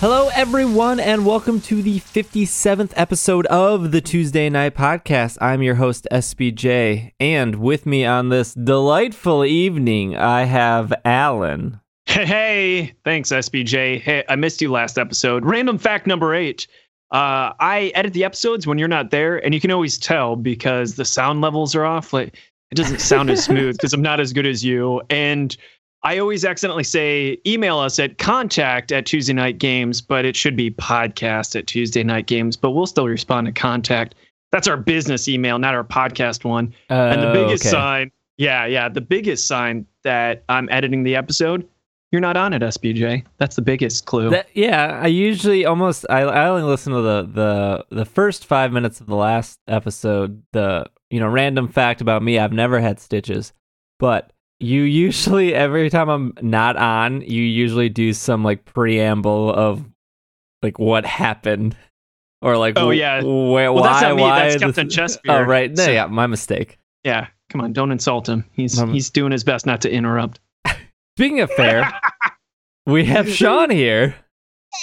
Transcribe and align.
Hello, 0.00 0.30
everyone, 0.34 0.98
and 0.98 1.26
welcome 1.26 1.60
to 1.60 1.82
the 1.82 2.00
57th 2.00 2.94
episode 2.96 3.44
of 3.48 3.92
the 3.92 4.00
Tuesday 4.00 4.48
Night 4.48 4.74
Podcast. 4.74 5.36
I'm 5.42 5.62
your 5.62 5.74
host, 5.74 6.08
SBJ, 6.10 7.12
and 7.20 7.56
with 7.56 7.84
me 7.84 8.06
on 8.06 8.30
this 8.30 8.54
delightful 8.54 9.44
evening, 9.44 10.16
I 10.16 10.44
have 10.44 10.94
Alan. 11.04 11.82
Hey, 12.06 12.24
hey, 12.24 12.94
thanks, 13.04 13.28
SBJ. 13.28 14.00
Hey, 14.00 14.24
I 14.26 14.36
missed 14.36 14.62
you 14.62 14.70
last 14.70 14.96
episode. 14.96 15.44
Random 15.44 15.76
fact 15.76 16.06
number 16.06 16.34
eight. 16.34 16.66
Uh, 17.10 17.52
I 17.60 17.92
edit 17.94 18.14
the 18.14 18.24
episodes 18.24 18.66
when 18.66 18.78
you're 18.78 18.88
not 18.88 19.10
there, 19.10 19.36
and 19.44 19.52
you 19.52 19.60
can 19.60 19.70
always 19.70 19.98
tell 19.98 20.34
because 20.34 20.94
the 20.94 21.04
sound 21.04 21.42
levels 21.42 21.74
are 21.74 21.84
off. 21.84 22.14
Like 22.14 22.38
it 22.70 22.76
doesn't 22.76 23.02
sound 23.02 23.28
as 23.28 23.44
smooth 23.44 23.74
because 23.76 23.92
I'm 23.92 24.00
not 24.00 24.18
as 24.18 24.32
good 24.32 24.46
as 24.46 24.64
you. 24.64 25.02
And 25.10 25.54
I 26.02 26.18
always 26.18 26.44
accidentally 26.44 26.84
say 26.84 27.38
email 27.46 27.78
us 27.78 27.98
at 27.98 28.18
contact 28.18 28.90
at 28.90 29.04
Tuesday 29.04 29.34
Night 29.34 29.58
Games, 29.58 30.00
but 30.00 30.24
it 30.24 30.34
should 30.34 30.56
be 30.56 30.70
podcast 30.70 31.54
at 31.56 31.66
Tuesday 31.66 32.02
Night 32.02 32.26
Games. 32.26 32.56
But 32.56 32.70
we'll 32.70 32.86
still 32.86 33.06
respond 33.06 33.46
to 33.46 33.52
contact. 33.52 34.14
That's 34.50 34.66
our 34.66 34.78
business 34.78 35.28
email, 35.28 35.58
not 35.58 35.74
our 35.74 35.84
podcast 35.84 36.44
one. 36.44 36.74
Uh, 36.88 36.94
and 36.94 37.22
the 37.22 37.32
biggest 37.32 37.64
okay. 37.64 37.70
sign, 37.70 38.12
yeah, 38.38 38.64
yeah, 38.64 38.88
the 38.88 39.02
biggest 39.02 39.46
sign 39.46 39.86
that 40.02 40.42
I'm 40.48 40.68
editing 40.70 41.02
the 41.02 41.16
episode, 41.16 41.68
you're 42.10 42.20
not 42.22 42.36
on 42.36 42.54
it, 42.54 42.62
SBJ. 42.62 43.24
That's 43.36 43.56
the 43.56 43.62
biggest 43.62 44.06
clue. 44.06 44.30
That- 44.30 44.48
yeah, 44.54 44.98
I 45.02 45.06
usually 45.06 45.64
almost 45.66 46.06
I, 46.08 46.22
I 46.22 46.48
only 46.48 46.62
listen 46.62 46.92
to 46.94 47.02
the, 47.02 47.22
the 47.22 47.96
the 47.96 48.04
first 48.04 48.46
five 48.46 48.72
minutes 48.72 49.00
of 49.00 49.06
the 49.06 49.16
last 49.16 49.60
episode. 49.68 50.42
The 50.52 50.86
you 51.10 51.20
know 51.20 51.28
random 51.28 51.68
fact 51.68 52.00
about 52.00 52.22
me: 52.22 52.38
I've 52.38 52.52
never 52.52 52.80
had 52.80 52.98
stitches, 52.98 53.52
but 53.98 54.32
you 54.60 54.82
usually 54.82 55.54
every 55.54 55.90
time 55.90 56.08
I'm 56.08 56.32
not 56.42 56.76
on, 56.76 57.22
you 57.22 57.42
usually 57.42 57.88
do 57.88 58.12
some 58.12 58.44
like 58.44 58.64
preamble 58.64 59.52
of 59.52 59.84
like 60.62 60.78
what 60.78 61.04
happened 61.06 61.76
or 62.42 62.56
like 62.56 62.74
Oh, 62.78 62.90
yeah. 62.90 63.20
wh- 63.22 63.24
well, 63.52 63.74
why 63.74 63.82
that's 63.88 64.02
not 64.02 64.16
me. 64.16 64.22
why 64.22 64.38
That's 64.40 64.54
this- 64.54 64.62
Captain 64.62 64.88
Chesbeer. 64.88 65.18
Oh 65.28 65.42
right, 65.42 65.70
no, 65.70 65.84
So- 65.84 65.90
yeah, 65.90 66.06
my 66.06 66.26
mistake. 66.26 66.78
Yeah, 67.04 67.28
come 67.48 67.62
on, 67.62 67.72
don't 67.72 67.90
insult 67.92 68.28
him. 68.28 68.44
He's 68.52 68.78
Um, 68.78 68.92
he's 68.92 69.08
doing 69.10 69.32
his 69.32 69.42
best 69.44 69.64
not 69.66 69.80
to 69.82 69.90
interrupt. 69.90 70.38
Speaking 71.16 71.40
of 71.40 71.50
fair, 71.52 71.90
we 72.86 73.04
have 73.06 73.28
Sean 73.30 73.70
here, 73.70 74.14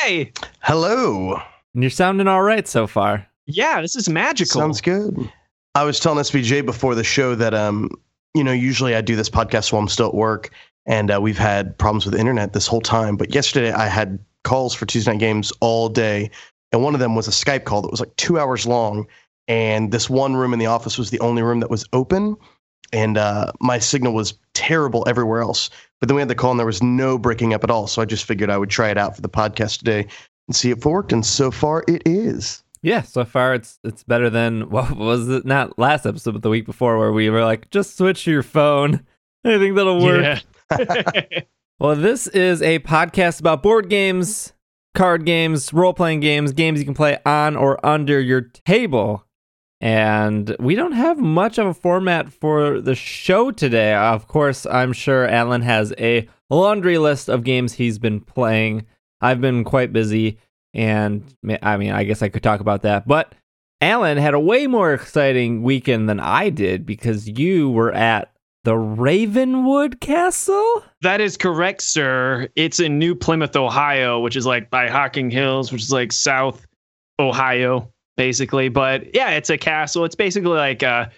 Hey, 0.01 0.33
Hello. 0.61 1.35
and 1.75 1.83
you're 1.83 1.89
sounding 1.91 2.27
all 2.27 2.41
right 2.41 2.67
so 2.67 2.87
far. 2.87 3.27
yeah, 3.45 3.81
this 3.81 3.95
is 3.95 4.09
magical. 4.09 4.59
Sounds 4.61 4.81
good. 4.81 5.31
I 5.75 5.83
was 5.83 5.99
telling 5.99 6.17
SBJ 6.19 6.65
before 6.65 6.95
the 6.95 7.03
show 7.03 7.35
that 7.35 7.53
um, 7.53 7.89
you 8.33 8.43
know, 8.43 8.51
usually 8.51 8.95
I 8.95 9.01
do 9.01 9.15
this 9.15 9.29
podcast 9.29 9.71
while 9.71 9.81
I'm 9.81 9.87
still 9.87 10.07
at 10.07 10.13
work, 10.13 10.51
and 10.85 11.11
uh, 11.11 11.19
we've 11.21 11.37
had 11.37 11.77
problems 11.77 12.05
with 12.05 12.13
the 12.13 12.19
internet 12.19 12.53
this 12.53 12.67
whole 12.67 12.81
time. 12.81 13.17
But 13.17 13.33
yesterday 13.33 13.71
I 13.71 13.87
had 13.87 14.19
calls 14.43 14.73
for 14.73 14.85
Tuesday 14.85 15.11
night 15.11 15.19
games 15.19 15.51
all 15.59 15.89
day, 15.89 16.29
and 16.71 16.83
one 16.83 16.93
of 16.93 16.99
them 16.99 17.15
was 17.15 17.27
a 17.27 17.31
Skype 17.31 17.65
call 17.65 17.81
that 17.81 17.91
was 17.91 17.99
like 17.99 18.15
two 18.15 18.39
hours 18.39 18.65
long, 18.65 19.07
and 19.47 19.91
this 19.91 20.09
one 20.09 20.35
room 20.35 20.53
in 20.53 20.59
the 20.59 20.65
office 20.65 20.97
was 20.97 21.09
the 21.09 21.19
only 21.19 21.41
room 21.41 21.59
that 21.59 21.69
was 21.69 21.85
open, 21.93 22.35
and 22.93 23.17
uh, 23.17 23.51
my 23.59 23.79
signal 23.79 24.13
was 24.13 24.35
terrible 24.53 25.03
everywhere 25.07 25.41
else. 25.41 25.69
But 25.99 26.09
then 26.09 26.15
we 26.15 26.21
had 26.21 26.29
the 26.29 26.35
call, 26.35 26.51
and 26.51 26.59
there 26.59 26.65
was 26.65 26.83
no 26.83 27.17
breaking 27.17 27.53
up 27.53 27.63
at 27.63 27.71
all. 27.71 27.87
So 27.87 28.01
I 28.01 28.05
just 28.05 28.25
figured 28.25 28.49
I 28.49 28.57
would 28.57 28.69
try 28.69 28.89
it 28.89 28.97
out 28.97 29.15
for 29.15 29.21
the 29.21 29.29
podcast 29.29 29.79
today 29.79 30.07
and 30.47 30.55
see 30.55 30.71
if 30.71 30.77
it 30.77 30.85
worked, 30.85 31.11
and 31.11 31.25
so 31.25 31.51
far 31.51 31.83
it 31.87 32.03
is. 32.05 32.63
Yeah, 32.87 33.01
so 33.01 33.25
far 33.25 33.53
it's 33.53 33.79
it's 33.83 34.03
better 34.03 34.29
than 34.29 34.69
what 34.69 34.95
was 34.95 35.27
it? 35.27 35.45
Not 35.45 35.77
last 35.77 36.05
episode, 36.05 36.31
but 36.31 36.41
the 36.41 36.49
week 36.49 36.65
before, 36.65 36.97
where 36.97 37.11
we 37.11 37.29
were 37.29 37.43
like, 37.43 37.69
just 37.69 37.97
switch 37.97 38.23
to 38.23 38.31
your 38.31 38.43
phone. 38.43 39.05
I 39.45 39.57
think 39.57 39.75
that'll 39.75 40.01
work. 40.01 40.41
Yeah. 40.71 41.39
Well, 41.79 41.95
this 41.95 42.25
is 42.25 42.63
a 42.63 42.79
podcast 42.79 43.39
about 43.39 43.61
board 43.61 43.87
games, 43.87 44.53
card 44.95 45.27
games, 45.27 45.71
role 45.71 45.93
playing 45.93 46.21
games, 46.21 46.51
games 46.51 46.79
you 46.79 46.85
can 46.85 46.95
play 46.95 47.19
on 47.23 47.55
or 47.55 47.85
under 47.85 48.19
your 48.19 48.41
table. 48.41 49.23
And 49.79 50.55
we 50.59 50.73
don't 50.73 50.93
have 50.93 51.19
much 51.19 51.59
of 51.59 51.67
a 51.67 51.75
format 51.75 52.33
for 52.33 52.81
the 52.81 52.95
show 52.95 53.51
today. 53.51 53.93
Of 53.93 54.27
course, 54.27 54.65
I'm 54.65 54.91
sure 54.91 55.27
Alan 55.27 55.61
has 55.61 55.93
a 55.99 56.27
laundry 56.49 56.97
list 56.97 57.29
of 57.29 57.43
games 57.43 57.73
he's 57.73 57.99
been 57.99 58.21
playing. 58.21 58.87
I've 59.21 59.39
been 59.39 59.63
quite 59.63 59.93
busy, 59.93 60.39
and 60.77 61.23
I 61.63 61.75
mean, 61.75 61.91
I 61.91 62.03
guess 62.03 62.21
I 62.21 62.29
could 62.29 62.43
talk 62.43 62.61
about 62.61 62.83
that. 62.83 63.07
But 63.07 63.33
Alan 63.81 64.17
had 64.17 64.35
a 64.35 64.39
way 64.39 64.67
more 64.67 64.93
exciting 64.93 65.63
weekend 65.63 66.07
than 66.07 66.19
I 66.19 66.49
did 66.49 66.85
because 66.85 67.27
you 67.27 67.69
were 67.71 67.91
at 67.91 68.31
the 68.63 68.77
Ravenwood 68.77 69.99
Castle. 70.01 70.83
that 71.01 71.19
is 71.19 71.35
correct, 71.35 71.81
sir. 71.81 72.47
It's 72.55 72.79
in 72.79 72.99
New 72.99 73.15
Plymouth, 73.15 73.55
Ohio, 73.55 74.19
which 74.19 74.35
is 74.35 74.45
like 74.45 74.69
by 74.69 74.87
Hocking 74.87 75.31
Hills, 75.31 75.71
which 75.71 75.81
is 75.81 75.91
like 75.91 76.11
South 76.11 76.67
Ohio, 77.19 77.91
basically. 78.15 78.69
But 78.69 79.15
yeah, 79.15 79.31
it's 79.31 79.49
a 79.49 79.57
castle. 79.57 80.05
It's 80.05 80.15
basically 80.15 80.57
like 80.57 80.83
a 80.83 81.09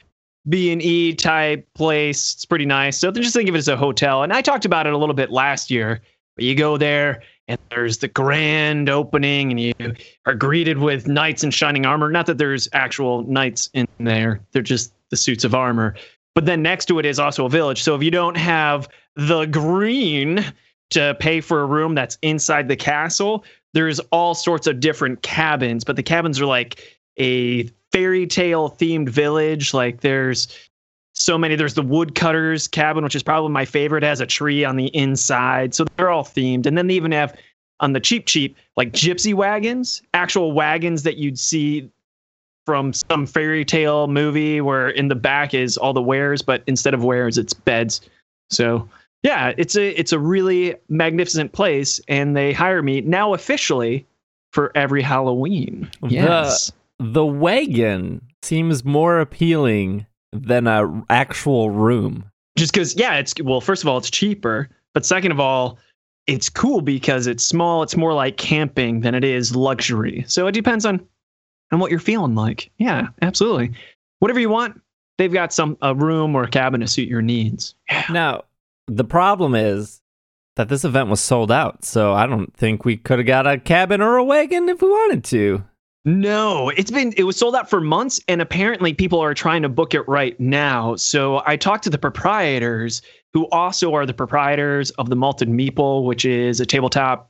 B 0.47 0.71
and 0.71 0.81
E 0.81 1.13
type 1.13 1.67
place. 1.75 2.33
It's 2.35 2.45
pretty 2.45 2.65
nice. 2.65 2.97
So 2.97 3.11
just 3.11 3.35
think 3.35 3.49
of 3.49 3.55
it 3.55 3.59
as 3.59 3.67
a 3.67 3.75
hotel. 3.75 4.23
And 4.23 4.31
I 4.31 4.41
talked 4.41 4.65
about 4.65 4.87
it 4.87 4.93
a 4.93 4.97
little 4.97 5.15
bit 5.15 5.31
last 5.31 5.69
year. 5.69 6.01
But 6.35 6.45
you 6.45 6.55
go 6.55 6.77
there 6.77 7.23
and 7.49 7.59
there's 7.71 7.97
the 7.97 8.07
grand 8.07 8.89
opening, 8.89 9.51
and 9.51 9.59
you 9.59 9.73
are 10.25 10.35
greeted 10.35 10.77
with 10.77 11.07
knights 11.07 11.43
in 11.43 11.51
shining 11.51 11.85
armor. 11.85 12.09
Not 12.11 12.27
that 12.27 12.37
there's 12.37 12.69
actual 12.71 13.23
knights 13.23 13.69
in 13.73 13.87
there; 13.99 14.39
they're 14.51 14.61
just 14.61 14.93
the 15.09 15.17
suits 15.17 15.43
of 15.43 15.55
armor. 15.55 15.95
But 16.35 16.45
then 16.45 16.61
next 16.61 16.85
to 16.85 16.99
it 16.99 17.05
is 17.05 17.19
also 17.19 17.45
a 17.45 17.49
village. 17.49 17.81
So 17.81 17.95
if 17.95 18.03
you 18.03 18.11
don't 18.11 18.37
have 18.37 18.87
the 19.15 19.45
green 19.45 20.45
to 20.91 21.17
pay 21.19 21.41
for 21.41 21.61
a 21.61 21.65
room 21.65 21.95
that's 21.95 22.17
inside 22.21 22.67
the 22.67 22.75
castle, 22.75 23.43
there's 23.73 23.99
all 24.11 24.35
sorts 24.35 24.67
of 24.67 24.79
different 24.79 25.21
cabins. 25.23 25.83
But 25.83 25.95
the 25.95 26.03
cabins 26.03 26.39
are 26.39 26.45
like 26.45 26.99
a 27.17 27.69
fairy 27.91 28.27
tale 28.27 28.69
themed 28.69 29.09
village. 29.09 29.73
Like 29.73 30.01
there's 30.01 30.47
so 31.13 31.37
many. 31.37 31.55
There's 31.55 31.73
the 31.73 31.81
woodcutter's 31.81 32.67
cabin, 32.67 33.03
which 33.03 33.15
is 33.15 33.23
probably 33.23 33.51
my 33.51 33.65
favorite. 33.65 34.03
It 34.03 34.07
has 34.07 34.21
a 34.21 34.25
tree 34.25 34.63
on 34.63 34.75
the 34.77 34.87
inside. 34.95 35.73
So 35.73 35.85
they're 35.97 36.09
all 36.09 36.23
themed. 36.23 36.65
And 36.65 36.77
then 36.77 36.87
they 36.87 36.93
even 36.95 37.11
have 37.11 37.35
on 37.81 37.93
the 37.93 37.99
cheap, 37.99 38.25
cheap, 38.25 38.55
like 38.77 38.91
gypsy 38.91 39.33
wagons, 39.33 40.01
actual 40.13 40.51
wagons 40.51 41.03
that 41.03 41.17
you'd 41.17 41.39
see 41.39 41.89
from 42.65 42.93
some 42.93 43.25
fairy 43.25 43.65
tale 43.65 44.07
movie 44.07 44.61
where 44.61 44.89
in 44.89 45.07
the 45.07 45.15
back 45.15 45.53
is 45.53 45.77
all 45.77 45.93
the 45.93 46.01
wares, 46.01 46.41
but 46.41 46.61
instead 46.67 46.93
of 46.93 47.03
wares, 47.03 47.37
it's 47.37 47.53
beds. 47.53 48.01
So 48.51 48.87
yeah, 49.23 49.53
it's 49.57 49.75
a 49.75 49.89
it's 49.99 50.11
a 50.13 50.19
really 50.19 50.75
magnificent 50.87 51.51
place, 51.51 51.99
and 52.07 52.35
they 52.37 52.53
hire 52.53 52.81
me 52.83 53.01
now 53.01 53.33
officially 53.33 54.05
for 54.53 54.71
every 54.75 55.01
Halloween. 55.01 55.89
The- 56.01 56.09
Yes. 56.09 56.71
The 56.99 57.25
wagon 57.25 58.21
seems 58.41 58.83
more 58.83 59.19
appealing 59.21 60.05
than 60.31 60.67
a 60.67 61.03
actual 61.09 61.69
room. 61.71 62.23
just 62.57 62.73
because 62.73 62.95
yeah 62.95 63.15
it's 63.15 63.33
well 63.43 63.61
first 63.61 63.83
of 63.83 63.87
all 63.89 63.97
it's 63.97 64.09
cheaper 64.09 64.69
but 64.93 65.05
second 65.05 65.31
of 65.31 65.39
all 65.39 65.77
it's 66.27 66.49
cool 66.49 66.81
because 66.81 67.25
it's 67.27 67.43
small 67.43 67.81
it's 67.81 67.95
more 67.97 68.13
like 68.13 68.37
camping 68.37 68.99
than 69.01 69.15
it 69.15 69.23
is 69.23 69.55
luxury. 69.55 70.23
So 70.27 70.45
it 70.47 70.51
depends 70.51 70.85
on 70.85 71.01
on 71.71 71.79
what 71.79 71.89
you're 71.91 71.99
feeling 71.99 72.35
like. 72.35 72.69
Yeah 72.77 73.07
absolutely. 73.21 73.71
Whatever 74.19 74.39
you 74.39 74.49
want 74.49 74.79
they've 75.17 75.33
got 75.33 75.51
some 75.53 75.77
a 75.81 75.93
room 75.95 76.35
or 76.35 76.43
a 76.43 76.49
cabin 76.49 76.81
to 76.81 76.87
suit 76.87 77.07
your 77.07 77.21
needs. 77.21 77.75
Now, 78.09 78.43
the 78.87 79.03
problem 79.03 79.53
is 79.55 80.01
that 80.55 80.69
this 80.69 80.83
event 80.85 81.09
was 81.09 81.19
sold 81.21 81.51
out, 81.51 81.83
so 81.85 82.13
I 82.13 82.25
don't 82.25 82.55
think 82.55 82.85
we 82.85 82.97
could 82.97 83.19
have 83.19 83.27
got 83.27 83.45
a 83.47 83.57
cabin 83.59 84.01
or 84.01 84.17
a 84.17 84.23
wagon 84.23 84.67
if 84.69 84.81
we 84.81 84.87
wanted 84.89 85.23
to. 85.25 85.63
No 86.09 86.69
it's 86.69 86.89
been 86.89 87.13
it 87.17 87.23
was 87.23 87.37
sold 87.37 87.55
out 87.55 87.69
for 87.69 87.79
months 87.79 88.19
and 88.27 88.41
apparently 88.41 88.93
people 88.93 89.19
are 89.19 89.33
trying 89.33 89.61
to 89.61 89.69
book 89.69 89.93
it 89.93 90.07
right 90.07 90.39
now. 90.39 90.95
So 90.95 91.43
i 91.45 91.55
talked 91.55 91.83
to 91.83 91.89
the 91.89 91.97
proprietors 91.97 93.01
who 93.33 93.47
also 93.49 93.93
are 93.93 94.07
the 94.07 94.13
proprietors 94.13 94.89
of 94.91 95.09
the 95.09 95.15
malted 95.15 95.49
meeple 95.49 96.05
which 96.05 96.25
is 96.25 96.59
a 96.59 96.65
tabletop 96.65 97.29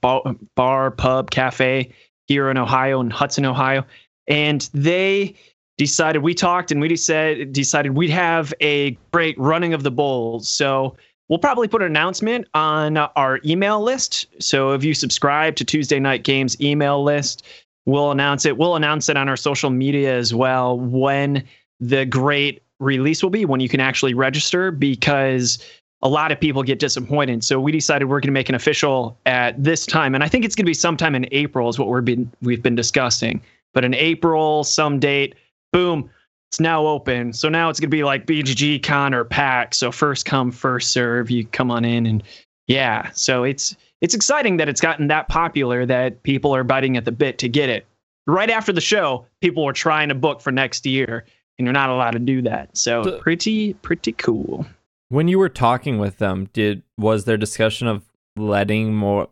bar, 0.55 0.91
pub 0.91 1.29
cafe 1.29 1.91
here 2.27 2.49
in 2.49 2.57
ohio 2.57 3.01
in 3.01 3.09
hudson 3.09 3.45
ohio. 3.45 3.85
And 4.27 4.69
they 4.73 5.35
decided 5.77 6.23
we 6.23 6.33
talked 6.33 6.71
and 6.71 6.79
we 6.79 6.87
decided 6.87 7.51
decided 7.51 7.97
we'd 7.97 8.09
have 8.09 8.53
a 8.61 8.91
great 9.11 9.37
running 9.37 9.73
of 9.73 9.83
the 9.83 9.91
bulls 9.91 10.47
so 10.47 10.95
we'll 11.27 11.39
probably 11.39 11.67
put 11.67 11.81
an 11.81 11.87
announcement 11.87 12.47
on 12.53 12.97
our 12.97 13.39
email 13.45 13.81
list. 13.81 14.25
So 14.39 14.71
if 14.71 14.83
you 14.83 14.93
subscribe 14.93 15.57
to 15.57 15.65
tuesday 15.65 15.99
night 15.99 16.23
games 16.23 16.59
email 16.61 17.03
list 17.03 17.45
we'll 17.89 18.11
announce 18.11 18.45
it. 18.45 18.57
We'll 18.57 18.75
announce 18.75 19.09
it 19.09 19.17
on 19.17 19.27
our 19.29 19.37
social 19.37 19.69
media 19.69 20.15
as 20.15 20.33
well 20.33 20.79
when 20.79 21.43
the 21.79 22.05
great 22.05 22.61
release 22.79 23.21
will 23.21 23.29
be 23.29 23.45
when 23.45 23.59
you 23.59 23.69
can 23.69 23.79
actually 23.79 24.13
register 24.13 24.71
because 24.71 25.59
a 26.01 26.07
lot 26.07 26.31
of 26.31 26.39
people 26.39 26.63
get 26.63 26.79
disappointed. 26.79 27.43
So 27.43 27.59
we 27.59 27.71
decided 27.71 28.05
we're 28.05 28.21
going 28.21 28.29
to 28.29 28.33
make 28.33 28.49
an 28.49 28.55
official 28.55 29.17
at 29.25 29.61
this 29.61 29.85
time 29.85 30.15
and 30.15 30.23
i 30.23 30.29
think 30.29 30.45
it's 30.45 30.55
going 30.55 30.65
to 30.65 30.69
be 30.69 30.73
sometime 30.73 31.13
in 31.13 31.27
april 31.31 31.67
is 31.67 31.77
what 31.77 31.89
we've 31.89 32.05
been 32.05 32.31
we've 32.41 32.63
been 32.63 32.75
discussing. 32.75 33.41
But 33.73 33.83
in 33.83 33.93
april 33.93 34.63
some 34.63 34.99
date 34.99 35.35
boom 35.73 36.09
it's 36.51 36.59
now 36.59 36.87
open. 36.87 37.31
So 37.33 37.47
now 37.47 37.69
it's 37.69 37.79
going 37.79 37.91
to 37.91 37.95
be 37.95 38.03
like 38.03 38.25
bgg 38.25 38.81
con 38.81 39.13
or 39.13 39.25
PAX 39.25 39.77
so 39.77 39.91
first 39.91 40.25
come 40.25 40.51
first 40.51 40.91
serve 40.91 41.29
you 41.29 41.45
come 41.45 41.69
on 41.69 41.83
in 41.83 42.05
and 42.05 42.23
yeah. 42.67 43.09
So 43.11 43.43
it's 43.43 43.75
it's 44.01 44.13
exciting 44.13 44.57
that 44.57 44.69
it's 44.69 44.81
gotten 44.81 45.07
that 45.07 45.27
popular 45.27 45.85
that 45.85 46.23
people 46.23 46.55
are 46.55 46.63
biting 46.63 46.97
at 46.97 47.05
the 47.05 47.11
bit 47.11 47.37
to 47.39 47.49
get 47.49 47.69
it. 47.69 47.85
Right 48.27 48.49
after 48.49 48.71
the 48.71 48.81
show, 48.81 49.25
people 49.41 49.65
were 49.65 49.73
trying 49.73 50.09
to 50.09 50.15
book 50.15 50.41
for 50.41 50.51
next 50.51 50.85
year, 50.85 51.25
and 51.57 51.65
you're 51.65 51.73
not 51.73 51.89
allowed 51.89 52.11
to 52.11 52.19
do 52.19 52.41
that. 52.43 52.77
So, 52.77 53.19
pretty, 53.19 53.73
pretty 53.73 54.11
cool. 54.13 54.65
When 55.09 55.27
you 55.27 55.39
were 55.39 55.49
talking 55.49 55.97
with 55.97 56.17
them, 56.17 56.49
did 56.53 56.83
was 56.97 57.25
there 57.25 57.37
discussion 57.37 57.87
of 57.87 58.03
letting 58.35 58.93
more 58.93 59.29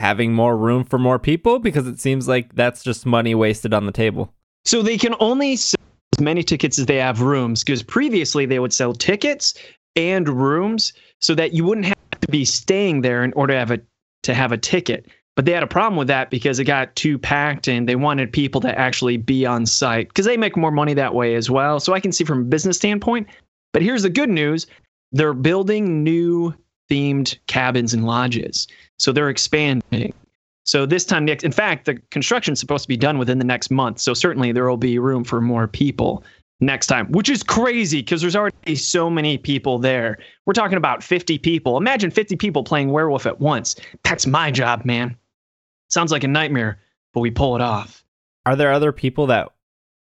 having 0.00 0.32
more 0.32 0.56
room 0.56 0.84
for 0.84 0.98
more 0.98 1.18
people 1.18 1.58
because 1.58 1.86
it 1.86 2.00
seems 2.00 2.28
like 2.28 2.54
that's 2.54 2.82
just 2.82 3.04
money 3.04 3.34
wasted 3.34 3.74
on 3.74 3.86
the 3.86 3.92
table. 3.92 4.32
So 4.64 4.80
they 4.80 4.96
can 4.96 5.14
only 5.18 5.56
sell 5.56 5.80
as 6.16 6.22
many 6.22 6.42
tickets 6.42 6.78
as 6.78 6.86
they 6.86 6.96
have 6.96 7.20
rooms 7.20 7.64
because 7.64 7.82
previously 7.82 8.46
they 8.46 8.58
would 8.58 8.72
sell 8.72 8.94
tickets 8.94 9.54
and 9.96 10.28
rooms 10.28 10.92
so 11.20 11.34
that 11.34 11.52
you 11.52 11.64
wouldn't 11.64 11.86
have 11.86 12.20
to 12.20 12.28
be 12.28 12.44
staying 12.44 13.00
there 13.00 13.24
in 13.24 13.32
order 13.32 13.54
to 13.54 13.58
have 13.58 13.70
a 13.70 13.80
to 14.22 14.34
have 14.34 14.52
a 14.52 14.58
ticket. 14.58 15.06
But 15.36 15.44
they 15.44 15.52
had 15.52 15.62
a 15.62 15.68
problem 15.68 15.96
with 15.96 16.08
that 16.08 16.30
because 16.30 16.58
it 16.58 16.64
got 16.64 16.94
too 16.96 17.16
packed 17.16 17.68
and 17.68 17.88
they 17.88 17.94
wanted 17.94 18.32
people 18.32 18.60
to 18.62 18.78
actually 18.78 19.18
be 19.18 19.46
on 19.46 19.66
site 19.66 20.08
because 20.08 20.26
they 20.26 20.36
make 20.36 20.56
more 20.56 20.72
money 20.72 20.94
that 20.94 21.14
way 21.14 21.36
as 21.36 21.48
well. 21.48 21.78
So 21.78 21.92
I 21.92 22.00
can 22.00 22.10
see 22.10 22.24
from 22.24 22.40
a 22.40 22.44
business 22.44 22.76
standpoint. 22.76 23.28
But 23.72 23.82
here's 23.82 24.02
the 24.02 24.10
good 24.10 24.30
news 24.30 24.66
they're 25.12 25.34
building 25.34 26.02
new 26.02 26.52
themed 26.90 27.38
cabins 27.46 27.94
and 27.94 28.04
lodges. 28.04 28.66
So 28.98 29.12
they're 29.12 29.30
expanding. 29.30 30.12
So 30.64 30.84
this 30.84 31.04
time 31.04 31.24
next, 31.24 31.44
in 31.44 31.52
fact, 31.52 31.86
the 31.86 31.94
construction 32.10 32.52
is 32.52 32.60
supposed 32.60 32.82
to 32.82 32.88
be 32.88 32.96
done 32.96 33.16
within 33.16 33.38
the 33.38 33.44
next 33.44 33.70
month. 33.70 34.00
So 34.00 34.14
certainly 34.14 34.52
there 34.52 34.68
will 34.68 34.76
be 34.76 34.98
room 34.98 35.24
for 35.24 35.40
more 35.40 35.66
people 35.66 36.24
next 36.60 36.86
time, 36.86 37.10
which 37.12 37.28
is 37.28 37.42
crazy 37.42 38.00
because 38.00 38.20
there's 38.20 38.36
already 38.36 38.74
so 38.74 39.08
many 39.08 39.38
people 39.38 39.78
there. 39.78 40.18
We're 40.46 40.54
talking 40.54 40.76
about 40.76 41.02
50 41.02 41.38
people. 41.38 41.76
Imagine 41.76 42.10
50 42.10 42.36
people 42.36 42.64
playing 42.64 42.90
werewolf 42.90 43.26
at 43.26 43.40
once. 43.40 43.76
That's 44.04 44.26
my 44.26 44.50
job, 44.50 44.84
man. 44.84 45.16
Sounds 45.88 46.12
like 46.12 46.24
a 46.24 46.28
nightmare, 46.28 46.80
but 47.14 47.20
we 47.20 47.30
pull 47.30 47.54
it 47.54 47.62
off. 47.62 48.04
Are 48.46 48.56
there 48.56 48.72
other 48.72 48.92
people 48.92 49.26
that 49.26 49.48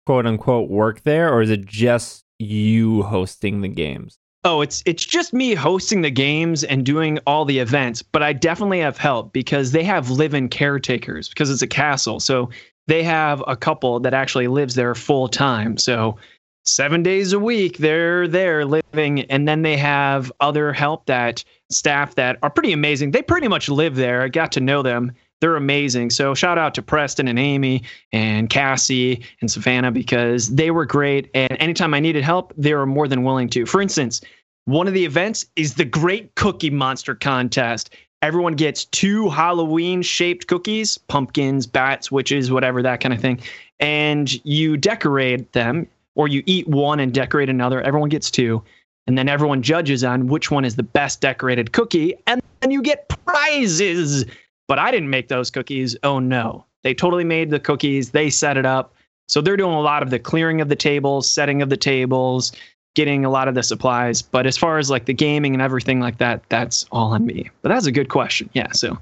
quote 0.06 0.25
unquote 0.25 0.69
work 0.69 1.01
there 1.04 1.34
or 1.34 1.42
is 1.42 1.50
it 1.50 1.66
just 1.66 2.25
you 2.40 3.04
hosting 3.04 3.62
the 3.62 3.68
games? 3.68 4.19
Oh, 4.46 4.60
it's 4.60 4.84
it's 4.86 5.06
just 5.06 5.34
me 5.34 5.54
hosting 5.54 6.01
the 6.01 6.12
games 6.12 6.66
and 6.66 6.86
doing 6.86 7.18
all 7.25 7.46
the 7.46 7.60
events, 7.60 8.01
but 8.01 8.22
I 8.22 8.34
definitely 8.34 8.81
have 8.81 8.98
help 8.98 9.31
because 9.31 9.72
they 9.72 9.86
have 9.86 10.10
live-in 10.10 10.50
caretakers 10.50 11.30
because 11.30 11.50
it's 11.50 11.62
a 11.62 11.68
castle. 11.68 12.19
So 12.19 12.50
they 12.88 13.04
have 13.04 13.42
a 13.48 13.56
couple 13.56 14.01
that 14.01 14.13
actually 14.13 14.48
lives 14.48 14.75
there 14.75 14.96
full 14.96 15.30
time. 15.30 15.78
So 15.78 16.18
7 16.65 17.04
days 17.04 17.33
a 17.33 17.39
week 17.39 17.77
they're 17.77 18.27
there 18.27 18.65
living 18.65 19.21
and 19.21 19.48
then 19.48 19.62
they 19.63 19.77
have 19.77 20.31
other 20.39 20.71
help 20.71 21.06
that 21.07 21.44
staff 21.69 22.15
that 22.15 22.38
are 22.42 22.50
pretty 22.50 22.71
amazing. 22.71 23.12
They 23.12 23.21
pretty 23.21 23.48
much 23.48 23.69
live 23.69 23.95
there. 23.95 24.21
I 24.21 24.30
got 24.30 24.51
to 24.54 24.60
know 24.60 24.81
them. 24.81 25.12
They're 25.42 25.57
amazing. 25.57 26.12
So 26.12 26.33
shout 26.33 26.57
out 26.57 26.74
to 26.75 26.81
Preston 26.81 27.27
and 27.27 27.38
Amy 27.38 27.83
and 28.13 28.50
Cassie 28.50 29.21
and 29.42 29.51
Savannah 29.51 29.92
because 29.92 30.56
they 30.56 30.71
were 30.71 30.86
great. 30.86 31.30
And 31.33 31.57
anytime 31.60 31.94
I 31.94 32.00
needed 32.00 32.24
help, 32.24 32.54
they 32.56 32.74
were 32.74 32.86
more 32.86 33.10
than 33.10 33.24
willing 33.24 33.50
to. 33.50 33.65
For 33.65 33.81
instance, 33.81 34.21
one 34.65 34.88
of 34.88 34.94
the 34.94 35.04
events 35.04 35.45
is 35.57 35.74
the 35.74 35.83
Great 35.83 36.33
Cookie 36.36 36.69
Monster 36.69 37.13
Contest. 37.13 37.94
Everyone 38.21 38.54
gets 38.54 38.86
two 38.86 39.30
Halloween 39.30 40.01
shaped 40.01 40.48
cookies, 40.48 40.98
pumpkins, 40.98 41.68
bats, 41.68 42.10
witches, 42.10 42.50
whatever, 42.50 42.81
that 42.81 43.01
kind 43.01 43.13
of 43.13 43.19
thing. 43.19 43.42
And 43.81 44.33
you 44.45 44.77
decorate 44.77 45.51
them, 45.51 45.89
or 46.15 46.27
you 46.27 46.44
eat 46.45 46.68
one 46.68 47.00
and 47.00 47.13
decorate 47.13 47.50
another. 47.50 47.81
Everyone 47.81 48.10
gets 48.10 48.30
two. 48.30 48.63
And 49.07 49.18
then 49.18 49.27
everyone 49.27 49.62
judges 49.62 50.04
on 50.04 50.27
which 50.27 50.50
one 50.50 50.63
is 50.63 50.75
the 50.75 50.83
best 50.83 51.19
decorated 51.19 51.74
cookie. 51.74 52.15
And 52.27 52.42
then 52.62 52.71
you 52.71 52.81
get 52.81 53.10
prizes. 53.25 54.25
But 54.68 54.80
I 54.80 54.92
didn't 54.92 55.10
make 55.10 55.27
those 55.27 55.50
cookies. 55.50 55.98
Oh 56.04 56.19
no. 56.19 56.65
They 56.83 56.94
totally 56.94 57.24
made 57.24 57.50
the 57.50 57.60
cookies. 57.60 58.12
They 58.12 58.30
set 58.30 58.57
it 58.57 58.65
up. 58.65 58.94
So 59.27 59.42
they're 59.42 59.57
doing 59.57 59.74
a 59.74 59.81
lot 59.81 60.04
of 60.04 60.10
the 60.10 60.19
clearing 60.19 60.62
of 60.62 60.69
the 60.69 60.75
tables, 60.75 61.30
setting 61.30 61.62
of 61.62 61.69
the 61.69 61.77
tables, 61.77 62.51
getting 62.94 63.25
a 63.25 63.30
lot 63.30 63.48
of 63.48 63.56
the 63.56 63.63
supplies. 63.63 64.21
But 64.21 64.45
as 64.45 64.57
far 64.57 64.77
as 64.77 64.89
like 64.89 65.06
the 65.06 65.13
gaming 65.13 65.54
and 65.54 65.62
everything 65.62 66.00
like 66.00 66.18
that, 66.18 66.44
that's 66.50 66.86
all 66.92 67.13
on 67.13 67.25
me. 67.25 67.50
But 67.62 67.69
that's 67.69 67.86
a 67.86 67.92
good 67.92 68.10
question. 68.10 68.50
Yeah. 68.54 68.71
So, 68.74 68.98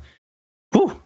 whew. 0.74 1.00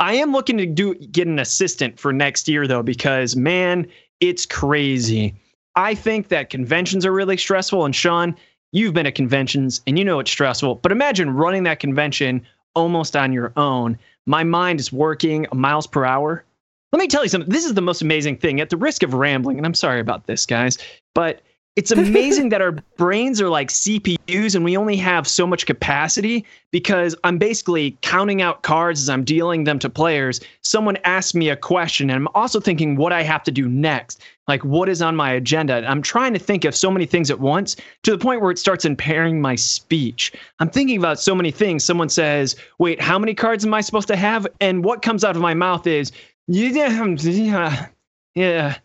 I 0.00 0.14
am 0.14 0.32
looking 0.32 0.56
to 0.58 0.66
do 0.66 0.94
get 0.94 1.28
an 1.28 1.38
assistant 1.38 2.00
for 2.00 2.12
next 2.12 2.48
year 2.48 2.66
though, 2.66 2.82
because 2.82 3.36
man, 3.36 3.86
it's 4.20 4.46
crazy. 4.46 5.34
I 5.80 5.94
think 5.94 6.28
that 6.28 6.50
conventions 6.50 7.06
are 7.06 7.12
really 7.12 7.38
stressful. 7.38 7.86
And 7.86 7.96
Sean, 7.96 8.36
you've 8.72 8.92
been 8.92 9.06
at 9.06 9.14
conventions 9.14 9.80
and 9.86 9.98
you 9.98 10.04
know 10.04 10.20
it's 10.20 10.30
stressful. 10.30 10.74
But 10.74 10.92
imagine 10.92 11.30
running 11.30 11.62
that 11.62 11.80
convention 11.80 12.42
almost 12.74 13.16
on 13.16 13.32
your 13.32 13.50
own. 13.56 13.98
My 14.26 14.44
mind 14.44 14.78
is 14.78 14.92
working 14.92 15.46
miles 15.54 15.86
per 15.86 16.04
hour. 16.04 16.44
Let 16.92 16.98
me 16.98 17.06
tell 17.06 17.22
you 17.22 17.30
something. 17.30 17.48
This 17.48 17.64
is 17.64 17.72
the 17.72 17.80
most 17.80 18.02
amazing 18.02 18.36
thing. 18.36 18.60
At 18.60 18.68
the 18.68 18.76
risk 18.76 19.02
of 19.02 19.14
rambling, 19.14 19.56
and 19.56 19.64
I'm 19.64 19.72
sorry 19.72 20.00
about 20.00 20.26
this, 20.26 20.44
guys, 20.44 20.76
but 21.14 21.40
it's 21.80 21.90
amazing 21.90 22.50
that 22.50 22.60
our 22.60 22.72
brains 22.98 23.40
are 23.40 23.48
like 23.48 23.70
CPUs 23.70 24.54
and 24.54 24.62
we 24.66 24.76
only 24.76 24.96
have 24.96 25.26
so 25.26 25.46
much 25.46 25.64
capacity 25.64 26.44
because 26.72 27.16
I'm 27.24 27.38
basically 27.38 27.96
counting 28.02 28.42
out 28.42 28.60
cards 28.60 29.00
as 29.00 29.08
I'm 29.08 29.24
dealing 29.24 29.64
them 29.64 29.78
to 29.78 29.88
players. 29.88 30.42
Someone 30.60 30.98
asks 31.04 31.34
me 31.34 31.48
a 31.48 31.56
question 31.56 32.10
and 32.10 32.18
I'm 32.18 32.28
also 32.34 32.60
thinking 32.60 32.96
what 32.96 33.14
I 33.14 33.22
have 33.22 33.42
to 33.44 33.50
do 33.50 33.66
next. 33.66 34.20
Like 34.46 34.62
what 34.62 34.90
is 34.90 35.00
on 35.00 35.16
my 35.16 35.32
agenda? 35.32 35.82
I'm 35.88 36.02
trying 36.02 36.34
to 36.34 36.38
think 36.38 36.66
of 36.66 36.74
so 36.74 36.90
many 36.90 37.06
things 37.06 37.30
at 37.30 37.40
once 37.40 37.76
to 38.02 38.10
the 38.10 38.18
point 38.18 38.42
where 38.42 38.50
it 38.50 38.58
starts 38.58 38.84
impairing 38.84 39.40
my 39.40 39.54
speech. 39.54 40.32
I'm 40.58 40.68
thinking 40.68 40.98
about 40.98 41.18
so 41.18 41.34
many 41.34 41.50
things. 41.50 41.82
Someone 41.82 42.10
says, 42.10 42.56
"Wait, 42.78 43.00
how 43.00 43.18
many 43.18 43.32
cards 43.32 43.64
am 43.64 43.72
I 43.72 43.80
supposed 43.80 44.08
to 44.08 44.16
have?" 44.16 44.46
And 44.60 44.84
what 44.84 45.00
comes 45.00 45.24
out 45.24 45.34
of 45.34 45.40
my 45.40 45.54
mouth 45.54 45.86
is, 45.86 46.12
"Yeah, 46.46 47.86
yeah." 48.34 48.76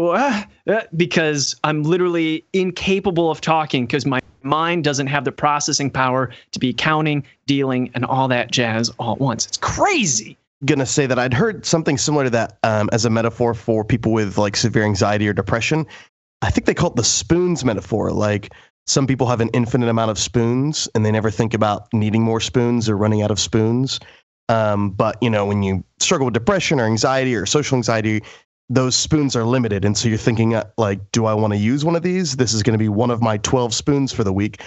Uh, 0.00 0.42
because 0.96 1.56
I'm 1.64 1.82
literally 1.82 2.44
incapable 2.52 3.30
of 3.30 3.40
talking 3.40 3.86
because 3.86 4.06
my 4.06 4.20
mind 4.42 4.84
doesn't 4.84 5.06
have 5.06 5.24
the 5.24 5.32
processing 5.32 5.90
power 5.90 6.30
to 6.52 6.58
be 6.58 6.72
counting, 6.72 7.24
dealing, 7.46 7.90
and 7.94 8.04
all 8.04 8.28
that 8.28 8.50
jazz 8.50 8.90
all 8.98 9.12
at 9.12 9.20
once. 9.20 9.46
It's 9.46 9.56
crazy. 9.56 10.36
Gonna 10.64 10.86
say 10.86 11.06
that 11.06 11.18
I'd 11.18 11.34
heard 11.34 11.66
something 11.66 11.98
similar 11.98 12.24
to 12.24 12.30
that 12.30 12.58
um, 12.62 12.88
as 12.92 13.04
a 13.04 13.10
metaphor 13.10 13.54
for 13.54 13.84
people 13.84 14.12
with 14.12 14.38
like 14.38 14.56
severe 14.56 14.84
anxiety 14.84 15.28
or 15.28 15.32
depression. 15.32 15.86
I 16.40 16.50
think 16.50 16.66
they 16.66 16.74
call 16.74 16.90
it 16.90 16.96
the 16.96 17.04
spoons 17.04 17.64
metaphor. 17.64 18.10
Like 18.10 18.52
some 18.86 19.06
people 19.06 19.26
have 19.28 19.40
an 19.40 19.50
infinite 19.52 19.88
amount 19.88 20.10
of 20.10 20.18
spoons 20.18 20.88
and 20.94 21.04
they 21.04 21.12
never 21.12 21.30
think 21.30 21.54
about 21.54 21.88
needing 21.92 22.22
more 22.22 22.40
spoons 22.40 22.88
or 22.88 22.96
running 22.96 23.22
out 23.22 23.30
of 23.30 23.38
spoons. 23.40 24.00
Um, 24.48 24.90
but 24.90 25.16
you 25.20 25.30
know, 25.30 25.46
when 25.46 25.62
you 25.62 25.84
struggle 25.98 26.26
with 26.26 26.34
depression 26.34 26.80
or 26.80 26.84
anxiety 26.84 27.34
or 27.34 27.46
social 27.46 27.76
anxiety, 27.76 28.22
those 28.68 28.94
spoons 28.94 29.36
are 29.36 29.44
limited. 29.44 29.84
And 29.84 29.96
so 29.96 30.08
you're 30.08 30.18
thinking 30.18 30.54
uh, 30.54 30.64
like 30.78 31.12
do 31.12 31.26
i 31.26 31.34
want 31.34 31.52
to 31.52 31.58
use 31.58 31.84
one 31.84 31.96
of 31.96 32.02
these? 32.02 32.36
This 32.36 32.54
is 32.54 32.62
going 32.62 32.74
to 32.74 32.78
be 32.78 32.88
one 32.88 33.10
of 33.10 33.20
my 33.20 33.38
12 33.38 33.74
spoons 33.74 34.12
for 34.12 34.24
the 34.24 34.32
week. 34.32 34.62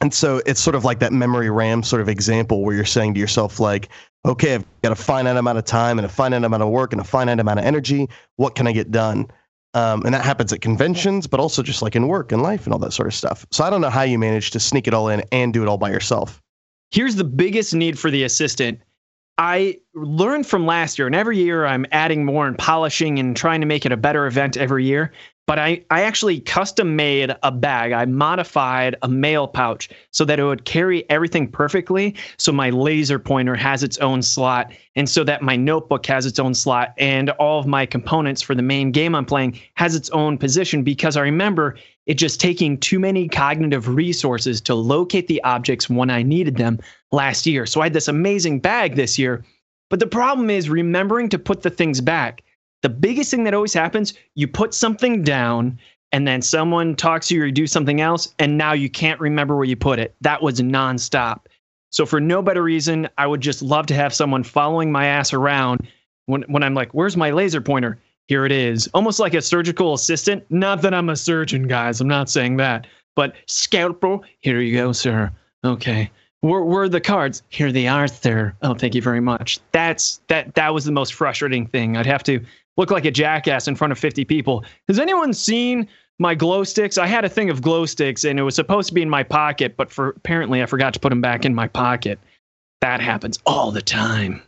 And 0.00 0.14
so 0.14 0.40
it's 0.46 0.60
sort 0.60 0.74
of 0.74 0.84
like 0.84 0.98
that 1.00 1.12
memory 1.12 1.50
ram 1.50 1.82
sort 1.82 2.00
of 2.00 2.08
example 2.08 2.62
where 2.62 2.74
you're 2.74 2.84
saying 2.84 3.14
to 3.14 3.20
yourself 3.20 3.60
like 3.60 3.88
okay 4.26 4.54
i've 4.54 4.64
got 4.82 4.92
a 4.92 4.96
finite 4.96 5.36
amount 5.36 5.58
of 5.58 5.64
time 5.64 5.98
and 5.98 6.06
a 6.06 6.08
finite 6.08 6.44
amount 6.44 6.62
of 6.62 6.68
work 6.68 6.92
and 6.92 7.00
a 7.00 7.04
finite 7.04 7.40
amount 7.40 7.58
of 7.58 7.64
energy. 7.64 8.08
What 8.36 8.54
can 8.54 8.66
i 8.66 8.72
get 8.72 8.90
done? 8.90 9.26
Um, 9.72 10.04
and 10.04 10.12
that 10.14 10.24
happens 10.24 10.52
at 10.52 10.60
conventions 10.60 11.26
but 11.26 11.40
also 11.40 11.62
just 11.62 11.82
like 11.82 11.94
in 11.94 12.08
work 12.08 12.32
and 12.32 12.42
life 12.42 12.64
and 12.64 12.72
all 12.72 12.78
that 12.80 12.92
sort 12.92 13.08
of 13.08 13.14
stuff. 13.14 13.46
So 13.50 13.64
i 13.64 13.70
don't 13.70 13.80
know 13.80 13.90
how 13.90 14.02
you 14.02 14.18
manage 14.18 14.50
to 14.52 14.60
sneak 14.60 14.86
it 14.86 14.94
all 14.94 15.08
in 15.08 15.22
and 15.32 15.52
do 15.52 15.62
it 15.62 15.68
all 15.68 15.78
by 15.78 15.90
yourself. 15.90 16.40
Here's 16.90 17.14
the 17.14 17.24
biggest 17.24 17.72
need 17.72 17.98
for 17.98 18.10
the 18.10 18.24
assistant. 18.24 18.80
I 19.40 19.78
learned 19.94 20.46
from 20.46 20.66
last 20.66 20.98
year, 20.98 21.06
and 21.06 21.16
every 21.16 21.38
year 21.38 21.64
I'm 21.64 21.86
adding 21.92 22.26
more 22.26 22.46
and 22.46 22.58
polishing 22.58 23.18
and 23.18 23.34
trying 23.34 23.62
to 23.62 23.66
make 23.66 23.86
it 23.86 23.90
a 23.90 23.96
better 23.96 24.26
event 24.26 24.58
every 24.58 24.84
year. 24.84 25.12
But 25.46 25.58
I, 25.58 25.82
I 25.88 26.02
actually 26.02 26.40
custom 26.40 26.94
made 26.94 27.34
a 27.42 27.50
bag. 27.50 27.92
I 27.92 28.04
modified 28.04 28.96
a 29.00 29.08
mail 29.08 29.48
pouch 29.48 29.88
so 30.10 30.26
that 30.26 30.38
it 30.38 30.44
would 30.44 30.66
carry 30.66 31.08
everything 31.08 31.48
perfectly. 31.48 32.16
So 32.36 32.52
my 32.52 32.68
laser 32.68 33.18
pointer 33.18 33.54
has 33.54 33.82
its 33.82 33.96
own 33.98 34.20
slot, 34.20 34.72
and 34.94 35.08
so 35.08 35.24
that 35.24 35.40
my 35.40 35.56
notebook 35.56 36.04
has 36.04 36.26
its 36.26 36.38
own 36.38 36.52
slot, 36.52 36.92
and 36.98 37.30
all 37.30 37.58
of 37.58 37.66
my 37.66 37.86
components 37.86 38.42
for 38.42 38.54
the 38.54 38.60
main 38.60 38.92
game 38.92 39.14
I'm 39.14 39.24
playing 39.24 39.58
has 39.76 39.94
its 39.94 40.10
own 40.10 40.36
position 40.36 40.82
because 40.82 41.16
I 41.16 41.22
remember 41.22 41.78
it 42.04 42.14
just 42.14 42.40
taking 42.40 42.76
too 42.76 42.98
many 42.98 43.26
cognitive 43.26 43.88
resources 43.88 44.60
to 44.62 44.74
locate 44.74 45.28
the 45.28 45.42
objects 45.44 45.88
when 45.88 46.10
I 46.10 46.22
needed 46.22 46.56
them 46.56 46.78
last 47.12 47.46
year. 47.46 47.66
So 47.66 47.80
I 47.80 47.84
had 47.84 47.92
this 47.92 48.08
amazing 48.08 48.60
bag 48.60 48.94
this 48.94 49.18
year. 49.18 49.44
But 49.88 49.98
the 49.98 50.06
problem 50.06 50.50
is 50.50 50.70
remembering 50.70 51.28
to 51.30 51.38
put 51.38 51.62
the 51.62 51.70
things 51.70 52.00
back. 52.00 52.42
The 52.82 52.88
biggest 52.88 53.30
thing 53.30 53.44
that 53.44 53.54
always 53.54 53.74
happens, 53.74 54.14
you 54.36 54.46
put 54.46 54.72
something 54.72 55.22
down 55.22 55.78
and 56.12 56.26
then 56.26 56.42
someone 56.42 56.96
talks 56.96 57.28
to 57.28 57.34
you 57.34 57.42
or 57.42 57.46
you 57.46 57.52
do 57.52 57.66
something 57.66 58.00
else, 58.00 58.34
and 58.40 58.58
now 58.58 58.72
you 58.72 58.90
can't 58.90 59.20
remember 59.20 59.54
where 59.54 59.64
you 59.64 59.76
put 59.76 59.98
it. 59.98 60.14
That 60.20 60.42
was 60.42 60.60
nonstop. 60.60 61.42
So 61.92 62.04
for 62.04 62.20
no 62.20 62.42
better 62.42 62.62
reason, 62.62 63.08
I 63.18 63.26
would 63.26 63.40
just 63.40 63.62
love 63.62 63.86
to 63.86 63.94
have 63.94 64.14
someone 64.14 64.42
following 64.42 64.90
my 64.90 65.06
ass 65.06 65.32
around 65.32 65.86
when, 66.26 66.42
when 66.42 66.62
I'm 66.62 66.74
like, 66.74 66.92
where's 66.92 67.16
my 67.16 67.30
laser 67.30 67.60
pointer? 67.60 67.98
Here 68.26 68.44
it 68.44 68.52
is. 68.52 68.88
Almost 68.94 69.18
like 69.18 69.34
a 69.34 69.42
surgical 69.42 69.94
assistant. 69.94 70.44
Not 70.50 70.82
that 70.82 70.94
I'm 70.94 71.08
a 71.08 71.16
surgeon, 71.16 71.66
guys. 71.66 72.00
I'm 72.00 72.08
not 72.08 72.30
saying 72.30 72.56
that. 72.58 72.86
But 73.16 73.34
scalpel, 73.46 74.24
here 74.38 74.60
you 74.60 74.76
go, 74.76 74.92
sir. 74.92 75.30
Okay. 75.64 76.10
Where, 76.40 76.82
are 76.82 76.88
the 76.88 77.00
cards? 77.00 77.42
Here 77.48 77.70
they 77.70 77.86
are, 77.86 78.08
sir. 78.08 78.54
Oh, 78.62 78.74
thank 78.74 78.94
you 78.94 79.02
very 79.02 79.20
much. 79.20 79.60
That's 79.72 80.20
that 80.28 80.54
that 80.54 80.72
was 80.72 80.84
the 80.84 80.92
most 80.92 81.14
frustrating 81.14 81.66
thing. 81.66 81.96
I'd 81.96 82.06
have 82.06 82.22
to 82.24 82.40
look 82.76 82.90
like 82.90 83.04
a 83.04 83.10
jackass 83.10 83.68
in 83.68 83.76
front 83.76 83.92
of 83.92 83.98
50 83.98 84.24
people. 84.24 84.64
Has 84.88 84.98
anyone 84.98 85.34
seen 85.34 85.86
my 86.18 86.34
glow 86.34 86.64
sticks? 86.64 86.96
I 86.96 87.06
had 87.06 87.24
a 87.24 87.28
thing 87.28 87.50
of 87.50 87.60
glow 87.60 87.84
sticks 87.84 88.24
and 88.24 88.38
it 88.38 88.42
was 88.42 88.54
supposed 88.54 88.88
to 88.88 88.94
be 88.94 89.02
in 89.02 89.10
my 89.10 89.22
pocket, 89.22 89.76
but 89.76 89.92
for 89.92 90.10
apparently 90.10 90.62
I 90.62 90.66
forgot 90.66 90.94
to 90.94 91.00
put 91.00 91.10
them 91.10 91.20
back 91.20 91.44
in 91.44 91.54
my 91.54 91.68
pocket. 91.68 92.18
That 92.80 93.00
happens 93.00 93.38
all 93.44 93.70
the 93.70 93.82
time. 93.82 94.42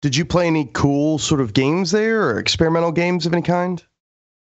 Did 0.00 0.16
you 0.16 0.24
play 0.24 0.46
any 0.46 0.68
cool 0.72 1.18
sort 1.18 1.40
of 1.40 1.54
games 1.54 1.90
there 1.90 2.28
or 2.28 2.38
experimental 2.38 2.92
games 2.92 3.26
of 3.26 3.32
any 3.32 3.42
kind? 3.42 3.82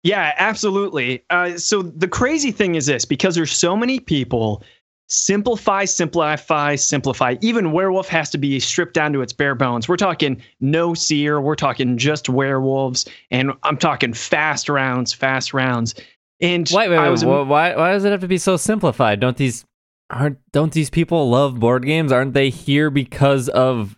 Yeah, 0.04 0.32
absolutely. 0.38 1.24
Uh, 1.30 1.58
so 1.58 1.82
the 1.82 2.08
crazy 2.08 2.52
thing 2.52 2.76
is 2.76 2.86
this 2.86 3.04
because 3.04 3.34
there's 3.34 3.52
so 3.52 3.76
many 3.76 3.98
people 3.98 4.62
simplify, 5.08 5.84
simplify, 5.84 6.74
simplify. 6.76 7.36
Even 7.40 7.72
werewolf 7.72 8.08
has 8.08 8.30
to 8.30 8.38
be 8.38 8.60
stripped 8.60 8.94
down 8.94 9.12
to 9.12 9.22
its 9.22 9.32
bare 9.32 9.54
bones. 9.54 9.88
We're 9.88 9.96
talking 9.96 10.40
no 10.60 10.94
seer, 10.94 11.40
we're 11.40 11.54
talking 11.54 11.96
just 11.98 12.28
werewolves, 12.28 13.06
and 13.30 13.52
I'm 13.62 13.76
talking 13.78 14.12
fast 14.12 14.68
rounds, 14.68 15.12
fast 15.12 15.52
rounds. 15.54 15.94
And 16.40 16.68
Wait, 16.72 16.88
wait, 16.88 16.98
wait. 16.98 17.08
was 17.08 17.22
wh- 17.22 17.48
why 17.48 17.74
why 17.74 17.92
does 17.92 18.04
it 18.04 18.12
have 18.12 18.20
to 18.20 18.28
be 18.28 18.38
so 18.38 18.56
simplified? 18.56 19.18
Don't 19.18 19.36
these 19.36 19.64
aren't 20.10 20.38
don't 20.52 20.72
these 20.72 20.90
people 20.90 21.28
love 21.30 21.58
board 21.58 21.84
games? 21.84 22.12
Aren't 22.12 22.34
they 22.34 22.50
here 22.50 22.90
because 22.90 23.48
of 23.48 23.96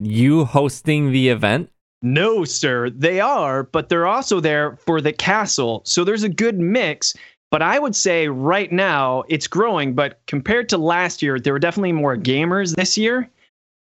you 0.00 0.44
hosting 0.46 1.12
the 1.12 1.28
event? 1.28 1.70
No, 2.00 2.44
sir, 2.44 2.90
they 2.90 3.20
are, 3.20 3.64
but 3.64 3.88
they're 3.88 4.06
also 4.06 4.38
there 4.40 4.76
for 4.76 5.00
the 5.00 5.12
castle. 5.12 5.82
So 5.84 6.04
there's 6.04 6.22
a 6.22 6.28
good 6.28 6.56
mix. 6.58 7.14
But 7.50 7.62
I 7.62 7.78
would 7.78 7.96
say 7.96 8.28
right 8.28 8.70
now 8.70 9.24
it's 9.28 9.46
growing, 9.46 9.94
but 9.94 10.20
compared 10.26 10.68
to 10.68 10.78
last 10.78 11.22
year, 11.22 11.40
there 11.40 11.52
were 11.52 11.58
definitely 11.58 11.92
more 11.92 12.16
gamers 12.16 12.76
this 12.76 12.98
year. 12.98 13.28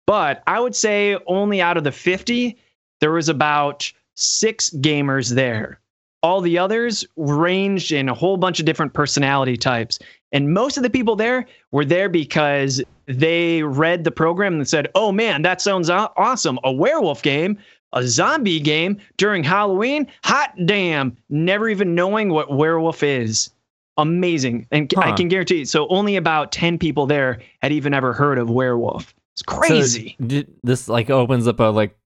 But 0.08 0.42
I 0.48 0.60
would 0.60 0.76
say 0.76 1.18
only 1.28 1.62
out 1.62 1.78
of 1.78 1.84
the 1.84 1.92
50, 1.92 2.58
there 3.02 3.12
was 3.12 3.30
about 3.30 3.92
six 4.16 4.70
gamers 4.70 5.36
there. 5.36 5.80
All 6.24 6.42
the 6.42 6.58
others 6.58 7.06
ranged 7.16 7.92
in 7.92 8.10
a 8.10 8.14
whole 8.14 8.38
bunch 8.38 8.60
of 8.60 8.66
different 8.66 8.94
personality 8.94 9.56
types. 9.56 10.00
And 10.32 10.54
most 10.54 10.78
of 10.78 10.84
the 10.84 10.90
people 10.90 11.16
there 11.16 11.46
were 11.72 11.86
there 11.86 12.10
because 12.10 12.82
they 13.06 13.64
read 13.64 14.04
the 14.04 14.12
program 14.12 14.56
and 14.56 14.68
said, 14.68 14.90
oh 14.96 15.12
man, 15.12 15.42
that 15.44 15.62
sounds 15.62 15.90
awesome. 15.90 16.60
A 16.64 16.72
werewolf 16.72 17.22
game 17.22 17.58
a 17.94 18.04
zombie 18.06 18.60
game 18.60 18.98
during 19.18 19.44
Halloween? 19.44 20.08
Hot 20.24 20.54
damn. 20.66 21.18
Never 21.30 21.70
even 21.70 21.96
knowing 21.96 22.30
what 22.30 22.54
werewolf 22.54 23.04
is. 23.04 23.50
Amazing. 23.98 24.66
And 24.72 24.92
I 24.98 25.12
can 25.12 25.28
guarantee 25.28 25.66
so 25.66 25.88
only 25.90 26.16
about 26.16 26.52
10 26.52 26.78
people 26.78 27.06
there 27.06 27.42
had 27.62 27.72
even 27.72 27.94
ever 27.94 28.14
heard 28.14 28.38
of 28.38 28.50
werewolf. 28.50 29.14
It's 29.34 29.42
crazy. 29.42 30.16
So, 30.20 30.44
this 30.64 30.88
like 30.88 31.10
opens 31.10 31.48
up 31.48 31.60
a 31.60 31.66
like 31.66 31.98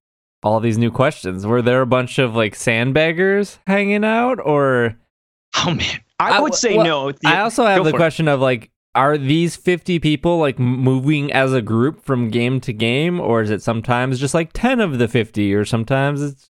all 0.43 0.59
these 0.59 0.77
new 0.77 0.91
questions. 0.91 1.45
Were 1.45 1.61
there 1.61 1.81
a 1.81 1.85
bunch 1.85 2.19
of 2.19 2.35
like 2.35 2.55
sandbaggers 2.55 3.59
hanging 3.65 4.03
out, 4.03 4.39
or 4.43 4.97
oh 5.57 5.73
man. 5.73 5.99
I, 6.19 6.37
I- 6.37 6.39
would 6.41 6.55
say 6.55 6.77
well, 6.77 6.85
no. 6.85 7.13
I 7.25 7.39
also 7.41 7.65
have 7.65 7.83
the 7.83 7.91
for 7.91 7.95
it. 7.95 7.99
question 7.99 8.27
of 8.27 8.39
like, 8.39 8.71
are 8.95 9.17
these 9.17 9.55
fifty 9.55 9.99
people 9.99 10.37
like 10.37 10.59
moving 10.59 11.31
as 11.31 11.53
a 11.53 11.61
group 11.61 12.03
from 12.03 12.29
game 12.29 12.59
to 12.61 12.73
game, 12.73 13.19
or 13.19 13.41
is 13.41 13.49
it 13.49 13.61
sometimes 13.61 14.19
just 14.19 14.33
like 14.33 14.51
ten 14.53 14.79
of 14.79 14.99
the 14.99 15.07
fifty, 15.07 15.53
or 15.53 15.65
sometimes 15.65 16.21
it's 16.21 16.49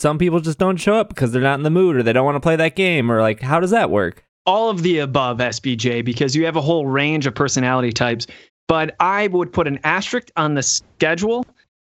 some 0.00 0.18
people 0.18 0.40
just 0.40 0.58
don't 0.58 0.76
show 0.76 0.96
up 0.96 1.08
because 1.08 1.32
they're 1.32 1.42
not 1.42 1.58
in 1.58 1.62
the 1.62 1.70
mood 1.70 1.96
or 1.96 2.02
they 2.02 2.12
don't 2.12 2.24
want 2.24 2.36
to 2.36 2.40
play 2.40 2.56
that 2.56 2.76
game, 2.76 3.10
or 3.10 3.20
like 3.20 3.40
how 3.40 3.60
does 3.60 3.70
that 3.70 3.90
work? 3.90 4.24
all 4.46 4.70
of 4.70 4.82
the 4.82 4.98
above 4.98 5.38
SBJ 5.38 6.04
because 6.04 6.36
you 6.36 6.44
have 6.44 6.56
a 6.56 6.60
whole 6.60 6.86
range 6.86 7.26
of 7.26 7.34
personality 7.34 7.92
types. 7.92 8.26
But 8.68 8.94
I 9.00 9.26
would 9.28 9.52
put 9.52 9.66
an 9.66 9.78
asterisk 9.84 10.30
on 10.36 10.54
the 10.54 10.62
schedule 10.62 11.44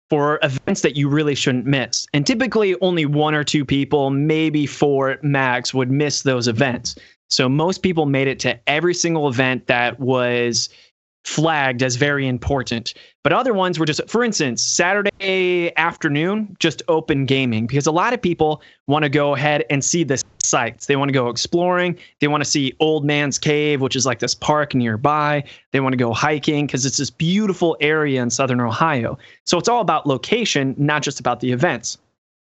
for 0.09 0.39
events 0.43 0.81
that 0.81 0.95
you 0.95 1.07
really 1.07 1.35
shouldn't 1.35 1.65
miss. 1.65 2.05
And 2.13 2.25
typically, 2.25 2.75
only 2.81 3.05
one 3.05 3.33
or 3.35 3.43
two 3.43 3.63
people, 3.65 4.09
maybe 4.09 4.65
four 4.65 5.17
max, 5.21 5.73
would 5.73 5.91
miss 5.91 6.23
those 6.23 6.47
events. 6.47 6.95
So 7.33 7.49
most 7.49 7.81
people 7.81 8.05
made 8.05 8.27
it 8.27 8.39
to 8.41 8.59
every 8.69 8.93
single 8.93 9.27
event 9.27 9.67
that 9.67 9.99
was 9.99 10.69
flagged 11.25 11.81
as 11.81 11.95
very 11.95 12.27
important. 12.27 12.93
But 13.23 13.31
other 13.31 13.53
ones 13.53 13.79
were 13.79 13.85
just, 13.85 14.01
for 14.09 14.23
instance, 14.23 14.61
Saturday 14.61 15.71
afternoon, 15.77 16.55
just 16.59 16.81
open 16.89 17.25
gaming, 17.25 17.65
because 17.65 17.87
a 17.87 17.91
lot 17.91 18.13
of 18.13 18.21
people 18.21 18.61
want 18.87 19.03
to 19.03 19.09
go 19.09 19.33
ahead 19.33 19.63
and 19.69 19.83
see 19.83 20.03
the 20.03 20.21
sites. 20.39 20.87
They 20.87 20.97
want 20.97 21.07
to 21.09 21.13
go 21.13 21.29
exploring. 21.29 21.97
They 22.19 22.27
want 22.27 22.43
to 22.43 22.49
see 22.49 22.73
Old 22.81 23.05
Man's 23.05 23.39
Cave, 23.39 23.79
which 23.79 23.95
is 23.95 24.05
like 24.05 24.19
this 24.19 24.35
park 24.35 24.75
nearby. 24.75 25.45
They 25.71 25.79
want 25.79 25.93
to 25.93 25.97
go 25.97 26.13
hiking 26.13 26.67
because 26.67 26.85
it's 26.85 26.97
this 26.97 27.09
beautiful 27.09 27.77
area 27.79 28.21
in 28.21 28.29
southern 28.29 28.59
Ohio. 28.59 29.17
So 29.45 29.57
it's 29.57 29.69
all 29.69 29.81
about 29.81 30.05
location, 30.05 30.75
not 30.77 31.01
just 31.03 31.21
about 31.21 31.39
the 31.39 31.53
events. 31.53 31.97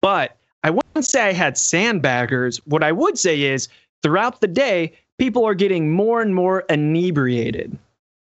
But 0.01 0.35
I 0.63 0.71
wouldn't 0.71 1.05
say 1.05 1.21
I 1.21 1.33
had 1.33 1.55
sandbaggers. 1.55 2.59
What 2.65 2.83
I 2.83 2.91
would 2.91 3.19
say 3.19 3.43
is 3.43 3.67
throughout 4.03 4.41
the 4.41 4.47
day, 4.47 4.93
people 5.17 5.45
are 5.45 5.55
getting 5.55 5.91
more 5.91 6.21
and 6.21 6.35
more 6.35 6.61
inebriated. 6.69 7.77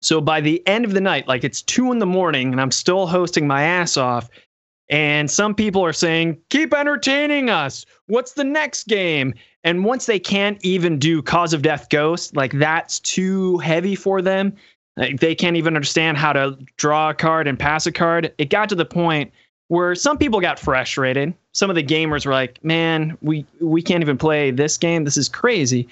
So 0.01 0.19
by 0.19 0.41
the 0.41 0.65
end 0.67 0.85
of 0.85 0.93
the 0.93 1.01
night, 1.01 1.27
like 1.27 1.43
it's 1.43 1.61
two 1.61 1.91
in 1.91 1.99
the 1.99 2.05
morning 2.05 2.51
and 2.51 2.59
I'm 2.59 2.71
still 2.71 3.07
hosting 3.07 3.47
my 3.47 3.63
ass 3.63 3.97
off, 3.97 4.29
and 4.89 5.29
some 5.29 5.53
people 5.53 5.83
are 5.83 5.93
saying, 5.93 6.37
keep 6.49 6.73
entertaining 6.73 7.49
us. 7.49 7.85
What's 8.05 8.33
the 8.33 8.43
next 8.43 8.87
game? 8.87 9.33
And 9.63 9.83
once 9.83 10.05
they 10.05 10.19
can't 10.19 10.63
even 10.63 10.97
do 10.97 11.21
Cause 11.21 11.53
of 11.53 11.61
Death 11.61 11.89
Ghost, 11.89 12.35
like 12.35 12.53
that's 12.53 12.99
too 13.01 13.57
heavy 13.57 13.95
for 13.95 14.21
them. 14.21 14.53
Like 14.95 15.19
they 15.19 15.35
can't 15.35 15.57
even 15.57 15.75
understand 15.75 16.17
how 16.17 16.31
to 16.33 16.57
draw 16.77 17.09
a 17.09 17.13
card 17.13 17.47
and 17.47 17.59
pass 17.59 17.85
a 17.85 17.91
card. 17.91 18.33
It 18.37 18.49
got 18.49 18.69
to 18.69 18.75
the 18.75 18.85
point 18.85 19.31
where 19.67 19.93
some 19.93 20.17
people 20.17 20.39
got 20.39 20.57
frustrated. 20.57 21.33
Some 21.57 21.71
of 21.71 21.75
the 21.75 21.83
gamers 21.83 22.23
were 22.23 22.33
like, 22.33 22.63
man, 22.63 23.17
we, 23.23 23.43
we 23.59 23.81
can't 23.81 24.03
even 24.03 24.15
play 24.15 24.51
this 24.51 24.77
game. 24.77 25.05
This 25.05 25.17
is 25.17 25.27
crazy. 25.27 25.87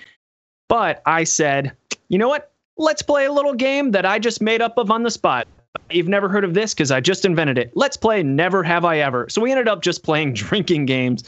But 0.70 1.02
I 1.08 1.24
said, 1.24 1.72
you 2.08 2.20
know 2.20 2.30
what? 2.30 2.52
Let's 2.78 3.02
play 3.02 3.26
a 3.26 3.32
little 3.32 3.56
game 3.56 3.90
that 3.92 4.06
I 4.06 4.20
just 4.20 4.44
made 4.44 4.62
up 4.62 4.78
of 4.78 4.92
on 4.92 5.02
the 5.02 5.10
spot. 5.10 5.48
You've 5.90 6.08
never 6.08 6.30
heard 6.30 6.44
of 6.44 6.54
this 6.54 6.76
because 6.76 6.92
I 6.92 7.00
just 7.00 7.26
invented 7.26 7.58
it. 7.58 7.72
Let's 7.74 7.98
play 7.98 8.22
Never 8.22 8.62
Have 8.62 8.86
I 8.86 9.00
Ever. 9.00 9.28
So 9.28 9.42
we 9.42 9.50
ended 9.50 9.68
up 9.68 9.82
just 9.82 10.04
playing 10.04 10.34
drinking 10.36 10.86
games 10.86 11.24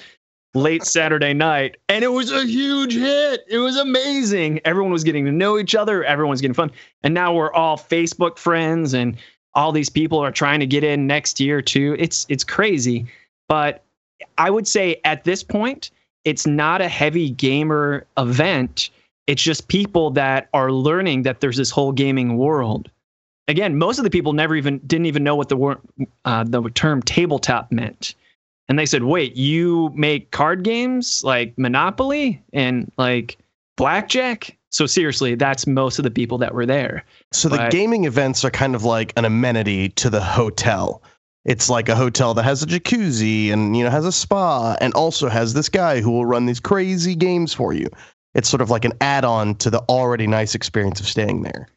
late 0.53 0.84
Saturday 0.84 1.34
night, 1.34 1.77
and 1.89 2.03
it 2.03 2.10
was 2.10 2.32
a 2.32 2.46
huge 2.46 2.94
hit. 2.94 3.41
It 3.48 3.58
was 3.58 3.75
amazing. 3.75 4.62
Everyone 4.65 4.91
was 4.91 5.03
getting 5.03 5.25
to 5.25 5.32
know 5.32 5.58
each 5.58 5.74
other, 5.74 6.03
Everyone's 6.03 6.41
getting 6.41 6.53
fun. 6.53 6.72
And 7.01 7.13
now 7.13 7.34
we're 7.34 7.53
all 7.53 7.75
Facebook 7.75 8.38
friends, 8.38 8.94
and 8.94 9.17
all 9.56 9.72
these 9.72 9.89
people 9.89 10.20
are 10.20 10.32
trying 10.32 10.60
to 10.60 10.67
get 10.67 10.84
in 10.84 11.08
next 11.08 11.39
year 11.39 11.63
too. 11.63 11.96
It's 11.98 12.27
it's 12.29 12.44
crazy. 12.44 13.08
But 13.48 13.84
I 14.38 14.50
would 14.50 14.68
say 14.68 15.00
at 15.04 15.24
this 15.24 15.44
point, 15.44 15.92
it's 16.26 16.46
not 16.46 16.82
a 16.82 16.88
heavy 16.88 17.30
gamer 17.30 18.06
event. 18.18 18.90
It's 19.28 19.42
just 19.42 19.68
people 19.68 20.12
that 20.12 20.50
are 20.54 20.72
learning 20.72 21.24
that 21.24 21.42
there's 21.42 21.58
this 21.58 21.72
whole 21.72 21.92
gaming 21.92 22.38
world. 22.38 22.90
Again, 23.48 23.78
most 23.78 23.98
of 23.98 24.04
the 24.04 24.10
people 24.10 24.34
never 24.34 24.56
even 24.56 24.80
didn't 24.80 25.06
even 25.06 25.24
know 25.24 25.36
what 25.36 25.50
the 25.50 25.56
word 25.56 25.80
uh, 26.26 26.44
the 26.44 26.62
term 26.72 27.02
tabletop 27.02 27.72
meant, 27.72 28.14
and 28.68 28.78
they 28.78 28.86
said, 28.86 29.04
"Wait, 29.04 29.38
you 29.38 29.90
make 29.96 30.32
card 30.32 30.64
games 30.64 31.24
like 31.24 31.58
Monopoly 31.58 32.42
and 32.52 32.92
like 32.98 33.38
blackjack?" 33.78 34.58
So 34.70 34.86
seriously, 34.86 35.36
that's 35.36 35.66
most 35.66 35.98
of 35.98 36.04
the 36.04 36.12
people 36.12 36.38
that 36.40 36.54
were 36.54 36.66
there. 36.66 37.06
So 37.32 37.48
the 37.48 37.70
gaming 37.70 38.04
events 38.04 38.44
are 38.44 38.52
kind 38.52 38.76
of 38.76 38.84
like 38.84 39.14
an 39.16 39.24
amenity 39.24 39.90
to 39.90 40.10
the 40.10 40.22
hotel. 40.22 41.02
It's 41.48 41.70
like 41.70 41.88
a 41.88 41.96
hotel 41.96 42.34
that 42.34 42.44
has 42.44 42.62
a 42.62 42.66
jacuzzi 42.66 43.54
and 43.54 43.75
you 43.75 43.84
know 43.84 43.89
has 43.89 44.06
a 44.06 44.12
spa 44.12 44.75
and 44.82 44.94
also 44.94 45.30
has 45.30 45.54
this 45.54 45.70
guy 45.70 46.01
who 46.01 46.12
will 46.12 46.25
run 46.25 46.46
these 46.46 46.60
crazy 46.60 47.16
games 47.16 47.54
for 47.54 47.74
you. 47.74 47.88
It's 48.36 48.50
sort 48.50 48.62
of 48.62 48.70
like 48.70 48.86
an 48.86 48.94
add-on 49.01 49.56
to 49.56 49.70
the 49.70 49.80
already 49.89 50.27
nice 50.27 50.54
experience 50.54 51.00
of 51.00 51.08
staying 51.08 51.44
there. 51.44 51.68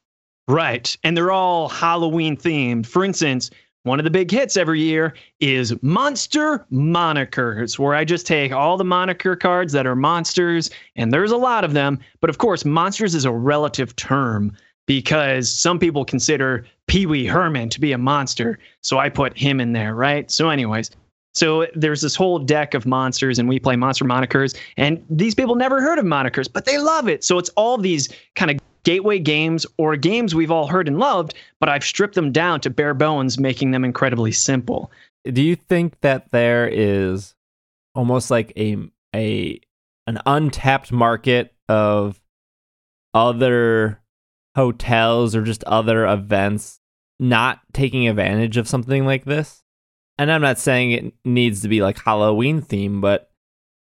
Right. 0.48 0.94
And 1.04 1.16
they're 1.16 1.30
all 1.30 1.68
Halloween 1.68 2.36
themed. 2.36 2.84
For 2.84 3.04
instance, 3.04 3.50
one 3.84 4.00
of 4.00 4.04
the 4.04 4.10
big 4.10 4.30
hits 4.30 4.56
every 4.56 4.80
year 4.80 5.14
is 5.38 5.80
Monster 5.82 6.66
Monikers, 6.70 7.78
where 7.78 7.94
I 7.94 8.04
just 8.04 8.26
take 8.26 8.52
all 8.52 8.76
the 8.76 8.84
moniker 8.84 9.36
cards 9.36 9.72
that 9.72 9.86
are 9.86 9.96
monsters, 9.96 10.68
and 10.96 11.14
there's 11.14 11.30
a 11.30 11.36
lot 11.36 11.64
of 11.64 11.72
them. 11.72 11.98
But 12.20 12.28
of 12.28 12.38
course, 12.38 12.64
monsters 12.64 13.14
is 13.14 13.24
a 13.24 13.32
relative 13.32 13.94
term 13.96 14.52
because 14.86 15.50
some 15.50 15.78
people 15.78 16.04
consider 16.04 16.66
Pee 16.90 17.06
Wee 17.06 17.24
Herman 17.24 17.68
to 17.68 17.78
be 17.78 17.92
a 17.92 17.98
monster. 17.98 18.58
So 18.82 18.98
I 18.98 19.08
put 19.08 19.38
him 19.38 19.60
in 19.60 19.74
there, 19.74 19.94
right? 19.94 20.28
So, 20.28 20.50
anyways. 20.50 20.90
So 21.32 21.68
there's 21.76 22.00
this 22.00 22.16
whole 22.16 22.40
deck 22.40 22.74
of 22.74 22.84
monsters, 22.84 23.38
and 23.38 23.48
we 23.48 23.60
play 23.60 23.76
monster 23.76 24.04
monikers. 24.04 24.58
And 24.76 25.00
these 25.08 25.32
people 25.32 25.54
never 25.54 25.80
heard 25.80 26.00
of 26.00 26.04
monikers, 26.04 26.52
but 26.52 26.64
they 26.64 26.78
love 26.78 27.08
it. 27.08 27.22
So 27.22 27.38
it's 27.38 27.50
all 27.50 27.78
these 27.78 28.08
kind 28.34 28.50
of 28.50 28.58
gateway 28.82 29.20
games 29.20 29.64
or 29.78 29.94
games 29.94 30.34
we've 30.34 30.50
all 30.50 30.66
heard 30.66 30.88
and 30.88 30.98
loved, 30.98 31.34
but 31.60 31.68
I've 31.68 31.84
stripped 31.84 32.16
them 32.16 32.32
down 32.32 32.60
to 32.62 32.70
bare 32.70 32.94
bones, 32.94 33.38
making 33.38 33.70
them 33.70 33.84
incredibly 33.84 34.32
simple. 34.32 34.90
Do 35.24 35.42
you 35.42 35.54
think 35.54 36.00
that 36.00 36.32
there 36.32 36.66
is 36.66 37.36
almost 37.94 38.32
like 38.32 38.52
a 38.56 38.76
a 39.14 39.60
an 40.08 40.18
untapped 40.26 40.90
market 40.90 41.54
of 41.68 42.20
other 43.14 44.00
hotels 44.56 45.36
or 45.36 45.42
just 45.42 45.62
other 45.64 46.04
events 46.04 46.79
not 47.20 47.60
taking 47.72 48.08
advantage 48.08 48.56
of 48.56 48.66
something 48.66 49.04
like 49.04 49.24
this. 49.24 49.62
And 50.18 50.32
I'm 50.32 50.42
not 50.42 50.58
saying 50.58 50.90
it 50.90 51.14
needs 51.24 51.62
to 51.62 51.68
be 51.68 51.82
like 51.82 51.98
Halloween 51.98 52.60
theme, 52.60 53.00
but 53.00 53.30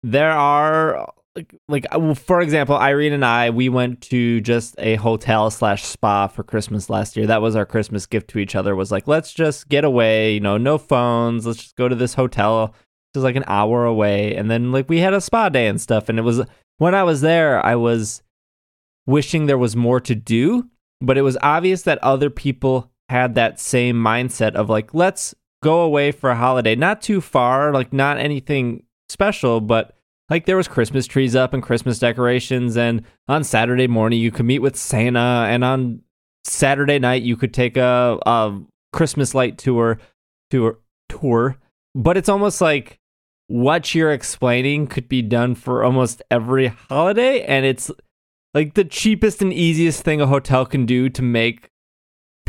there 0.02 0.32
are 0.32 1.12
like, 1.36 1.54
like 1.68 1.86
uh, 1.90 2.14
for 2.14 2.40
example, 2.40 2.76
Irene 2.76 3.12
and 3.12 3.24
I 3.24 3.50
we 3.50 3.68
went 3.68 4.00
to 4.02 4.40
just 4.40 4.74
a 4.78 4.96
hotel 4.96 5.50
slash 5.50 5.84
spa 5.84 6.26
for 6.26 6.42
Christmas 6.42 6.90
last 6.90 7.16
year. 7.16 7.26
That 7.26 7.42
was 7.42 7.54
our 7.54 7.66
Christmas 7.66 8.06
gift 8.06 8.28
to 8.30 8.38
each 8.38 8.56
other. 8.56 8.74
Was 8.74 8.90
like 8.90 9.06
let's 9.06 9.32
just 9.32 9.68
get 9.68 9.84
away, 9.84 10.34
you 10.34 10.40
know, 10.40 10.56
no 10.56 10.78
phones. 10.78 11.46
Let's 11.46 11.62
just 11.62 11.76
go 11.76 11.88
to 11.88 11.94
this 11.94 12.14
hotel. 12.14 12.74
Was 13.14 13.24
like 13.24 13.36
an 13.36 13.44
hour 13.48 13.84
away, 13.84 14.36
and 14.36 14.50
then 14.50 14.72
like 14.72 14.88
we 14.88 14.98
had 14.98 15.14
a 15.14 15.20
spa 15.20 15.48
day 15.48 15.66
and 15.66 15.80
stuff. 15.80 16.08
And 16.08 16.18
it 16.18 16.22
was 16.22 16.42
when 16.78 16.94
I 16.94 17.02
was 17.02 17.20
there, 17.20 17.64
I 17.64 17.76
was 17.76 18.22
wishing 19.06 19.46
there 19.46 19.58
was 19.58 19.74
more 19.74 20.00
to 20.00 20.14
do, 20.14 20.68
but 21.00 21.18
it 21.18 21.22
was 21.22 21.36
obvious 21.42 21.82
that 21.82 21.98
other 21.98 22.30
people 22.30 22.90
had 23.10 23.34
that 23.34 23.58
same 23.58 23.96
mindset 23.96 24.54
of 24.54 24.70
like 24.70 24.94
let's 24.94 25.34
go 25.64 25.80
away 25.80 26.12
for 26.12 26.30
a 26.30 26.36
holiday, 26.36 26.76
not 26.76 27.02
too 27.02 27.20
far, 27.20 27.72
like 27.72 27.92
not 27.92 28.18
anything 28.18 28.84
special, 29.08 29.60
but 29.60 29.96
like 30.30 30.46
there 30.46 30.56
was 30.56 30.68
Christmas 30.68 31.08
trees 31.08 31.34
up 31.34 31.52
and 31.52 31.60
Christmas 31.60 31.98
decorations 31.98 32.76
and 32.76 33.02
on 33.26 33.42
Saturday 33.42 33.88
morning 33.88 34.20
you 34.20 34.30
could 34.30 34.46
meet 34.46 34.60
with 34.60 34.76
Santa 34.76 35.46
and 35.48 35.64
on 35.64 36.02
Saturday 36.44 37.00
night 37.00 37.22
you 37.22 37.36
could 37.36 37.52
take 37.52 37.76
a, 37.76 38.16
a 38.24 38.60
Christmas 38.92 39.34
light 39.34 39.58
tour 39.58 39.98
tour 40.50 40.78
tour. 41.08 41.58
But 41.96 42.16
it's 42.16 42.28
almost 42.28 42.60
like 42.60 43.00
what 43.48 43.92
you're 43.92 44.12
explaining 44.12 44.86
could 44.86 45.08
be 45.08 45.20
done 45.20 45.56
for 45.56 45.82
almost 45.82 46.22
every 46.30 46.68
holiday 46.68 47.42
and 47.42 47.66
it's 47.66 47.90
like 48.54 48.74
the 48.74 48.84
cheapest 48.84 49.42
and 49.42 49.52
easiest 49.52 50.04
thing 50.04 50.20
a 50.20 50.28
hotel 50.28 50.64
can 50.64 50.86
do 50.86 51.08
to 51.08 51.22
make 51.22 51.70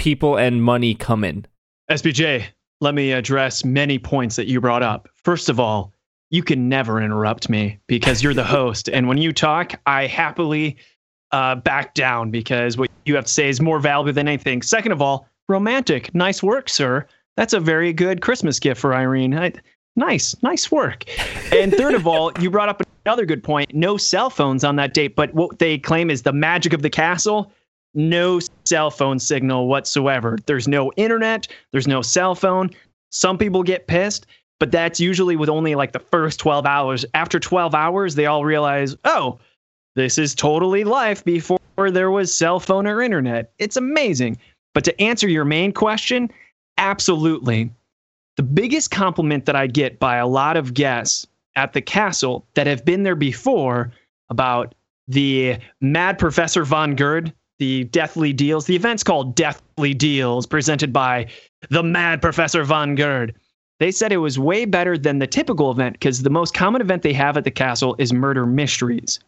people 0.01 0.36
and 0.36 0.63
money 0.63 0.96
come 0.96 1.24
in. 1.24 1.46
SBJ, 1.91 2.43
let 2.79 2.96
me 2.96 3.12
address 3.12 3.63
many 3.63 4.00
points 4.00 4.36
that 4.36 4.48
you 4.48 4.60
brought 4.60 4.81
up. 4.81 5.08
First 5.13 5.48
of 5.48 5.60
all, 5.60 5.93
you 6.31 6.41
can 6.41 6.67
never 6.67 7.00
interrupt 7.00 7.50
me 7.50 7.77
because 7.86 8.24
you're 8.24 8.34
the 8.34 8.43
host. 8.58 8.89
and 8.89 9.08
when 9.08 9.20
you 9.20 9.31
talk, 9.31 9.79
I 9.86 10.08
happily 10.08 10.77
uh, 11.31 11.53
back 11.53 11.93
down 11.93 12.31
because 12.31 12.79
what 12.79 12.89
you 13.05 13.15
have 13.15 13.25
to 13.25 13.31
say 13.31 13.48
is 13.48 13.62
more 13.62 13.79
valuable 13.79 14.12
than 14.12 14.27
anything. 14.27 14.63
Second 14.63 14.91
of 14.91 15.03
all, 15.03 15.27
romantic. 15.48 16.15
Nice 16.15 16.41
work, 16.41 16.67
sir. 16.67 17.05
That's 17.38 17.53
a 17.53 17.60
very 17.60 17.93
good 17.93 18.22
Christmas 18.22 18.60
gift 18.60 18.81
for 18.81 18.96
Irene. 18.96 19.38
I, 19.38 19.53
nice, 19.96 20.36
nice 20.41 20.72
work. 20.72 21.05
And 21.53 21.72
third 21.72 21.93
of 21.93 22.08
all, 22.08 22.31
you 22.39 22.50
brought 22.50 22.70
up 22.70 22.81
another 23.05 23.27
good 23.27 23.43
point. 23.43 23.72
No 23.75 23.98
cell 23.98 24.31
phones 24.31 24.63
on 24.63 24.77
that 24.77 24.96
date, 24.96 25.15
but 25.15 25.31
what 25.36 25.60
they 25.60 25.77
claim 25.77 26.10
is 26.10 26.24
the 26.24 26.34
magic 26.34 26.74
of 26.74 26.81
the 26.81 26.89
castle. 26.89 27.51
No 27.93 28.39
cell 28.65 28.91
phone 28.91 29.19
signal 29.19 29.67
whatsoever. 29.67 30.38
There's 30.45 30.67
no 30.67 30.91
internet. 30.98 31.48
There's 31.71 31.88
no 31.88 32.01
cell 32.01 32.36
phone. 32.36 32.71
Some 33.12 33.38
people 33.38 33.63
get 33.63 33.88
pissed 33.88 34.25
but 34.62 34.71
that's 34.71 35.00
usually 35.00 35.36
with 35.36 35.50
only 35.50 35.74
like 35.74 35.91
the 35.91 35.98
first 35.98 36.39
12 36.39 36.67
hours. 36.67 37.03
After 37.15 37.39
12 37.39 37.74
hours, 37.74 38.13
they 38.13 38.27
all 38.27 38.45
realize, 38.45 38.95
oh, 39.05 39.39
this 39.95 40.19
is 40.19 40.36
totally 40.36 40.83
life 40.83 41.25
before 41.25 41.57
there 41.89 42.12
was 42.12 42.31
cell 42.31 42.60
phone 42.60 42.86
or 42.86 43.01
internet. 43.01 43.53
It's 43.57 43.75
amazing. 43.75 44.38
But 44.75 44.83
to 44.83 45.01
answer 45.01 45.27
your 45.27 45.45
main 45.45 45.71
question, 45.71 46.29
absolutely. 46.77 47.71
The 48.38 48.43
biggest 48.43 48.91
compliment 48.91 49.48
that 49.48 49.55
I 49.55 49.65
get 49.65 49.98
by 49.98 50.17
a 50.17 50.27
lot 50.27 50.57
of 50.57 50.75
guests 50.75 51.25
at 51.55 51.74
the 51.74 51.81
castle 51.81 52.46
that 52.53 52.68
have 52.68 52.85
been 52.85 53.01
there 53.01 53.15
before 53.15 53.92
about 54.29 54.75
the 55.07 55.57
Mad 55.81 56.20
Professor 56.20 56.65
Von 56.65 56.96
Gerd, 56.96 57.33
the 57.61 57.83
Deathly 57.83 58.33
Deals. 58.33 58.65
The 58.65 58.75
event's 58.75 59.03
called 59.03 59.35
Deathly 59.35 59.93
Deals, 59.93 60.47
presented 60.47 60.91
by 60.91 61.27
the 61.69 61.83
Mad 61.83 62.19
Professor 62.19 62.63
Von 62.63 62.95
Gerd. 62.95 63.35
They 63.79 63.91
said 63.91 64.11
it 64.11 64.17
was 64.17 64.39
way 64.39 64.65
better 64.65 64.97
than 64.97 65.19
the 65.19 65.27
typical 65.27 65.69
event 65.69 65.93
because 65.93 66.24
the 66.24 66.31
most 66.31 66.55
common 66.55 66.81
event 66.81 67.03
they 67.03 67.13
have 67.13 67.37
at 67.37 67.43
the 67.43 67.51
castle 67.51 67.95
is 68.00 68.11
murder 68.11 68.47
mysteries. 68.47 69.19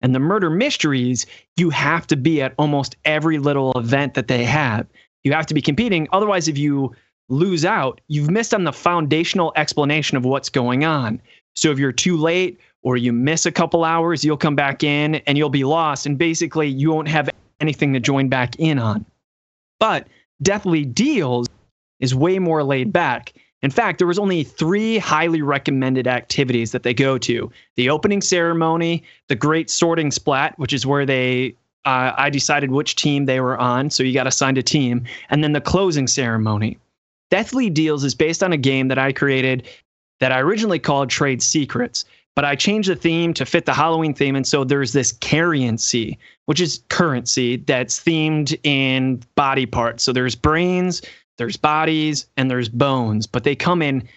And 0.00 0.14
the 0.14 0.20
murder 0.20 0.48
mysteries, 0.48 1.26
you 1.56 1.70
have 1.70 2.06
to 2.06 2.16
be 2.16 2.40
at 2.40 2.54
almost 2.56 2.94
every 3.04 3.38
little 3.38 3.72
event 3.72 4.14
that 4.14 4.28
they 4.28 4.44
have. 4.44 4.86
You 5.24 5.32
have 5.32 5.46
to 5.46 5.54
be 5.54 5.60
competing. 5.60 6.06
Otherwise, 6.12 6.46
if 6.46 6.56
you 6.56 6.94
lose 7.30 7.64
out, 7.64 8.00
you've 8.06 8.30
missed 8.30 8.54
on 8.54 8.62
the 8.62 8.72
foundational 8.72 9.52
explanation 9.56 10.16
of 10.16 10.24
what's 10.24 10.48
going 10.48 10.84
on. 10.84 11.20
So 11.56 11.72
if 11.72 11.80
you're 11.80 11.90
too 11.90 12.16
late 12.16 12.60
or 12.82 12.96
you 12.96 13.12
miss 13.12 13.44
a 13.44 13.50
couple 13.50 13.82
hours, 13.82 14.24
you'll 14.24 14.36
come 14.36 14.54
back 14.54 14.84
in 14.84 15.16
and 15.26 15.36
you'll 15.36 15.50
be 15.50 15.64
lost. 15.64 16.06
And 16.06 16.16
basically, 16.16 16.68
you 16.68 16.92
won't 16.92 17.08
have 17.08 17.28
anything 17.62 17.94
to 17.94 18.00
join 18.00 18.28
back 18.28 18.56
in 18.58 18.78
on. 18.78 19.06
But 19.80 20.06
Deathly 20.42 20.84
Deals 20.84 21.48
is 22.00 22.14
way 22.14 22.38
more 22.38 22.62
laid 22.62 22.92
back. 22.92 23.32
In 23.62 23.70
fact, 23.70 23.98
there 23.98 24.08
was 24.08 24.18
only 24.18 24.42
three 24.42 24.98
highly 24.98 25.40
recommended 25.40 26.08
activities 26.08 26.72
that 26.72 26.82
they 26.82 26.92
go 26.92 27.16
to: 27.18 27.50
the 27.76 27.88
opening 27.88 28.20
ceremony, 28.20 29.04
the 29.28 29.36
Great 29.36 29.70
Sorting 29.70 30.10
Splat, 30.10 30.58
which 30.58 30.72
is 30.72 30.84
where 30.84 31.06
they 31.06 31.54
uh, 31.84 32.12
I 32.16 32.30
decided 32.30 32.70
which 32.70 32.96
team 32.96 33.24
they 33.24 33.40
were 33.40 33.58
on, 33.58 33.90
so 33.90 34.02
you 34.02 34.12
got 34.12 34.26
assigned 34.26 34.58
a 34.58 34.62
team, 34.62 35.04
and 35.30 35.42
then 35.42 35.52
the 35.52 35.60
closing 35.60 36.06
ceremony. 36.06 36.78
Deathly 37.30 37.70
Deals 37.70 38.04
is 38.04 38.14
based 38.14 38.42
on 38.42 38.52
a 38.52 38.58
game 38.58 38.88
that 38.88 38.98
I 38.98 39.12
created 39.12 39.68
that 40.20 40.32
I 40.32 40.40
originally 40.40 40.78
called 40.78 41.10
Trade 41.10 41.42
Secrets, 41.42 42.04
but 42.34 42.44
I 42.44 42.56
changed 42.56 42.88
the 42.88 42.96
theme 42.96 43.34
to 43.34 43.44
fit 43.44 43.66
the 43.66 43.74
Halloween 43.74 44.14
theme, 44.14 44.36
and 44.36 44.46
so 44.46 44.64
there's 44.64 44.92
this 44.92 45.12
currency, 45.12 46.18
which 46.46 46.60
is 46.60 46.82
currency 46.88 47.56
that's 47.56 48.00
themed 48.00 48.58
in 48.64 49.22
body 49.34 49.66
parts. 49.66 50.02
So 50.02 50.12
there's 50.12 50.34
brains, 50.34 51.02
there's 51.38 51.56
bodies 51.56 52.26
and 52.36 52.50
there's 52.50 52.68
bones, 52.68 53.26
but 53.26 53.44
they 53.44 53.54
come 53.54 53.82
in 53.82 54.08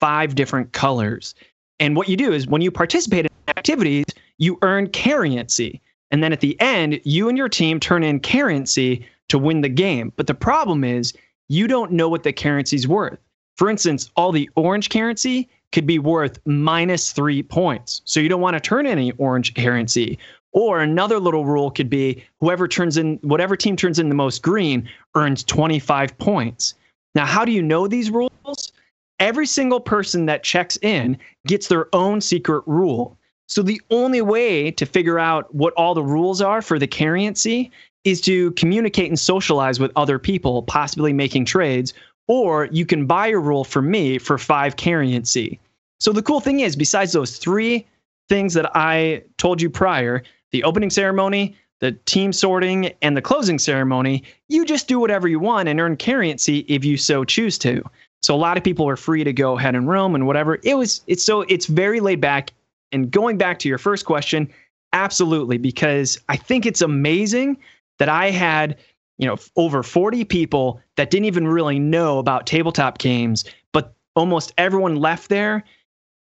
five 0.00 0.34
different 0.34 0.72
colors. 0.72 1.34
And 1.78 1.96
what 1.96 2.08
you 2.08 2.16
do 2.16 2.32
is 2.32 2.46
when 2.46 2.62
you 2.62 2.70
participate 2.70 3.26
in 3.26 3.30
activities, 3.56 4.06
you 4.38 4.58
earn 4.62 4.88
currency. 4.88 5.80
And 6.10 6.22
then 6.22 6.32
at 6.32 6.40
the 6.40 6.60
end, 6.60 7.00
you 7.04 7.28
and 7.28 7.38
your 7.38 7.48
team 7.48 7.78
turn 7.78 8.02
in 8.02 8.20
currency 8.20 9.06
to 9.28 9.38
win 9.38 9.60
the 9.60 9.68
game. 9.68 10.12
But 10.16 10.26
the 10.26 10.34
problem 10.34 10.82
is 10.82 11.12
you 11.48 11.66
don't 11.66 11.92
know 11.92 12.08
what 12.08 12.22
the 12.22 12.32
currency's 12.32 12.88
worth. 12.88 13.18
For 13.56 13.68
instance, 13.68 14.10
all 14.16 14.32
the 14.32 14.48
orange 14.56 14.88
currency 14.88 15.48
could 15.72 15.86
be 15.86 15.98
worth 15.98 16.38
minus 16.46 17.12
three 17.12 17.42
points. 17.42 18.02
So 18.04 18.20
you 18.20 18.28
don't 18.28 18.40
want 18.40 18.54
to 18.54 18.60
turn 18.60 18.86
any 18.86 19.12
orange 19.12 19.54
currency. 19.54 20.18
Or 20.52 20.80
another 20.80 21.20
little 21.20 21.44
rule 21.44 21.70
could 21.70 21.88
be 21.88 22.24
whoever 22.40 22.66
turns 22.66 22.96
in, 22.96 23.18
whatever 23.22 23.56
team 23.56 23.76
turns 23.76 23.98
in 23.98 24.08
the 24.08 24.14
most 24.16 24.42
green 24.42 24.88
earns 25.14 25.44
25 25.44 26.16
points. 26.18 26.74
Now, 27.14 27.24
how 27.24 27.44
do 27.44 27.52
you 27.52 27.62
know 27.62 27.86
these 27.86 28.10
rules? 28.10 28.72
Every 29.20 29.46
single 29.46 29.80
person 29.80 30.26
that 30.26 30.42
checks 30.42 30.78
in 30.82 31.18
gets 31.46 31.68
their 31.68 31.94
own 31.94 32.20
secret 32.20 32.64
rule. 32.66 33.16
So 33.46 33.62
the 33.62 33.80
only 33.90 34.22
way 34.22 34.70
to 34.72 34.86
figure 34.86 35.18
out 35.18 35.52
what 35.54 35.74
all 35.74 35.94
the 35.94 36.02
rules 36.02 36.40
are 36.40 36.62
for 36.62 36.78
the 36.78 36.86
currency 36.86 37.70
is 38.04 38.20
to 38.22 38.52
communicate 38.52 39.08
and 39.08 39.18
socialize 39.18 39.78
with 39.78 39.92
other 39.94 40.18
people, 40.18 40.62
possibly 40.62 41.12
making 41.12 41.44
trades, 41.44 41.92
or 42.30 42.66
you 42.66 42.86
can 42.86 43.06
buy 43.06 43.26
a 43.26 43.36
rule 43.36 43.64
for 43.64 43.82
me 43.82 44.16
for 44.16 44.38
five 44.38 44.76
currency. 44.76 45.58
So 45.98 46.12
the 46.12 46.22
cool 46.22 46.38
thing 46.38 46.60
is, 46.60 46.76
besides 46.76 47.12
those 47.12 47.38
three 47.38 47.84
things 48.28 48.54
that 48.54 48.70
I 48.76 49.24
told 49.36 49.60
you 49.60 49.68
prior, 49.68 50.22
the 50.52 50.62
opening 50.62 50.90
ceremony, 50.90 51.56
the 51.80 51.90
team 52.06 52.32
sorting, 52.32 52.92
and 53.02 53.16
the 53.16 53.20
closing 53.20 53.58
ceremony, 53.58 54.22
you 54.48 54.64
just 54.64 54.86
do 54.86 55.00
whatever 55.00 55.26
you 55.26 55.40
want 55.40 55.68
and 55.68 55.80
earn 55.80 55.96
currency 55.96 56.58
if 56.68 56.84
you 56.84 56.96
so 56.96 57.24
choose 57.24 57.58
to. 57.58 57.82
So 58.22 58.32
a 58.32 58.36
lot 58.36 58.56
of 58.56 58.62
people 58.62 58.88
are 58.88 58.96
free 58.96 59.24
to 59.24 59.32
go 59.32 59.58
ahead 59.58 59.74
and 59.74 59.88
roam 59.88 60.14
and 60.14 60.24
whatever. 60.28 60.60
It 60.62 60.74
was 60.76 61.00
it's 61.08 61.24
so 61.24 61.40
it's 61.42 61.66
very 61.66 61.98
laid 61.98 62.20
back. 62.20 62.52
And 62.92 63.10
going 63.10 63.38
back 63.38 63.58
to 63.58 63.68
your 63.68 63.78
first 63.78 64.06
question, 64.06 64.48
absolutely, 64.92 65.58
because 65.58 66.16
I 66.28 66.36
think 66.36 66.64
it's 66.64 66.80
amazing 66.80 67.56
that 67.98 68.08
I 68.08 68.30
had, 68.30 68.76
you 69.20 69.26
know, 69.26 69.36
over 69.56 69.82
40 69.82 70.24
people 70.24 70.80
that 70.96 71.10
didn't 71.10 71.26
even 71.26 71.46
really 71.46 71.78
know 71.78 72.18
about 72.18 72.46
tabletop 72.46 72.98
games, 72.98 73.44
but 73.72 73.94
almost 74.16 74.52
everyone 74.56 74.96
left 74.96 75.28
there 75.28 75.62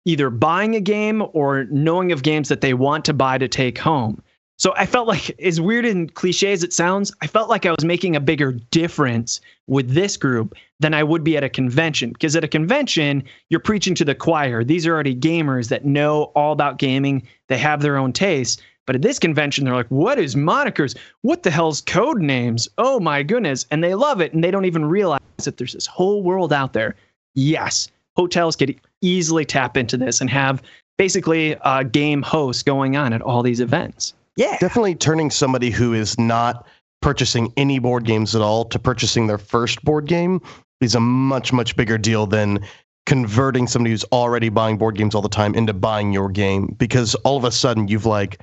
either 0.05 0.29
buying 0.29 0.75
a 0.75 0.81
game 0.81 1.23
or 1.31 1.63
knowing 1.71 2.11
of 2.11 2.23
games 2.23 2.49
that 2.49 2.59
they 2.59 2.73
want 2.73 3.05
to 3.05 3.13
buy 3.13 3.37
to 3.37 3.47
take 3.47 3.77
home. 3.77 4.21
So 4.57 4.73
I 4.77 4.85
felt 4.85 5.07
like, 5.07 5.29
as 5.41 5.59
weird 5.59 5.85
and 5.85 6.13
cliche 6.13 6.51
as 6.51 6.63
it 6.63 6.73
sounds, 6.73 7.11
I 7.21 7.27
felt 7.27 7.49
like 7.49 7.65
I 7.65 7.71
was 7.71 7.85
making 7.85 8.15
a 8.15 8.21
bigger 8.21 8.51
difference 8.51 9.41
with 9.67 9.93
this 9.93 10.15
group 10.17 10.55
than 10.79 10.93
I 10.93 11.03
would 11.03 11.23
be 11.23 11.37
at 11.37 11.43
a 11.43 11.49
convention. 11.49 12.11
Because 12.11 12.35
at 12.35 12.43
a 12.43 12.49
convention, 12.49 13.23
you're 13.49 13.59
preaching 13.59 13.95
to 13.95 14.05
the 14.05 14.13
choir. 14.13 14.63
These 14.63 14.85
are 14.85 14.93
already 14.93 15.15
gamers 15.15 15.69
that 15.69 15.85
know 15.85 16.23
all 16.35 16.51
about 16.51 16.79
gaming, 16.79 17.27
they 17.47 17.57
have 17.57 17.81
their 17.81 17.97
own 17.97 18.13
tastes. 18.13 18.61
But 18.85 18.95
at 18.95 19.01
this 19.01 19.19
convention, 19.19 19.65
they're 19.65 19.75
like, 19.75 19.87
what 19.87 20.19
is 20.19 20.35
monikers? 20.35 20.97
What 21.21 21.43
the 21.43 21.51
hell's 21.51 21.81
code 21.81 22.19
names? 22.19 22.67
Oh 22.77 22.99
my 22.99 23.23
goodness. 23.23 23.65
And 23.71 23.83
they 23.83 23.95
love 23.95 24.21
it. 24.21 24.33
And 24.33 24.43
they 24.43 24.51
don't 24.51 24.65
even 24.65 24.85
realize 24.85 25.19
that 25.43 25.57
there's 25.57 25.73
this 25.73 25.87
whole 25.87 26.21
world 26.21 26.51
out 26.51 26.73
there. 26.73 26.95
Yes, 27.35 27.89
hotels 28.15 28.55
could 28.55 28.79
easily 29.01 29.45
tap 29.45 29.77
into 29.77 29.97
this 29.97 30.21
and 30.21 30.29
have 30.29 30.61
basically 30.97 31.57
a 31.63 31.83
game 31.83 32.21
host 32.21 32.65
going 32.65 32.95
on 32.95 33.13
at 33.13 33.21
all 33.21 33.41
these 33.41 33.59
events. 33.59 34.13
Yeah. 34.35 34.57
Definitely 34.59 34.95
turning 34.95 35.31
somebody 35.31 35.69
who 35.69 35.93
is 35.93 36.19
not 36.19 36.67
purchasing 37.01 37.51
any 37.57 37.79
board 37.79 38.05
games 38.05 38.35
at 38.35 38.41
all 38.41 38.65
to 38.65 38.79
purchasing 38.79 39.27
their 39.27 39.37
first 39.37 39.83
board 39.83 40.07
game 40.07 40.41
is 40.81 40.95
a 40.95 40.99
much 40.99 41.51
much 41.53 41.75
bigger 41.75 41.97
deal 41.97 42.25
than 42.25 42.59
converting 43.05 43.67
somebody 43.67 43.91
who's 43.91 44.05
already 44.05 44.49
buying 44.49 44.77
board 44.77 44.95
games 44.95 45.13
all 45.13 45.21
the 45.21 45.29
time 45.29 45.53
into 45.55 45.73
buying 45.73 46.13
your 46.13 46.29
game 46.29 46.67
because 46.77 47.15
all 47.15 47.35
of 47.37 47.43
a 47.43 47.51
sudden 47.51 47.87
you've 47.87 48.05
like 48.05 48.39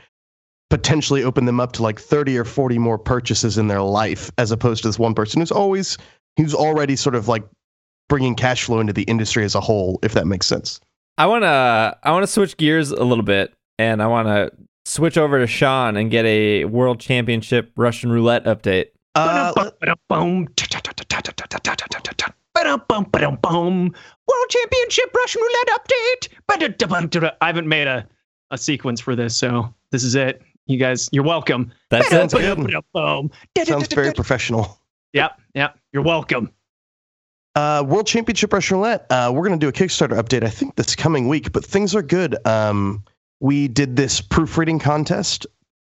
potentially 0.70 1.22
open 1.22 1.44
them 1.44 1.61
up 1.61 1.72
to 1.72 1.83
like 1.83 2.00
30 2.00 2.38
or 2.38 2.44
40 2.44 2.78
more 2.78 2.98
purchases 2.98 3.59
in 3.59 3.66
their 3.68 3.83
life 3.83 4.30
as 4.38 4.50
opposed 4.50 4.83
to 4.83 4.88
this 4.88 4.98
one 4.98 5.14
person 5.14 5.40
who's 5.40 5.52
always 5.52 5.98
who's 6.37 6.54
already 6.54 6.96
sort 6.96 7.14
of 7.14 7.28
like 7.28 7.44
bringing 8.09 8.35
cash 8.35 8.64
flow 8.64 8.80
into 8.80 8.92
the 8.92 9.02
industry 9.02 9.44
as 9.44 9.54
a 9.54 9.61
whole 9.61 9.98
if 10.02 10.12
that 10.14 10.26
makes 10.26 10.46
sense 10.46 10.80
I 11.18 11.26
want 11.26 11.42
to 11.42 11.98
I 12.02 12.12
want 12.12 12.22
to 12.22 12.26
switch 12.26 12.56
gears 12.56 12.90
a 12.90 13.04
little 13.04 13.24
bit 13.24 13.52
and 13.78 14.02
I 14.02 14.06
want 14.06 14.28
to 14.28 14.50
switch 14.85 15.18
over 15.18 15.38
to 15.38 15.46
Sean 15.46 15.96
and 15.96 16.11
get 16.11 16.24
a 16.24 16.64
World 16.64 17.00
Championship 17.00 17.72
Russian 17.76 18.11
roulette 18.11 18.44
update. 18.44 18.87
uh. 19.48 19.52
World 24.28 24.48
Championship 24.48 25.14
Russian 25.14 25.42
Roulette 25.42 25.80
update. 25.80 26.28
I 27.40 27.46
haven't 27.46 27.68
made 27.68 27.87
a, 27.87 28.06
a 28.50 28.59
sequence 28.59 29.00
for 29.00 29.14
this, 29.16 29.37
so 29.37 29.74
this 29.92 30.04
is 30.04 30.14
it. 30.14 30.42
You 30.70 30.78
guys, 30.78 31.09
you're 31.11 31.24
welcome. 31.24 31.72
That's 31.90 32.06
it. 32.06 32.11
good. 33.56 33.66
Sounds 33.66 33.88
very 33.88 34.12
professional 34.14 34.80
Yep, 35.12 35.40
yep. 35.54 35.78
You're 35.92 36.04
welcome. 36.04 36.52
Uh, 37.56 37.85
World 37.85 38.06
Championship 38.06 38.52
Russian 38.52 38.76
Roulette. 38.76 39.06
Uh, 39.11 39.33
we're 39.35 39.46
going 39.46 39.59
to 39.59 39.64
do 39.64 39.68
a 39.68 39.72
Kickstarter 39.72 40.16
update, 40.16 40.44
I 40.44 40.48
think, 40.48 40.76
this 40.76 40.94
coming 40.94 41.26
week, 41.26 41.50
but 41.50 41.64
things 41.64 41.94
are 41.96 42.02
good. 42.02 42.37
Um, 42.46 43.02
we 43.40 43.66
did 43.66 43.96
this 43.96 44.20
proofreading 44.20 44.78
contest 44.78 45.46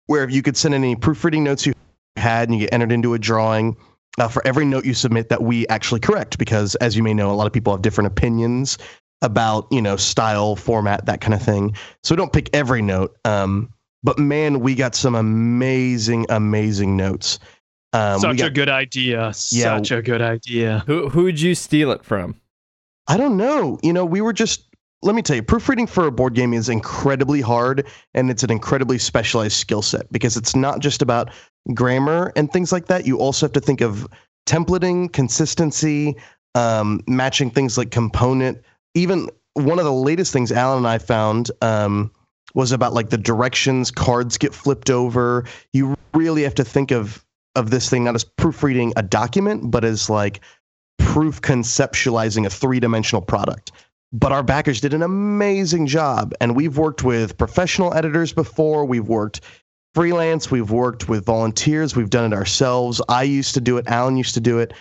where 0.07 0.29
you 0.29 0.43
could 0.43 0.57
send 0.57 0.75
in 0.75 0.85
any 0.85 0.95
proofreading 0.95 1.43
notes 1.43 1.67
you 1.67 1.73
had 2.17 2.49
and 2.49 2.57
you 2.57 2.67
get 2.67 2.73
entered 2.73 2.93
into 2.93 3.15
a 3.15 3.19
drawing 3.19 3.77
uh, 4.21 4.29
for 4.29 4.47
every 4.47 4.65
note 4.65 4.85
you 4.85 4.95
submit 4.95 5.29
that 5.29 5.43
we 5.43 5.67
actually 5.67 6.01
correct, 6.01 6.39
because 6.39 6.77
as 6.77 6.97
you 6.97 7.03
may 7.03 7.15
know, 7.15 7.31
a 7.31 7.35
lot 7.35 7.49
of 7.49 7.53
people 7.53 7.73
have 7.73 7.83
different 7.83 8.07
opinions 8.07 8.79
about, 9.23 9.67
you 9.73 9.83
know, 9.83 9.97
style, 9.97 10.55
format, 10.55 11.07
that 11.07 11.21
kind 11.21 11.35
of 11.35 11.43
thing. 11.43 11.75
So 12.05 12.15
we 12.15 12.17
don't 12.17 12.33
pick 12.33 12.51
every 12.53 12.83
note. 12.83 13.17
Um, 13.25 13.73
but 14.03 14.19
man, 14.19 14.61
we 14.61 14.75
got 14.75 14.95
some 14.95 15.15
amazing, 15.15 16.27
amazing 16.29 16.97
notes. 16.97 17.39
Um, 17.93 18.21
Such 18.21 18.39
got- 18.39 18.49
a 18.49 18.51
good 18.51 18.69
idea. 18.69 19.27
Yeah. 19.51 19.77
Such 19.77 19.91
a 19.91 20.03
good 20.03 20.23
idea. 20.23 20.85
Who 20.87 21.09
who'd 21.09 21.41
you 21.41 21.55
steal 21.55 21.91
it 21.91 22.05
from? 22.05 22.41
I 23.07 23.17
don't 23.17 23.37
know. 23.37 23.79
You 23.83 23.93
know, 23.93 24.05
we 24.05 24.21
were 24.21 24.33
just 24.33 24.65
let 25.03 25.15
me 25.15 25.23
tell 25.23 25.37
you, 25.37 25.43
proofreading 25.43 25.87
for 25.87 26.07
a 26.07 26.11
board 26.11 26.35
game 26.35 26.53
is 26.53 26.69
incredibly 26.69 27.41
hard 27.41 27.87
and 28.15 28.31
it's 28.31 28.43
an 28.43 28.51
incredibly 28.51 28.99
specialized 28.99 29.57
skill 29.57 29.81
set 29.83 30.11
because 30.13 30.37
it's 30.37 30.57
not 30.57 30.81
just 30.81 31.03
about 31.03 31.31
grammar 31.73 32.33
and 32.35 32.53
things 32.53 32.73
like 32.73 32.87
that. 32.87 33.07
You 33.07 33.19
also 33.19 33.47
have 33.47 33.53
to 33.53 33.61
think 33.61 33.81
of 33.81 34.09
templating, 34.47 35.13
consistency, 35.13 36.17
um, 36.57 37.01
matching 37.07 37.51
things 37.51 37.79
like 37.79 37.93
component. 37.93 38.59
Even 38.95 39.31
one 39.55 39.79
of 39.79 39.85
the 39.85 39.93
latest 39.93 40.33
things 40.33 40.51
Alan 40.51 40.79
and 40.79 40.87
I 40.89 40.99
found 40.99 41.51
um, 41.63 42.11
was 42.55 42.73
about 42.73 42.95
like 42.95 43.11
the 43.11 43.19
directions 43.19 43.91
cards 43.91 44.39
get 44.39 44.55
flipped 44.55 44.91
over. 44.91 45.45
You 45.73 45.97
really 46.15 46.43
have 46.43 46.55
to 46.57 46.65
think 46.65 46.91
of 46.91 47.25
of 47.55 47.71
this 47.71 47.91
thing 47.91 48.05
not 48.05 48.15
as 48.15 48.25
proofreading 48.25 48.93
a 48.97 49.03
document, 49.03 49.71
but 49.71 49.85
as 49.85 50.09
like 50.09 50.41
proof 50.99 51.41
conceptualizing 51.41 52.47
a 52.47 52.51
three 52.51 52.81
dimensional 52.81 53.23
product. 53.23 53.73
But 54.13 54.33
our 54.33 54.43
backers 54.43 54.81
did 54.81 54.95
an 54.95 55.03
amazing 55.03 55.87
job. 55.87 56.33
And 56.41 56.57
we've 56.57 56.79
worked 56.79 57.03
with 57.03 57.37
professional 57.37 57.93
editors 57.95 58.33
before. 58.33 58.85
We've 58.85 59.07
worked 59.07 59.41
freelance. 59.95 60.51
We've 60.51 60.71
worked 60.71 61.09
with 61.09 61.27
volunteers. 61.27 61.97
We've 61.97 62.09
done 62.09 62.33
it 62.33 62.37
ourselves. 62.37 63.03
I 63.09 63.25
used 63.25 63.55
to 63.55 63.61
do 63.61 63.77
it. 63.77 63.87
Alan 63.89 64.17
used 64.17 64.35
to 64.35 64.41
do 64.41 64.59
it. 64.59 64.73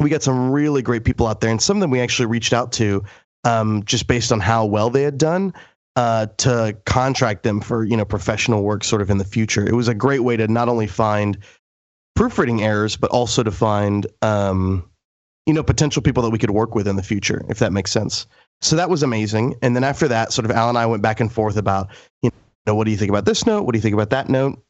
We 0.00 0.10
got 0.10 0.22
some 0.22 0.50
really 0.50 0.82
great 0.82 1.04
people 1.04 1.26
out 1.26 1.40
there. 1.40 1.50
And 1.50 1.62
some 1.62 1.76
of 1.76 1.80
them 1.80 1.90
we 1.90 2.00
actually 2.00 2.26
reached 2.26 2.52
out 2.52 2.72
to 2.72 3.04
um, 3.44 3.84
just 3.84 4.06
based 4.06 4.32
on 4.32 4.40
how 4.40 4.64
well 4.66 4.90
they 4.90 5.02
had 5.02 5.18
done 5.18 5.54
uh, 5.96 6.26
to 6.38 6.76
contract 6.86 7.42
them 7.42 7.60
for, 7.60 7.84
you 7.84 7.96
know, 7.96 8.04
professional 8.04 8.62
work 8.62 8.84
sort 8.84 9.02
of 9.02 9.10
in 9.10 9.18
the 9.18 9.24
future. 9.24 9.66
It 9.66 9.74
was 9.74 9.88
a 9.88 9.94
great 9.94 10.20
way 10.20 10.36
to 10.36 10.48
not 10.48 10.68
only 10.68 10.86
find 10.86 11.38
proofreading 12.16 12.62
errors, 12.62 12.96
but 12.96 13.10
also 13.10 13.42
to 13.42 13.50
find, 13.50 14.06
um, 14.22 14.88
you 15.46 15.52
know, 15.52 15.62
potential 15.62 16.02
people 16.02 16.22
that 16.22 16.30
we 16.30 16.38
could 16.38 16.50
work 16.50 16.74
with 16.74 16.88
in 16.88 16.96
the 16.96 17.02
future, 17.02 17.44
if 17.48 17.58
that 17.58 17.72
makes 17.72 17.90
sense. 17.90 18.26
So 18.60 18.76
that 18.76 18.88
was 18.88 19.02
amazing. 19.02 19.56
And 19.62 19.76
then 19.76 19.84
after 19.84 20.08
that, 20.08 20.32
sort 20.32 20.44
of 20.44 20.50
Al 20.50 20.68
and 20.68 20.78
I 20.78 20.86
went 20.86 21.02
back 21.02 21.20
and 21.20 21.30
forth 21.30 21.56
about, 21.56 21.88
you 22.22 22.30
know, 22.66 22.74
what 22.74 22.84
do 22.84 22.90
you 22.90 22.96
think 22.96 23.10
about 23.10 23.24
this 23.24 23.46
note? 23.46 23.62
What 23.62 23.72
do 23.72 23.78
you 23.78 23.82
think 23.82 23.94
about 23.94 24.10
that 24.10 24.28
note? 24.28 24.62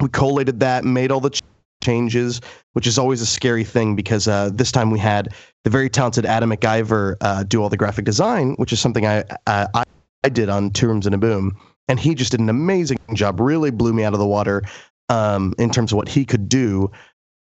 We 0.00 0.08
collated 0.10 0.60
that, 0.60 0.84
made 0.84 1.10
all 1.10 1.20
the 1.20 1.30
ch- 1.30 1.40
changes, 1.82 2.40
which 2.74 2.86
is 2.86 2.98
always 2.98 3.20
a 3.20 3.26
scary 3.26 3.64
thing 3.64 3.96
because 3.96 4.28
uh, 4.28 4.50
this 4.52 4.70
time 4.70 4.90
we 4.90 4.98
had 4.98 5.34
the 5.64 5.70
very 5.70 5.88
talented 5.88 6.26
Adam 6.26 6.50
McIver 6.50 7.16
uh, 7.20 7.42
do 7.44 7.62
all 7.62 7.68
the 7.68 7.76
graphic 7.76 8.04
design, 8.04 8.54
which 8.56 8.72
is 8.72 8.80
something 8.80 9.06
I, 9.06 9.24
uh, 9.46 9.66
I 9.74 9.84
I 10.24 10.28
did 10.28 10.48
on 10.48 10.70
Two 10.70 10.88
Rooms 10.88 11.06
and 11.06 11.14
a 11.14 11.18
Boom, 11.18 11.56
and 11.88 11.98
he 11.98 12.14
just 12.14 12.32
did 12.32 12.40
an 12.40 12.48
amazing 12.48 12.98
job. 13.14 13.40
Really 13.40 13.70
blew 13.70 13.92
me 13.92 14.04
out 14.04 14.12
of 14.12 14.18
the 14.18 14.26
water 14.26 14.62
um, 15.08 15.54
in 15.58 15.70
terms 15.70 15.92
of 15.92 15.96
what 15.96 16.08
he 16.08 16.24
could 16.24 16.48
do. 16.48 16.90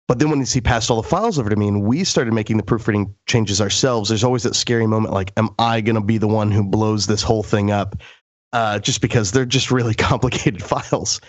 But 0.06 0.18
then 0.18 0.28
when 0.28 0.44
he 0.44 0.60
passed 0.60 0.90
all 0.90 1.00
the 1.00 1.08
files 1.08 1.38
over 1.38 1.48
to 1.48 1.56
me 1.56 1.66
and 1.66 1.82
we 1.82 2.04
started 2.04 2.34
making 2.34 2.58
the 2.58 2.62
proofreading 2.62 3.14
changes 3.26 3.60
ourselves, 3.60 4.10
there's 4.10 4.24
always 4.24 4.42
that 4.42 4.54
scary 4.54 4.86
moment 4.86 5.14
like, 5.14 5.32
am 5.38 5.48
I 5.58 5.80
going 5.80 5.94
to 5.94 6.02
be 6.02 6.18
the 6.18 6.28
one 6.28 6.50
who 6.50 6.62
blows 6.62 7.06
this 7.06 7.22
whole 7.22 7.42
thing 7.42 7.70
up? 7.70 7.96
Uh, 8.52 8.78
just 8.78 9.00
because 9.00 9.32
they're 9.32 9.46
just 9.46 9.70
really 9.70 9.94
complicated 9.94 10.62
files. 10.62 11.20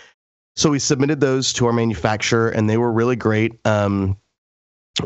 So 0.56 0.70
we 0.70 0.78
submitted 0.78 1.20
those 1.20 1.52
to 1.54 1.66
our 1.66 1.72
manufacturer 1.72 2.50
and 2.50 2.68
they 2.68 2.76
were 2.76 2.92
really 2.92 3.16
great. 3.16 3.58
Um, 3.64 4.18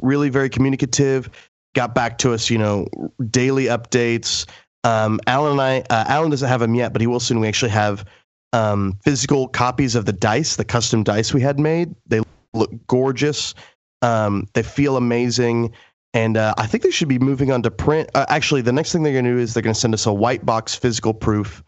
really 0.03 0.29
very 0.29 0.48
communicative, 0.48 1.31
got 1.74 1.94
back 1.94 2.18
to 2.18 2.33
us, 2.33 2.50
you 2.50 2.59
know, 2.59 2.87
daily 3.31 3.64
updates. 3.64 4.46
Um, 4.84 5.20
Alan 5.26 5.52
and 5.52 5.60
I, 5.60 5.80
uh, 5.90 6.04
Alan 6.08 6.30
doesn't 6.30 6.48
have 6.48 6.60
them 6.60 6.74
yet, 6.74 6.92
but 6.92 7.00
he 7.00 7.06
will 7.06 7.20
soon. 7.20 7.40
We 7.40 7.48
actually 7.48 7.70
have 7.72 8.04
um, 8.52 8.98
physical 9.02 9.48
copies 9.48 9.94
of 9.94 10.06
the 10.06 10.12
dice, 10.12 10.56
the 10.56 10.64
custom 10.64 11.02
dice 11.02 11.34
we 11.34 11.40
had 11.40 11.58
made. 11.58 11.94
They 12.06 12.20
look 12.54 12.70
gorgeous. 12.86 13.54
Um, 14.02 14.48
they 14.54 14.62
feel 14.62 14.96
amazing. 14.96 15.72
And 16.12 16.36
uh, 16.36 16.54
I 16.58 16.66
think 16.66 16.82
they 16.82 16.90
should 16.90 17.08
be 17.08 17.18
moving 17.18 17.52
on 17.52 17.62
to 17.62 17.70
print. 17.70 18.10
Uh, 18.14 18.26
actually, 18.28 18.62
the 18.62 18.72
next 18.72 18.92
thing 18.92 19.02
they're 19.02 19.12
going 19.12 19.26
to 19.26 19.32
do 19.32 19.38
is 19.38 19.54
they're 19.54 19.62
going 19.62 19.74
to 19.74 19.80
send 19.80 19.94
us 19.94 20.06
a 20.06 20.12
white 20.12 20.44
box 20.44 20.74
physical 20.74 21.14
proof. 21.14 21.62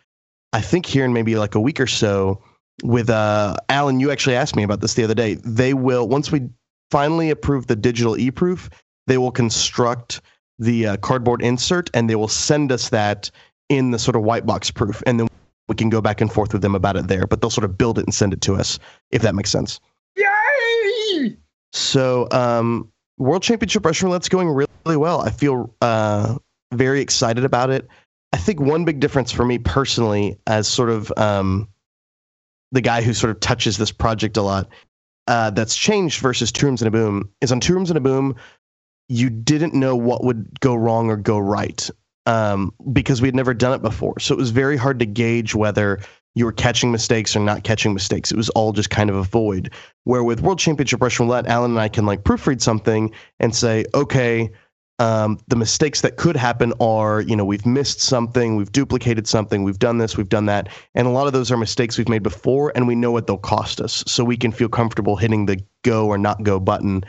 I 0.53 0.61
think 0.61 0.85
here 0.87 1.05
in 1.05 1.13
maybe 1.13 1.37
like 1.37 1.55
a 1.55 1.61
week 1.61 1.81
or 1.81 1.87
so. 1.87 2.43
With 2.83 3.11
uh, 3.11 3.57
Alan, 3.69 4.01
you 4.01 4.11
actually 4.11 4.35
asked 4.35 4.57
me 4.57 4.63
about 4.63 4.81
this 4.81 4.95
the 4.95 5.05
other 5.05 5.15
day. 5.15 5.35
They 5.35 5.75
will 5.75 6.09
once 6.09 6.33
we 6.33 6.49
finally 6.91 7.31
approve 7.31 7.67
the 7.67 7.77
digital 7.77 8.19
e-proof, 8.19 8.69
they 9.07 9.19
will 9.19 9.31
construct 9.31 10.21
the 10.59 10.87
uh, 10.87 10.97
cardboard 10.99 11.43
insert 11.43 11.91
and 11.95 12.09
they 12.09 12.15
will 12.15 12.29
send 12.29 12.71
us 12.73 12.89
that 12.91 13.31
in 13.69 13.91
the 13.91 13.99
sort 13.99 14.17
of 14.17 14.23
white 14.23 14.47
box 14.47 14.71
proof, 14.71 15.03
and 15.07 15.19
then 15.19 15.29
we 15.69 15.75
can 15.75 15.89
go 15.89 16.01
back 16.01 16.21
and 16.21 16.33
forth 16.33 16.53
with 16.53 16.63
them 16.63 16.75
about 16.75 16.97
it 16.97 17.09
there. 17.09 17.27
But 17.27 17.41
they'll 17.41 17.51
sort 17.51 17.65
of 17.65 17.79
build 17.79 17.99
it 17.99 18.05
and 18.05 18.15
send 18.15 18.33
it 18.33 18.41
to 18.43 18.55
us, 18.55 18.79
if 19.11 19.23
that 19.23 19.35
makes 19.35 19.51
sense. 19.51 19.81
Yay! 20.17 21.37
So, 21.73 22.29
um, 22.33 22.91
World 23.19 23.43
Championship 23.43 23.85
Russian 23.85 24.09
Roulette's 24.09 24.29
going 24.29 24.49
really, 24.49 24.71
really 24.85 24.97
well. 24.97 25.23
I 25.23 25.31
feel 25.31 25.75
uh, 25.81 26.37
very 26.73 27.01
excited 27.01 27.45
about 27.45 27.71
it. 27.71 27.89
I 28.33 28.37
think 28.37 28.61
one 28.61 28.85
big 28.85 29.01
difference 29.01 29.31
for 29.31 29.45
me 29.45 29.59
personally, 29.59 30.39
as 30.47 30.67
sort 30.67 30.91
of 30.91 31.13
um, 31.17 31.69
the 32.73 32.81
guy 32.81 33.03
who 33.03 33.15
sort 33.15 33.31
of 33.31 33.41
touches 33.41 33.79
this 33.79 33.93
project 33.93 34.37
a 34.37 34.43
lot, 34.43 34.69
uh, 35.29 35.51
that's 35.51 35.77
changed 35.77 36.21
versus 36.21 36.51
Two 36.51 36.67
Rooms 36.67 36.83
and 36.83 36.89
a 36.89 36.91
Boom, 36.91 37.29
is 37.41 37.53
on 37.53 37.61
Two 37.61 37.75
Rooms 37.75 37.91
and 37.91 37.97
a 37.97 38.01
Boom, 38.01 38.35
you 39.13 39.29
didn't 39.29 39.75
know 39.75 39.95
what 39.95 40.25
would 40.25 40.59
go 40.61 40.75
wrong 40.75 41.11
or 41.11 41.19
go 41.19 41.39
right 41.39 41.91
um, 42.25 42.73
because 42.93 43.21
we 43.21 43.29
had 43.29 43.35
never 43.35 43.53
done 43.53 43.75
it 43.75 43.83
before. 43.83 44.19
So 44.19 44.35
it 44.35 44.39
was 44.39 44.51
very 44.51 44.77
hard 44.77 44.99
to 45.01 45.07
gauge 45.07 45.55
whether 45.55 46.01
you 46.35 46.47
were 46.47 46.53
catching 46.53 46.91
mistakes 46.91 47.37
or 47.37 47.41
not 47.41 47.63
catching 47.63 47.93
mistakes. 47.93 48.33
It 48.33 48.39
was 48.39 48.49
all 48.51 48.73
just 48.73 48.89
kind 48.89 49.11
of 49.11 49.17
a 49.17 49.23
void. 49.23 49.71
Where 50.05 50.25
with 50.25 50.41
World 50.41 50.59
Championship 50.59 51.03
Russian 51.03 51.27
Roulette, 51.27 51.47
Alan 51.47 51.73
and 51.73 51.81
I 51.81 51.89
can 51.89 52.07
like 52.07 52.23
proofread 52.23 52.63
something 52.63 53.13
and 53.39 53.55
say, 53.55 53.85
okay, 53.93 54.51
um, 54.99 55.39
the 55.49 55.57
mistakes 55.57 56.01
that 56.01 56.17
could 56.17 56.37
happen 56.37 56.73
are, 56.81 57.21
you 57.21 57.37
know, 57.37 57.45
we've 57.45 57.67
missed 57.67 58.01
something, 58.01 58.57
we've 58.57 58.73
duplicated 58.73 59.27
something, 59.27 59.63
we've 59.63 59.79
done 59.79 59.99
this, 59.99 60.17
we've 60.17 60.29
done 60.29 60.47
that. 60.47 60.71
And 60.95 61.07
a 61.07 61.11
lot 61.11 61.27
of 61.27 61.35
those 61.35 61.51
are 61.51 61.59
mistakes 61.59 61.99
we've 61.99 62.09
made 62.09 62.23
before, 62.23 62.73
and 62.75 62.87
we 62.87 62.95
know 62.95 63.11
what 63.11 63.27
they'll 63.27 63.37
cost 63.37 63.79
us. 63.81 64.05
So 64.07 64.25
we 64.25 64.39
can 64.39 64.53
feel 64.53 64.71
comfortable 64.71 65.17
hitting 65.17 65.45
the 65.45 65.61
go 65.83 66.07
or 66.07 66.17
not 66.17 66.45
go 66.45 66.59
button 66.59 67.05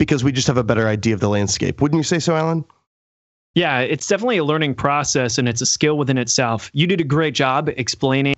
because 0.00 0.24
we 0.24 0.32
just 0.32 0.46
have 0.46 0.56
a 0.56 0.64
better 0.64 0.88
idea 0.88 1.12
of 1.12 1.20
the 1.20 1.28
landscape. 1.28 1.82
Wouldn't 1.82 1.98
you 1.98 2.02
say 2.02 2.18
so, 2.18 2.34
Alan? 2.34 2.64
Yeah, 3.54 3.80
it's 3.80 4.06
definitely 4.06 4.38
a 4.38 4.44
learning 4.44 4.74
process 4.74 5.36
and 5.36 5.46
it's 5.46 5.60
a 5.60 5.66
skill 5.66 5.98
within 5.98 6.16
itself. 6.16 6.70
You 6.72 6.86
did 6.86 7.02
a 7.02 7.04
great 7.04 7.34
job 7.34 7.68
explaining 7.76 8.34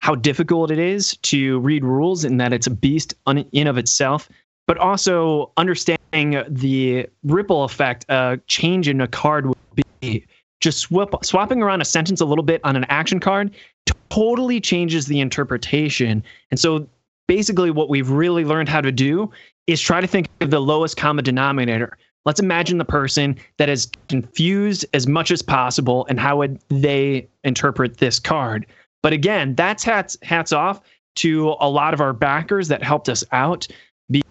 how 0.00 0.14
difficult 0.14 0.70
it 0.70 0.78
is 0.78 1.16
to 1.22 1.58
read 1.60 1.86
rules 1.86 2.22
and 2.22 2.38
that 2.38 2.52
it's 2.52 2.66
a 2.66 2.70
beast 2.70 3.14
in 3.52 3.66
of 3.66 3.78
itself, 3.78 4.28
but 4.66 4.76
also 4.76 5.50
understanding 5.56 6.42
the 6.48 7.08
ripple 7.24 7.64
effect 7.64 8.04
a 8.10 8.38
change 8.46 8.86
in 8.86 9.00
a 9.00 9.08
card 9.08 9.46
would 9.46 9.84
be. 10.02 10.26
Just 10.60 10.80
swap, 10.80 11.24
swapping 11.24 11.62
around 11.62 11.80
a 11.80 11.86
sentence 11.86 12.20
a 12.20 12.26
little 12.26 12.44
bit 12.44 12.60
on 12.62 12.76
an 12.76 12.84
action 12.90 13.20
card 13.20 13.52
totally 14.10 14.60
changes 14.60 15.06
the 15.06 15.20
interpretation. 15.20 16.22
And 16.50 16.60
so 16.60 16.86
basically 17.30 17.70
what 17.70 17.88
we've 17.88 18.10
really 18.10 18.44
learned 18.44 18.68
how 18.68 18.80
to 18.80 18.90
do 18.90 19.30
is 19.68 19.80
try 19.80 20.00
to 20.00 20.06
think 20.08 20.28
of 20.40 20.50
the 20.50 20.58
lowest 20.58 20.96
common 20.96 21.24
denominator. 21.24 21.96
Let's 22.24 22.40
imagine 22.40 22.78
the 22.78 22.84
person 22.84 23.36
that 23.56 23.68
is 23.68 23.88
confused 24.08 24.84
as 24.94 25.06
much 25.06 25.30
as 25.30 25.40
possible 25.40 26.04
and 26.08 26.18
how 26.18 26.38
would 26.38 26.58
they 26.70 27.28
interpret 27.44 27.98
this 27.98 28.18
card. 28.18 28.66
But 29.04 29.12
again, 29.12 29.54
that's 29.54 29.84
hats 29.84 30.16
hats 30.22 30.52
off 30.52 30.80
to 31.16 31.54
a 31.60 31.70
lot 31.70 31.94
of 31.94 32.00
our 32.00 32.12
backers 32.12 32.66
that 32.66 32.82
helped 32.82 33.08
us 33.08 33.22
out 33.30 33.68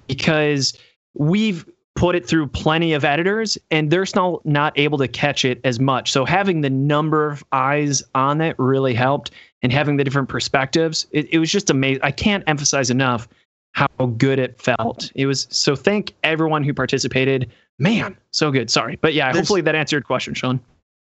because 0.07 0.77
we've 1.13 1.65
put 1.99 2.15
it 2.15 2.25
through 2.25 2.47
plenty 2.47 2.93
of 2.93 3.03
editors 3.03 3.57
and 3.71 3.91
they're 3.91 4.05
still 4.05 4.41
not 4.45 4.71
able 4.79 4.97
to 4.97 5.07
catch 5.07 5.43
it 5.43 5.59
as 5.65 5.81
much. 5.81 6.09
So 6.13 6.23
having 6.23 6.62
the 6.62 6.69
number 6.69 7.29
of 7.29 7.43
eyes 7.51 8.01
on 8.15 8.39
it 8.39 8.55
really 8.57 8.93
helped 8.93 9.31
and 9.62 9.73
having 9.73 9.97
the 9.97 10.05
different 10.05 10.29
perspectives, 10.29 11.07
it, 11.12 11.27
it 11.33 11.39
was 11.39 11.51
just 11.51 11.69
amazing. 11.69 12.01
I 12.01 12.12
can't 12.12 12.41
emphasize 12.47 12.89
enough 12.89 13.27
how 13.73 13.88
good 14.17 14.39
it 14.39 14.62
felt. 14.62 15.12
It 15.13 15.25
was 15.25 15.45
so 15.49 15.75
thank 15.75 16.13
everyone 16.23 16.63
who 16.63 16.73
participated. 16.73 17.51
Man, 17.79 18.15
so 18.31 18.49
good. 18.49 18.69
Sorry. 18.69 18.95
But 19.01 19.13
yeah, 19.13 19.25
There's- 19.33 19.38
hopefully 19.47 19.59
that 19.62 19.75
answered 19.75 19.97
your 19.97 20.01
question, 20.01 20.33
Sean. 20.33 20.62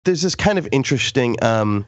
there's 0.03 0.21
this 0.21 0.35
kind 0.35 0.59
of 0.59 0.67
interesting 0.73 1.41
um, 1.41 1.87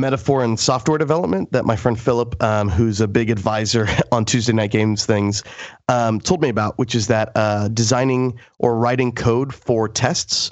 metaphor 0.00 0.44
in 0.44 0.56
software 0.56 0.98
development 0.98 1.52
that 1.52 1.64
my 1.64 1.76
friend 1.76 1.98
Philip, 1.98 2.40
um, 2.42 2.68
who's 2.68 3.00
a 3.00 3.08
big 3.08 3.30
advisor 3.30 3.88
on 4.12 4.24
Tuesday 4.24 4.52
Night 4.52 4.70
Games 4.70 5.06
things, 5.06 5.42
um, 5.88 6.20
told 6.20 6.42
me 6.42 6.48
about, 6.48 6.78
which 6.78 6.94
is 6.94 7.06
that 7.08 7.32
uh, 7.34 7.68
designing 7.68 8.38
or 8.58 8.76
writing 8.76 9.12
code 9.12 9.54
for 9.54 9.88
tests. 9.88 10.50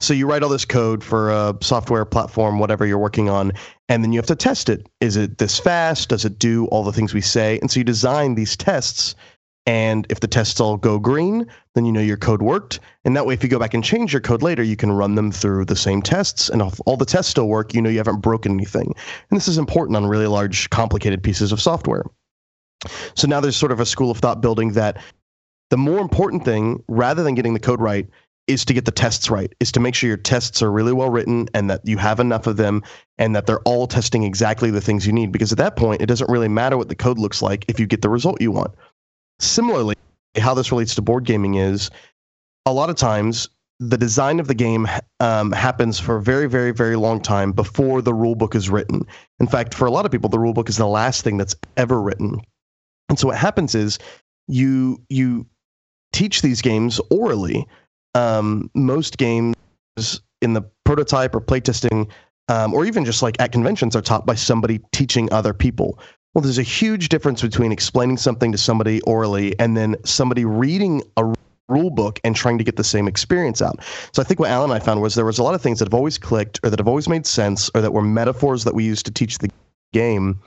So 0.00 0.14
you 0.14 0.26
write 0.26 0.42
all 0.42 0.48
this 0.48 0.64
code 0.64 1.04
for 1.04 1.30
a 1.30 1.54
software 1.60 2.04
platform, 2.06 2.58
whatever 2.58 2.86
you're 2.86 2.98
working 2.98 3.28
on, 3.28 3.52
and 3.88 4.02
then 4.02 4.12
you 4.12 4.18
have 4.18 4.26
to 4.26 4.36
test 4.36 4.70
it. 4.70 4.88
Is 5.00 5.16
it 5.16 5.38
this 5.38 5.58
fast? 5.58 6.08
Does 6.08 6.24
it 6.24 6.38
do 6.38 6.66
all 6.66 6.84
the 6.84 6.92
things 6.92 7.12
we 7.12 7.20
say? 7.20 7.58
And 7.60 7.70
so 7.70 7.80
you 7.80 7.84
design 7.84 8.34
these 8.34 8.56
tests. 8.56 9.14
And 9.70 10.04
if 10.10 10.18
the 10.18 10.26
tests 10.26 10.58
all 10.58 10.76
go 10.76 10.98
green, 10.98 11.46
then 11.76 11.84
you 11.84 11.92
know 11.92 12.00
your 12.00 12.16
code 12.16 12.42
worked. 12.42 12.80
And 13.04 13.14
that 13.14 13.24
way, 13.24 13.34
if 13.34 13.44
you 13.44 13.48
go 13.48 13.60
back 13.60 13.72
and 13.72 13.84
change 13.84 14.12
your 14.12 14.20
code 14.20 14.42
later, 14.42 14.64
you 14.64 14.74
can 14.74 14.90
run 14.90 15.14
them 15.14 15.30
through 15.30 15.66
the 15.66 15.76
same 15.76 16.02
tests. 16.02 16.48
And 16.48 16.60
if 16.60 16.80
all 16.86 16.96
the 16.96 17.04
tests 17.04 17.30
still 17.30 17.46
work, 17.46 17.72
you 17.72 17.80
know 17.80 17.88
you 17.88 17.98
haven't 17.98 18.18
broken 18.18 18.50
anything. 18.50 18.92
And 19.30 19.36
this 19.36 19.46
is 19.46 19.58
important 19.58 19.96
on 19.96 20.06
really 20.06 20.26
large, 20.26 20.68
complicated 20.70 21.22
pieces 21.22 21.52
of 21.52 21.60
software. 21.60 22.02
So 23.14 23.28
now 23.28 23.38
there's 23.38 23.54
sort 23.54 23.70
of 23.70 23.78
a 23.78 23.86
school 23.86 24.10
of 24.10 24.18
thought 24.18 24.40
building 24.40 24.72
that 24.72 25.00
the 25.68 25.76
more 25.76 26.00
important 26.00 26.44
thing, 26.44 26.82
rather 26.88 27.22
than 27.22 27.36
getting 27.36 27.54
the 27.54 27.60
code 27.60 27.80
right, 27.80 28.08
is 28.48 28.64
to 28.64 28.74
get 28.74 28.86
the 28.86 28.90
tests 28.90 29.30
right, 29.30 29.54
is 29.60 29.70
to 29.70 29.78
make 29.78 29.94
sure 29.94 30.08
your 30.08 30.16
tests 30.16 30.62
are 30.62 30.72
really 30.72 30.92
well 30.92 31.10
written 31.10 31.48
and 31.54 31.70
that 31.70 31.80
you 31.84 31.96
have 31.96 32.18
enough 32.18 32.48
of 32.48 32.56
them 32.56 32.82
and 33.18 33.36
that 33.36 33.46
they're 33.46 33.60
all 33.60 33.86
testing 33.86 34.24
exactly 34.24 34.72
the 34.72 34.80
things 34.80 35.06
you 35.06 35.12
need. 35.12 35.30
Because 35.30 35.52
at 35.52 35.58
that 35.58 35.76
point, 35.76 36.02
it 36.02 36.06
doesn't 36.06 36.28
really 36.28 36.48
matter 36.48 36.76
what 36.76 36.88
the 36.88 36.96
code 36.96 37.20
looks 37.20 37.40
like 37.40 37.64
if 37.68 37.78
you 37.78 37.86
get 37.86 38.02
the 38.02 38.08
result 38.08 38.40
you 38.40 38.50
want. 38.50 38.74
Similarly, 39.40 39.96
how 40.38 40.54
this 40.54 40.70
relates 40.70 40.94
to 40.94 41.02
board 41.02 41.24
gaming 41.24 41.54
is 41.54 41.90
a 42.66 42.72
lot 42.72 42.90
of 42.90 42.96
times 42.96 43.48
the 43.80 43.96
design 43.96 44.38
of 44.38 44.46
the 44.46 44.54
game 44.54 44.86
um, 45.20 45.50
happens 45.52 45.98
for 45.98 46.16
a 46.16 46.22
very, 46.22 46.46
very, 46.46 46.70
very 46.70 46.96
long 46.96 47.20
time 47.20 47.50
before 47.50 48.02
the 48.02 48.12
rule 48.12 48.34
book 48.34 48.54
is 48.54 48.68
written. 48.68 49.02
In 49.40 49.46
fact, 49.46 49.72
for 49.74 49.86
a 49.86 49.90
lot 49.90 50.04
of 50.04 50.12
people, 50.12 50.28
the 50.28 50.38
rule 50.38 50.52
book 50.52 50.68
is 50.68 50.76
the 50.76 50.86
last 50.86 51.24
thing 51.24 51.38
that's 51.38 51.56
ever 51.78 52.00
written. 52.00 52.42
And 53.08 53.18
so 53.18 53.28
what 53.28 53.38
happens 53.38 53.74
is 53.74 53.98
you 54.46 55.00
you 55.08 55.46
teach 56.12 56.42
these 56.42 56.60
games 56.60 57.00
orally. 57.10 57.66
Um, 58.14 58.70
most 58.74 59.16
games 59.16 59.56
in 60.42 60.52
the 60.52 60.62
prototype 60.84 61.34
or 61.34 61.40
playtesting, 61.40 62.10
um, 62.48 62.74
or 62.74 62.84
even 62.84 63.04
just 63.04 63.22
like 63.22 63.40
at 63.40 63.52
conventions, 63.52 63.96
are 63.96 64.02
taught 64.02 64.26
by 64.26 64.34
somebody 64.34 64.80
teaching 64.92 65.32
other 65.32 65.54
people. 65.54 65.98
Well, 66.34 66.42
there's 66.42 66.58
a 66.58 66.62
huge 66.62 67.08
difference 67.08 67.42
between 67.42 67.72
explaining 67.72 68.16
something 68.16 68.52
to 68.52 68.58
somebody 68.58 69.00
orally 69.02 69.58
and 69.58 69.76
then 69.76 69.96
somebody 70.04 70.44
reading 70.44 71.02
a 71.16 71.34
rule 71.68 71.90
book 71.90 72.20
and 72.22 72.36
trying 72.36 72.58
to 72.58 72.64
get 72.64 72.76
the 72.76 72.84
same 72.84 73.08
experience 73.08 73.62
out. 73.62 73.82
So 74.12 74.22
I 74.22 74.24
think 74.24 74.38
what 74.38 74.50
Alan 74.50 74.70
and 74.70 74.80
I 74.80 74.84
found 74.84 75.00
was 75.00 75.14
there 75.14 75.24
was 75.24 75.38
a 75.38 75.42
lot 75.42 75.54
of 75.54 75.62
things 75.62 75.78
that 75.78 75.86
have 75.86 75.94
always 75.94 76.18
clicked 76.18 76.60
or 76.62 76.70
that 76.70 76.78
have 76.78 76.88
always 76.88 77.08
made 77.08 77.26
sense 77.26 77.70
or 77.74 77.80
that 77.80 77.92
were 77.92 78.02
metaphors 78.02 78.64
that 78.64 78.74
we 78.74 78.84
used 78.84 79.06
to 79.06 79.12
teach 79.12 79.38
the 79.38 79.50
game 79.92 80.40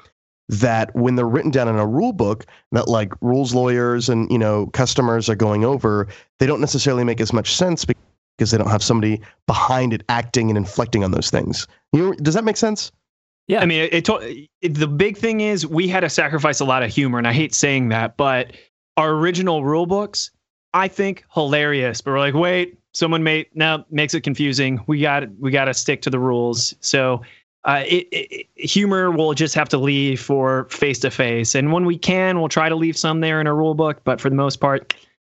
that 0.49 0.93
when 0.95 1.15
they're 1.15 1.27
written 1.27 1.51
down 1.51 1.67
in 1.67 1.75
a 1.77 1.87
rule 1.87 2.13
book 2.13 2.45
that 2.73 2.87
like 2.87 3.13
rules 3.21 3.53
lawyers 3.53 4.09
and 4.09 4.29
you 4.29 4.37
know 4.37 4.67
customers 4.67 5.29
are 5.29 5.35
going 5.35 5.63
over 5.63 6.07
they 6.39 6.45
don't 6.45 6.59
necessarily 6.59 7.05
make 7.05 7.21
as 7.21 7.31
much 7.31 7.55
sense 7.55 7.85
because 7.85 8.51
they 8.51 8.57
don't 8.57 8.69
have 8.69 8.83
somebody 8.83 9.21
behind 9.47 9.93
it 9.93 10.03
acting 10.09 10.49
and 10.49 10.57
inflecting 10.57 11.01
on 11.03 11.11
those 11.11 11.29
things 11.29 11.65
you 11.93 11.99
know, 12.01 12.13
does 12.15 12.33
that 12.33 12.43
make 12.43 12.57
sense 12.57 12.91
Yeah. 13.47 13.61
I 13.61 13.65
mean, 13.65 13.81
it, 13.81 13.93
it, 13.93 14.05
to- 14.05 14.47
it, 14.61 14.73
the 14.73 14.87
big 14.87 15.17
thing 15.17 15.41
is 15.41 15.67
we 15.67 15.87
had 15.87 16.01
to 16.01 16.09
sacrifice 16.09 16.59
a 16.59 16.65
lot 16.65 16.83
of 16.83 16.91
humor, 16.91 17.17
and 17.17 17.27
I 17.27 17.33
hate 17.33 17.53
saying 17.53 17.89
that, 17.89 18.15
but 18.17 18.53
our 18.97 19.11
original 19.11 19.63
rule 19.63 19.85
books, 19.85 20.31
I 20.73 20.87
think, 20.87 21.25
hilarious. 21.33 22.01
But 22.01 22.11
we're 22.11 22.19
like, 22.19 22.33
wait, 22.33 22.77
someone 22.93 23.23
made 23.23 23.47
now 23.53 23.85
makes 23.89 24.13
it 24.13 24.21
confusing. 24.21 24.79
We 24.87 25.01
got 25.01 25.23
we 25.39 25.51
got 25.51 25.65
to 25.65 25.73
stick 25.73 26.01
to 26.03 26.09
the 26.09 26.19
rules. 26.19 26.73
So. 26.79 27.21
Uh, 27.65 27.81
it, 27.87 28.05
it, 28.11 28.47
humor 28.69 29.09
will 29.09 29.33
just 29.33 29.55
have 29.55 29.69
to 29.69 29.77
leave 29.77 30.19
for 30.19 30.65
face 30.65 30.99
to 30.99 31.09
face, 31.09 31.55
and 31.55 31.71
when 31.71 31.85
we 31.85 31.97
can, 31.97 32.37
we'll 32.37 32.49
try 32.49 32.67
to 32.67 32.75
leave 32.75 32.97
some 32.97 33.21
there 33.21 33.39
in 33.39 33.47
a 33.47 33.53
rule 33.53 33.73
book. 33.73 34.01
But 34.03 34.19
for 34.19 34.29
the 34.29 34.35
most 34.35 34.57
part, 34.57 34.93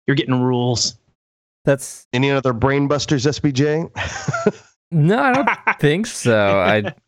you're 0.08 0.16
getting 0.16 0.42
rules. 0.42 0.96
That's 1.64 2.08
any 2.12 2.32
other 2.32 2.52
brain 2.52 2.88
busters 2.88 3.26
sbj 3.26 3.90
no, 4.90 5.18
I 5.20 5.32
don't 5.32 5.48
think 5.80 6.06
so. 6.06 6.58
I 6.58 6.94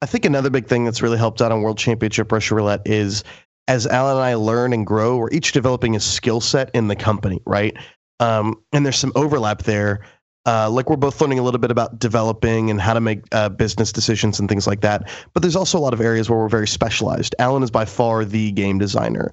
I 0.00 0.06
think 0.06 0.24
another 0.24 0.50
big 0.50 0.66
thing 0.66 0.84
that's 0.84 1.02
really 1.02 1.18
helped 1.18 1.42
out 1.42 1.50
on 1.50 1.62
World 1.62 1.78
Championship 1.78 2.30
Russia 2.30 2.54
Roulette 2.54 2.82
is 2.86 3.24
as 3.66 3.86
Alan 3.86 4.16
and 4.16 4.24
I 4.24 4.34
learn 4.34 4.72
and 4.72 4.86
grow, 4.86 5.16
we're 5.16 5.30
each 5.30 5.52
developing 5.52 5.96
a 5.96 6.00
skill 6.00 6.40
set 6.40 6.70
in 6.72 6.88
the 6.88 6.96
company, 6.96 7.40
right? 7.44 7.76
Um, 8.20 8.54
and 8.72 8.84
there's 8.84 8.98
some 8.98 9.12
overlap 9.14 9.64
there. 9.64 10.00
Uh, 10.46 10.70
like 10.70 10.88
we're 10.88 10.96
both 10.96 11.20
learning 11.20 11.38
a 11.38 11.42
little 11.42 11.60
bit 11.60 11.70
about 11.70 11.98
developing 11.98 12.70
and 12.70 12.80
how 12.80 12.94
to 12.94 13.00
make 13.00 13.22
uh, 13.32 13.50
business 13.50 13.92
decisions 13.92 14.40
and 14.40 14.48
things 14.48 14.66
like 14.66 14.80
that. 14.80 15.10
But 15.34 15.42
there's 15.42 15.56
also 15.56 15.76
a 15.76 15.80
lot 15.80 15.92
of 15.92 16.00
areas 16.00 16.30
where 16.30 16.38
we're 16.38 16.48
very 16.48 16.68
specialized. 16.68 17.34
Alan 17.38 17.62
is 17.62 17.70
by 17.70 17.84
far 17.84 18.24
the 18.24 18.52
game 18.52 18.78
designer, 18.78 19.30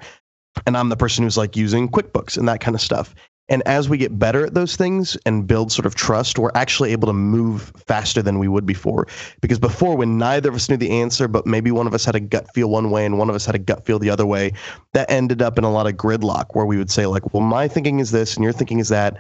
and 0.66 0.76
I'm 0.76 0.90
the 0.90 0.98
person 0.98 1.24
who's 1.24 1.38
like 1.38 1.56
using 1.56 1.88
QuickBooks 1.88 2.38
and 2.38 2.50
that 2.50 2.60
kind 2.60 2.76
of 2.76 2.82
stuff. 2.82 3.16
And 3.48 3.62
as 3.68 3.88
we 3.88 3.98
get 3.98 4.18
better 4.18 4.46
at 4.46 4.56
those 4.56 4.76
things 4.76 5.16
and 5.26 5.46
build 5.46 5.72
sort 5.72 5.86
of 5.86 5.94
trust, 5.94 6.40
we're 6.40 6.50
actually 6.56 6.92
able 6.92 7.08
to 7.08 7.14
move 7.14 7.72
faster 7.86 8.24
than 8.24 8.40
we 8.40 8.48
would 8.48 8.66
before. 8.66 9.06
Because 9.40 9.60
before, 9.60 9.96
when 9.96 10.18
neither 10.18 10.50
of 10.50 10.56
us 10.56 10.68
knew 10.68 10.78
the 10.78 10.90
answer, 10.90 11.28
but 11.28 11.46
maybe 11.46 11.70
one 11.70 11.86
of 11.86 11.94
us 11.94 12.06
had 12.06 12.16
a 12.16 12.20
gut 12.20 12.52
feel 12.56 12.70
one 12.72 12.90
way 12.90 13.06
and 13.06 13.20
one 13.20 13.30
of 13.30 13.36
us 13.36 13.46
had 13.46 13.54
a 13.54 13.60
gut 13.60 13.86
feel 13.86 14.00
the 14.00 14.10
other 14.10 14.26
way, 14.26 14.54
that 14.94 15.12
ended 15.12 15.44
up 15.44 15.60
in 15.60 15.64
a 15.64 15.72
lot 15.72 15.86
of 15.86 15.94
gridlock 15.94 16.48
where 16.54 16.66
we 16.66 16.78
would 16.78 16.90
say, 16.90 17.06
like, 17.06 17.34
well, 17.34 17.44
my 17.44 17.68
thinking 17.68 18.00
is 18.00 18.10
this 18.10 18.36
and 18.36 18.44
your 18.44 18.54
thinking 18.54 18.80
is 18.80 18.90
that. 18.90 19.18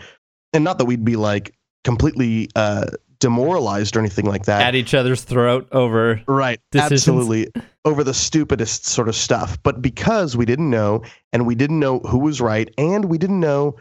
And 0.54 0.64
not 0.64 0.80
that 0.80 0.86
we'd 0.86 1.06
be 1.06 1.18
like 1.18 1.54
completely 1.84 2.50
uh, 2.56 2.86
demoralized 3.20 3.96
or 3.96 4.00
anything 4.00 4.26
like 4.26 4.46
that. 4.46 4.62
at 4.62 4.74
each 4.74 4.96
other's 4.96 5.24
throat 5.24 5.68
over 5.72 6.22
Right. 6.28 6.60
decisions. 6.72 6.94
Absolutely. 7.08 7.52
Over 7.84 8.04
the 8.04 8.14
stupidest 8.14 8.86
sort 8.86 9.08
of 9.08 9.16
stuff. 9.16 9.62
But 9.62 9.84
because 9.84 10.36
we 10.36 10.46
didn't 10.46 10.72
know 10.72 11.04
and 11.32 11.46
we 11.46 11.54
didn't 11.54 11.80
know 11.80 12.00
who 12.00 12.18
was 12.18 12.42
right 12.42 12.74
and 12.80 13.06
we 13.06 13.20
didn't 13.20 13.40
know 13.40 13.76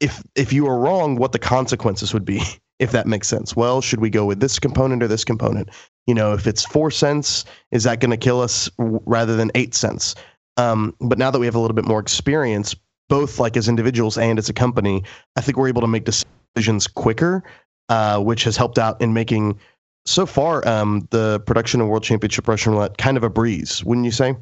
if 0.00 0.22
if 0.34 0.52
you 0.52 0.64
were 0.64 0.78
wrong 0.78 1.16
what 1.16 1.32
the 1.32 1.38
consequences 1.38 2.12
would 2.12 2.24
be, 2.24 2.42
if 2.78 2.92
that 2.92 3.06
makes 3.06 3.28
sense. 3.28 3.54
Well, 3.54 3.80
should 3.80 4.00
we 4.00 4.10
go 4.10 4.24
with 4.24 4.40
this 4.40 4.58
component 4.58 5.02
or 5.02 5.08
this 5.08 5.24
component? 5.24 5.70
You 6.06 6.14
know, 6.14 6.32
if 6.32 6.46
it's 6.46 6.64
4 6.64 6.90
cents, 6.90 7.44
is 7.70 7.84
that 7.84 8.00
going 8.00 8.10
to 8.10 8.16
kill 8.16 8.40
us 8.40 8.68
rather 8.78 9.36
than 9.36 9.50
8 9.54 9.74
cents? 9.74 10.14
Um, 10.56 10.96
but 11.00 11.18
now 11.18 11.30
that 11.30 11.38
we 11.38 11.46
have 11.46 11.54
a 11.54 11.60
little 11.60 11.74
bit 11.74 11.84
more 11.84 12.00
experience, 12.00 12.74
both 13.08 13.38
like 13.38 13.56
as 13.56 13.68
individuals 13.68 14.16
and 14.16 14.38
as 14.38 14.48
a 14.48 14.52
company, 14.52 15.04
I 15.36 15.42
think 15.42 15.56
we're 15.56 15.68
able 15.68 15.82
to 15.82 15.86
make 15.86 16.04
decisions 16.04 16.86
quicker, 16.86 17.44
uh, 17.90 18.18
which 18.20 18.44
has 18.44 18.56
helped 18.56 18.78
out 18.78 19.00
in 19.00 19.12
making 19.12 19.58
so 20.06 20.26
far 20.26 20.66
um, 20.66 21.06
the 21.10 21.40
production 21.40 21.80
of 21.80 21.88
World 21.88 22.02
Championship 22.02 22.48
Russian 22.48 22.72
Roulette 22.72 22.98
kind 22.98 23.16
of 23.16 23.22
a 23.22 23.30
breeze, 23.30 23.84
wouldn't 23.84 24.04
you 24.06 24.12
say? 24.12 24.34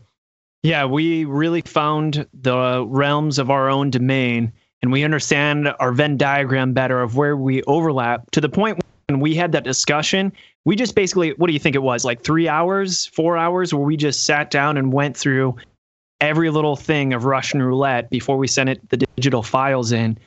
Yeah, 0.62 0.84
we 0.84 1.24
really 1.24 1.62
found 1.62 2.26
the 2.32 2.84
realms 2.86 3.38
of 3.38 3.50
our 3.50 3.68
own 3.68 3.90
domain 3.90 4.52
and 4.82 4.92
we 4.92 5.04
understand 5.04 5.72
our 5.80 5.92
Venn 5.92 6.16
diagram 6.16 6.72
better 6.72 7.00
of 7.00 7.16
where 7.16 7.36
we 7.36 7.62
overlap 7.64 8.30
to 8.30 8.40
the 8.40 8.48
point 8.48 8.80
when 9.08 9.20
we 9.20 9.34
had 9.34 9.52
that 9.52 9.64
discussion. 9.64 10.32
We 10.64 10.76
just 10.76 10.94
basically, 10.94 11.30
what 11.30 11.46
do 11.46 11.52
you 11.52 11.58
think 11.58 11.74
it 11.74 11.82
was? 11.82 12.04
Like 12.04 12.22
three 12.22 12.48
hours, 12.48 13.06
four 13.06 13.36
hours, 13.36 13.72
where 13.72 13.82
we 13.82 13.96
just 13.96 14.24
sat 14.24 14.50
down 14.50 14.76
and 14.76 14.92
went 14.92 15.16
through 15.16 15.56
every 16.20 16.50
little 16.50 16.76
thing 16.76 17.12
of 17.12 17.24
Russian 17.24 17.62
roulette 17.62 18.10
before 18.10 18.36
we 18.36 18.46
sent 18.46 18.70
it 18.70 18.88
the 18.90 18.98
digital 19.16 19.42
files 19.42 19.92
in. 19.92 20.18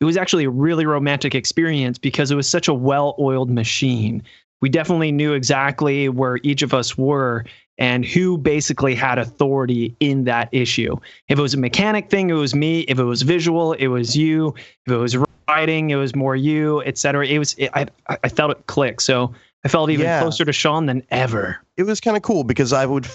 It 0.00 0.04
was 0.04 0.16
actually 0.16 0.44
a 0.44 0.50
really 0.50 0.84
romantic 0.84 1.34
experience 1.34 1.98
because 1.98 2.30
it 2.30 2.36
was 2.36 2.48
such 2.48 2.68
a 2.68 2.74
well 2.74 3.14
oiled 3.18 3.50
machine. 3.50 4.22
We 4.60 4.68
definitely 4.68 5.12
knew 5.12 5.32
exactly 5.32 6.08
where 6.08 6.38
each 6.42 6.62
of 6.62 6.74
us 6.74 6.98
were 6.98 7.44
and 7.78 8.04
who 8.04 8.38
basically 8.38 8.94
had 8.94 9.18
authority 9.18 9.94
in 10.00 10.24
that 10.24 10.48
issue. 10.52 10.96
If 11.28 11.38
it 11.38 11.42
was 11.42 11.54
a 11.54 11.58
mechanic 11.58 12.08
thing, 12.10 12.30
it 12.30 12.34
was 12.34 12.54
me. 12.54 12.80
If 12.80 12.98
it 12.98 13.04
was 13.04 13.22
visual, 13.22 13.72
it 13.74 13.88
was 13.88 14.16
you. 14.16 14.54
If 14.86 14.92
it 14.92 14.96
was 14.96 15.16
writing, 15.48 15.90
it 15.90 15.96
was 15.96 16.14
more 16.14 16.36
you, 16.36 16.82
etc. 16.82 17.26
It 17.26 17.38
was. 17.38 17.54
It, 17.58 17.70
I 17.74 17.86
I 18.22 18.28
felt 18.28 18.50
it 18.50 18.66
click. 18.66 19.00
So 19.00 19.34
I 19.64 19.68
felt 19.68 19.90
even 19.90 20.06
Yeah. 20.06 20.20
closer 20.20 20.44
to 20.44 20.52
Sean 20.52 20.86
than 20.86 21.02
ever. 21.10 21.58
It 21.76 21.82
was 21.84 22.00
kind 22.00 22.16
of 22.16 22.22
cool 22.22 22.44
because 22.44 22.72
I 22.72 22.86
would 22.86 23.06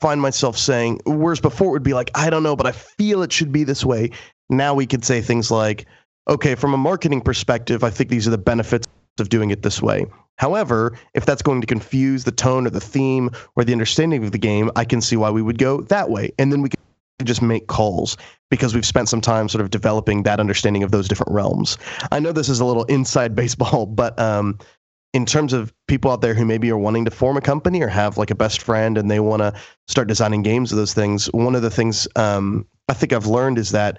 find 0.00 0.20
myself 0.20 0.58
saying, 0.58 1.00
whereas 1.06 1.40
before 1.40 1.68
it 1.68 1.72
would 1.72 1.82
be 1.82 1.94
like, 1.94 2.10
I 2.14 2.28
don't 2.28 2.42
know, 2.42 2.56
but 2.56 2.66
I 2.66 2.72
feel 2.72 3.22
it 3.22 3.32
should 3.32 3.52
be 3.52 3.64
this 3.64 3.84
way. 3.84 4.10
now 4.50 4.74
we 4.74 4.86
could 4.86 5.04
say 5.04 5.20
things 5.20 5.50
like, 5.50 5.86
okay, 6.28 6.54
from 6.54 6.74
a 6.74 6.76
marketing 6.76 7.20
perspective, 7.20 7.82
I 7.82 7.90
think 7.90 8.10
these 8.10 8.26
are 8.28 8.30
the 8.30 8.38
benefits 8.38 8.86
of 9.20 9.28
doing 9.28 9.50
it 9.50 9.62
this 9.62 9.82
way. 9.82 10.06
However, 10.38 10.96
if 11.14 11.24
that's 11.24 11.42
going 11.42 11.60
to 11.60 11.66
confuse 11.66 12.24
the 12.24 12.32
tone 12.32 12.66
or 12.66 12.70
the 12.70 12.80
theme 12.80 13.30
or 13.54 13.64
the 13.64 13.72
understanding 13.72 14.22
of 14.24 14.32
the 14.32 14.38
game, 14.38 14.70
I 14.76 14.84
can 14.84 15.00
see 15.00 15.16
why 15.16 15.30
we 15.30 15.42
would 15.42 15.58
go 15.58 15.80
that 15.82 16.10
way. 16.10 16.32
And 16.38 16.52
then 16.52 16.60
we 16.62 16.68
can 16.68 16.78
just 17.24 17.40
make 17.40 17.66
calls 17.66 18.16
because 18.50 18.74
we've 18.74 18.86
spent 18.86 19.08
some 19.08 19.22
time 19.22 19.48
sort 19.48 19.62
of 19.62 19.70
developing 19.70 20.22
that 20.22 20.38
understanding 20.38 20.82
of 20.82 20.90
those 20.90 21.08
different 21.08 21.32
realms. 21.32 21.78
I 22.12 22.20
know 22.20 22.32
this 22.32 22.48
is 22.48 22.60
a 22.60 22.64
little 22.64 22.84
inside 22.84 23.34
baseball, 23.34 23.86
but 23.86 24.18
um, 24.18 24.58
in 25.14 25.24
terms 25.24 25.54
of 25.54 25.72
people 25.88 26.10
out 26.10 26.20
there 26.20 26.34
who 26.34 26.44
maybe 26.44 26.70
are 26.70 26.76
wanting 26.76 27.06
to 27.06 27.10
form 27.10 27.38
a 27.38 27.40
company 27.40 27.82
or 27.82 27.88
have 27.88 28.18
like 28.18 28.30
a 28.30 28.34
best 28.34 28.60
friend 28.60 28.98
and 28.98 29.10
they 29.10 29.20
want 29.20 29.40
to 29.40 29.54
start 29.88 30.08
designing 30.08 30.42
games 30.42 30.70
of 30.70 30.76
those 30.76 30.92
things, 30.92 31.26
one 31.32 31.54
of 31.54 31.62
the 31.62 31.70
things 31.70 32.06
um, 32.16 32.66
I 32.88 32.92
think 32.92 33.12
I've 33.12 33.26
learned 33.26 33.58
is 33.58 33.70
that 33.70 33.98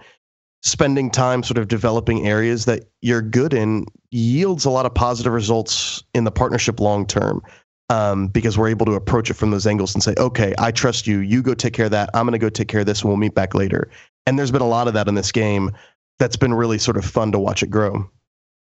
spending 0.67 1.09
time 1.09 1.43
sort 1.43 1.57
of 1.57 1.67
developing 1.67 2.27
areas 2.27 2.65
that 2.65 2.83
you're 3.01 3.21
good 3.21 3.53
in 3.53 3.85
yields 4.11 4.65
a 4.65 4.69
lot 4.69 4.85
of 4.85 4.93
positive 4.93 5.33
results 5.33 6.03
in 6.13 6.23
the 6.23 6.31
partnership 6.31 6.79
long 6.79 7.05
term 7.05 7.41
um, 7.89 8.27
because 8.27 8.57
we're 8.57 8.67
able 8.67 8.85
to 8.85 8.93
approach 8.93 9.29
it 9.29 9.35
from 9.35 9.51
those 9.51 9.65
angles 9.65 9.93
and 9.93 10.03
say, 10.03 10.13
okay, 10.17 10.53
I 10.57 10.71
trust 10.71 11.07
you. 11.07 11.19
You 11.19 11.41
go 11.41 11.53
take 11.53 11.73
care 11.73 11.85
of 11.85 11.91
that. 11.91 12.09
I'm 12.13 12.25
going 12.25 12.33
to 12.33 12.37
go 12.37 12.49
take 12.49 12.67
care 12.67 12.81
of 12.81 12.85
this 12.85 13.01
and 13.01 13.09
we'll 13.09 13.17
meet 13.17 13.33
back 13.33 13.55
later. 13.55 13.89
And 14.25 14.37
there's 14.37 14.51
been 14.51 14.61
a 14.61 14.67
lot 14.67 14.87
of 14.87 14.93
that 14.93 15.07
in 15.07 15.15
this 15.15 15.31
game 15.31 15.71
that's 16.19 16.35
been 16.35 16.53
really 16.53 16.77
sort 16.77 16.97
of 16.97 17.05
fun 17.05 17.31
to 17.31 17.39
watch 17.39 17.63
it 17.63 17.69
grow. 17.69 18.09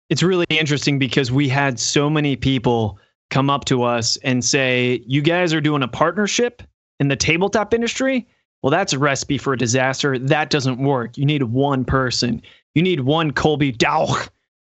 It's 0.08 0.22
really 0.22 0.46
interesting 0.50 0.98
because 0.98 1.32
we 1.32 1.48
had 1.48 1.78
so 1.78 2.08
many 2.08 2.36
people 2.36 2.98
come 3.30 3.50
up 3.50 3.64
to 3.66 3.82
us 3.82 4.16
and 4.18 4.44
say, 4.44 5.02
you 5.06 5.20
guys 5.20 5.52
are 5.52 5.60
doing 5.60 5.82
a 5.82 5.88
partnership 5.88 6.62
in 7.00 7.08
the 7.08 7.16
tabletop 7.16 7.74
industry. 7.74 8.26
Well, 8.62 8.70
that's 8.70 8.92
a 8.92 8.98
recipe 8.98 9.38
for 9.38 9.52
a 9.52 9.58
disaster. 9.58 10.18
That 10.18 10.50
doesn't 10.50 10.78
work. 10.78 11.16
You 11.16 11.24
need 11.24 11.44
one 11.44 11.84
person. 11.84 12.42
You 12.74 12.82
need 12.82 13.00
one 13.00 13.32
Colby 13.32 13.72
Dauch. 13.72 14.28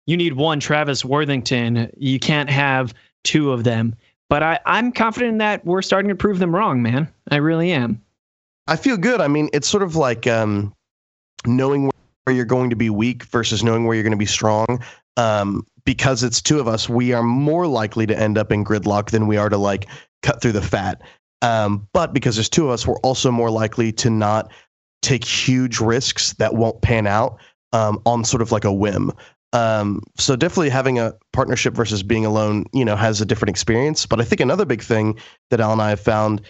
You 0.08 0.18
need 0.18 0.34
one 0.34 0.60
Travis 0.60 1.04
Worthington. 1.04 1.92
You 1.98 2.20
can't 2.20 2.50
have 2.50 2.94
two 3.24 3.52
of 3.52 3.64
them. 3.64 3.96
But 4.30 4.44
I, 4.44 4.60
I'm 4.66 4.92
confident 4.92 5.40
that 5.40 5.66
we're 5.66 5.82
starting 5.82 6.10
to 6.10 6.16
prove 6.16 6.40
them 6.40 6.56
wrong, 6.56 6.82
man. 6.82 7.08
I 7.30 7.38
really 7.38 7.72
am. 7.72 8.02
I 8.68 8.76
feel 8.76 8.98
good. 8.98 9.22
I 9.22 9.28
mean, 9.28 9.50
it's 9.54 9.68
sort 9.68 9.84
of 9.84 9.96
like 9.96 10.26
um, 10.26 10.74
knowing 11.46 11.92
where 12.24 12.36
you're 12.36 12.46
going 12.46 12.72
to 12.72 12.76
be 12.76 12.90
weak 12.90 13.24
versus 13.26 13.64
knowing 13.64 13.86
where 13.86 13.96
you're 13.96 14.04
going 14.04 14.12
to 14.12 14.18
be 14.18 14.26
strong. 14.26 14.84
Um, 15.18 15.66
because 15.86 16.24
it's 16.24 16.42
two 16.42 16.60
of 16.60 16.68
us, 16.68 16.90
we 16.90 17.14
are 17.14 17.24
more 17.24 17.68
likely 17.68 18.08
to 18.08 18.20
end 18.20 18.38
up 18.38 18.52
in 18.52 18.66
gridlock 18.66 19.12
than 19.12 19.28
we 19.28 19.38
are 19.38 19.50
to 19.50 19.58
like 19.58 19.88
cut 20.24 20.42
through 20.42 20.54
the 20.54 20.62
fat. 20.62 21.02
Um, 21.46 21.88
but 21.94 22.12
because 22.12 22.36
there's 22.36 22.50
two 22.50 22.66
of 22.66 22.72
us, 22.72 22.88
we're 22.88 22.98
also 22.98 23.30
more 23.30 23.52
likely 23.52 23.92
to 23.92 24.10
not 24.10 24.52
take 25.04 25.24
huge 25.24 25.80
risks 25.80 26.34
that 26.34 26.56
won't 26.56 26.82
pan 26.82 27.06
out 27.06 27.40
um, 27.72 28.02
on 28.08 28.24
sort 28.24 28.42
of 28.42 28.52
like 28.52 28.64
a 28.66 28.74
whim. 28.74 29.12
Um, 29.54 30.02
so 30.18 30.36
definitely 30.36 30.70
having 30.70 30.98
a 30.98 31.14
partnership 31.34 31.76
versus 31.76 32.02
being 32.02 32.26
alone, 32.26 32.66
you 32.74 32.84
know, 32.84 32.96
has 32.96 33.22
a 33.22 33.26
different 33.26 33.52
experience. 33.52 34.08
But 34.08 34.20
I 34.20 34.24
think 34.24 34.42
another 34.42 34.66
big 34.66 34.82
thing 34.82 35.20
that 35.52 35.60
Al 35.60 35.72
and 35.72 35.84
I 35.84 35.90
have 35.90 36.00
found, 36.00 36.42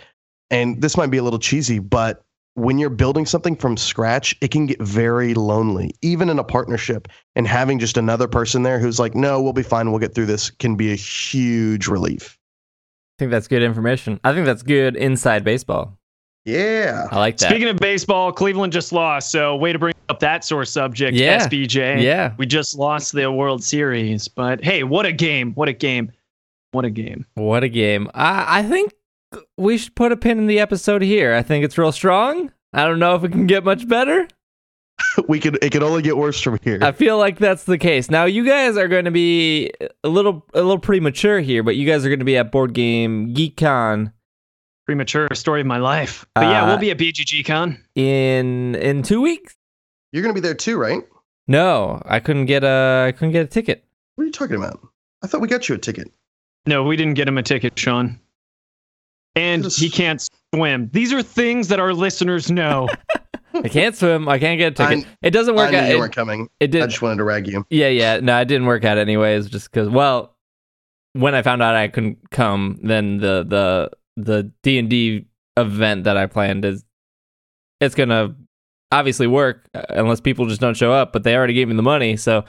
and 0.49 0.81
this 0.81 0.95
might 0.95 1.11
be 1.11 1.17
a 1.17 1.23
little 1.23 1.39
cheesy, 1.39 1.79
but 1.79 2.23
when 2.53 2.77
you're 2.79 2.89
building 2.89 3.25
something 3.25 3.57
from 3.57 3.75
scratch, 3.75 4.33
it 4.39 4.49
can 4.49 4.65
get 4.65 4.81
very 4.81 5.33
lonely, 5.33 5.91
even 6.01 6.29
in 6.29 6.39
a 6.39 6.43
partnership. 6.43 7.09
And 7.35 7.45
having 7.45 7.79
just 7.79 7.97
another 7.97 8.29
person 8.29 8.63
there 8.63 8.79
who's 8.79 8.97
like, 8.97 9.13
no, 9.13 9.41
we'll 9.41 9.51
be 9.51 9.61
fine, 9.61 9.91
we'll 9.91 9.99
get 9.99 10.15
through 10.15 10.27
this, 10.27 10.51
can 10.51 10.77
be 10.77 10.93
a 10.93 10.95
huge 10.95 11.89
relief. 11.89 12.39
I 13.17 13.19
think 13.19 13.31
that's 13.31 13.47
good 13.47 13.63
information. 13.63 14.19
I 14.23 14.33
think 14.33 14.45
that's 14.45 14.61
good 14.63 14.95
inside 14.97 15.43
baseball. 15.43 15.97
Yeah. 16.43 17.07
I 17.11 17.17
like 17.17 17.37
that. 17.37 17.49
Speaking 17.49 17.69
of 17.69 17.77
baseball, 17.77 18.31
Cleveland 18.31 18.73
just 18.73 18.91
lost. 18.91 19.31
So, 19.31 19.55
way 19.55 19.71
to 19.73 19.79
bring 19.79 19.93
up 20.09 20.19
that 20.19 20.43
sore 20.43 20.65
subject, 20.65 21.15
Yeah. 21.17 21.39
SBJ. 21.47 22.01
yeah. 22.03 22.33
We 22.37 22.45
just 22.45 22.77
lost 22.77 23.13
the 23.13 23.31
World 23.31 23.63
Series. 23.63 24.27
But 24.27 24.63
hey, 24.63 24.83
what 24.83 25.05
a 25.05 25.11
game. 25.11 25.53
What 25.53 25.69
a 25.69 25.73
game. 25.73 26.11
What 26.71 26.83
a 26.85 26.89
game. 26.89 27.25
What 27.35 27.63
a 27.63 27.69
game. 27.69 28.09
I, 28.13 28.59
I 28.59 28.63
think 28.63 28.93
we 29.57 29.77
should 29.77 29.95
put 29.95 30.11
a 30.11 30.17
pin 30.17 30.37
in 30.37 30.47
the 30.47 30.59
episode 30.59 31.01
here. 31.01 31.33
I 31.33 31.41
think 31.41 31.63
it's 31.63 31.77
real 31.77 31.91
strong. 31.93 32.51
I 32.73 32.85
don't 32.85 32.99
know 32.99 33.15
if 33.15 33.23
it 33.23 33.31
can 33.31 33.47
get 33.47 33.63
much 33.63 33.87
better. 33.87 34.27
we 35.27 35.39
can 35.39 35.55
it 35.61 35.71
can 35.71 35.83
only 35.83 36.01
get 36.01 36.17
worse 36.17 36.39
from 36.41 36.57
here. 36.63 36.79
I 36.81 36.91
feel 36.91 37.17
like 37.17 37.37
that's 37.37 37.63
the 37.65 37.77
case. 37.77 38.09
Now 38.09 38.25
you 38.25 38.45
guys 38.45 38.77
are 38.77 38.87
going 38.87 39.05
to 39.05 39.11
be 39.11 39.71
a 40.03 40.09
little 40.09 40.45
a 40.53 40.61
little 40.61 40.79
premature 40.79 41.39
here, 41.41 41.63
but 41.63 41.75
you 41.75 41.85
guys 41.85 42.05
are 42.05 42.09
going 42.09 42.19
to 42.19 42.25
be 42.25 42.37
at 42.37 42.51
Board 42.51 42.73
Game 42.73 43.33
GeekCon 43.33 44.11
Premature 44.85 45.27
story 45.33 45.61
of 45.61 45.67
my 45.67 45.77
life. 45.79 46.25
But 46.35 46.41
yeah, 46.41 46.63
Uh, 46.63 46.67
we'll 46.67 46.77
be 46.77 46.91
at 46.91 46.97
BGG 46.97 47.43
Con. 47.45 47.83
in 47.95 48.75
in 48.75 49.01
2 49.03 49.19
weeks. 49.21 49.55
You're 50.11 50.21
gonna 50.21 50.33
be 50.35 50.39
there 50.39 50.53
too, 50.53 50.77
right? 50.77 51.01
No, 51.47 52.01
I 52.05 52.19
couldn't 52.19 52.45
get 52.45 52.63
a 52.63 53.05
I 53.07 53.11
couldn't 53.11 53.31
get 53.31 53.43
a 53.43 53.47
ticket. 53.47 53.83
What 54.15 54.23
are 54.23 54.27
you 54.27 54.31
talking 54.31 54.55
about? 54.55 54.79
I 55.23 55.27
thought 55.27 55.41
we 55.41 55.47
got 55.47 55.67
you 55.67 55.75
a 55.75 55.77
ticket. 55.77 56.11
No, 56.67 56.83
we 56.83 56.95
didn't 56.95 57.15
get 57.15 57.27
him 57.27 57.37
a 57.37 57.43
ticket, 57.43 57.77
Sean. 57.77 58.19
And 59.35 59.65
he 59.65 59.89
can't 59.89 60.25
swim. 60.53 60.89
These 60.93 61.11
are 61.11 61.21
things 61.21 61.67
that 61.67 61.79
our 61.79 61.93
listeners 61.93 62.49
know. 62.49 62.87
I 63.65 63.69
can't 63.69 63.95
swim. 63.95 64.27
I 64.29 64.39
can't 64.39 64.57
get 64.57 64.79
a 64.79 64.87
ticket. 64.87 65.07
it 65.21 65.31
doesn't 65.31 65.53
I 65.55 65.57
work 65.57 65.71
knew 65.71 65.77
out. 65.77 65.89
you 65.89 65.95
It, 65.95 65.99
weren't 65.99 66.15
coming. 66.15 66.49
it 66.59 66.71
did. 66.71 66.81
I 66.83 66.87
just 66.87 67.01
wanted 67.01 67.17
to 67.17 67.23
rag 67.23 67.47
you. 67.47 67.65
Yeah, 67.69 67.89
yeah. 67.89 68.19
No, 68.21 68.39
it 68.39 68.45
didn't 68.45 68.67
work 68.67 68.83
out 68.83 68.97
anyways. 68.97 69.47
Just 69.49 69.71
because. 69.71 69.89
Well, 69.89 70.35
when 71.13 71.33
I 71.35 71.41
found 71.41 71.61
out 71.61 71.75
I 71.75 71.87
couldn't 71.87 72.17
come, 72.31 72.79
then 72.83 73.17
the 73.17 73.45
the 73.47 73.91
the 74.17 74.51
D 74.63 74.77
and 74.79 74.89
D 74.89 75.25
event 75.57 76.03
that 76.05 76.17
I 76.17 76.25
planned 76.27 76.65
is 76.65 76.83
it's 77.81 77.95
gonna 77.95 78.35
obviously 78.91 79.27
work 79.27 79.67
uh, 79.73 79.83
unless 79.89 80.19
people 80.21 80.45
just 80.47 80.61
don't 80.61 80.75
show 80.77 80.91
up. 80.93 81.11
But 81.13 81.23
they 81.23 81.35
already 81.35 81.53
gave 81.53 81.67
me 81.67 81.75
the 81.75 81.81
money, 81.83 82.15
so 82.17 82.45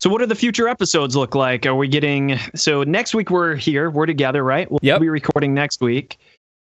so, 0.00 0.10
what 0.10 0.18
do 0.18 0.26
the 0.26 0.34
future 0.34 0.68
episodes 0.68 1.16
look 1.16 1.34
like? 1.34 1.64
Are 1.64 1.74
we 1.74 1.88
getting. 1.88 2.38
So, 2.54 2.82
next 2.82 3.14
week 3.14 3.30
we're 3.30 3.54
here. 3.54 3.88
We're 3.90 4.04
together, 4.04 4.44
right? 4.44 4.70
We'll 4.70 4.80
Yep. 4.82 5.00
be 5.00 5.08
recording 5.08 5.54
next 5.54 5.80
week. 5.80 6.18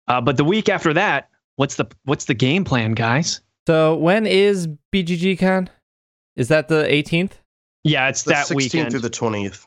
Uh, 0.09 0.19
but 0.19 0.35
the 0.35 0.43
week 0.43 0.67
after 0.67 0.93
that, 0.93 1.29
what's 1.55 1.75
the 1.75 1.85
what's 2.03 2.25
the 2.25 2.33
game 2.33 2.65
plan, 2.65 2.91
guys? 2.93 3.39
So 3.67 3.95
when 3.95 4.25
is 4.25 4.67
BGG 4.93 5.39
Con? 5.39 5.69
Is 6.35 6.47
that 6.47 6.67
the 6.67 6.83
18th? 6.83 7.33
Yeah, 7.83 8.07
it's 8.09 8.23
The 8.23 8.31
that 8.31 8.47
16th 8.47 8.55
weekend. 8.55 8.91
through 8.91 8.99
the 9.01 9.09
20th. 9.09 9.65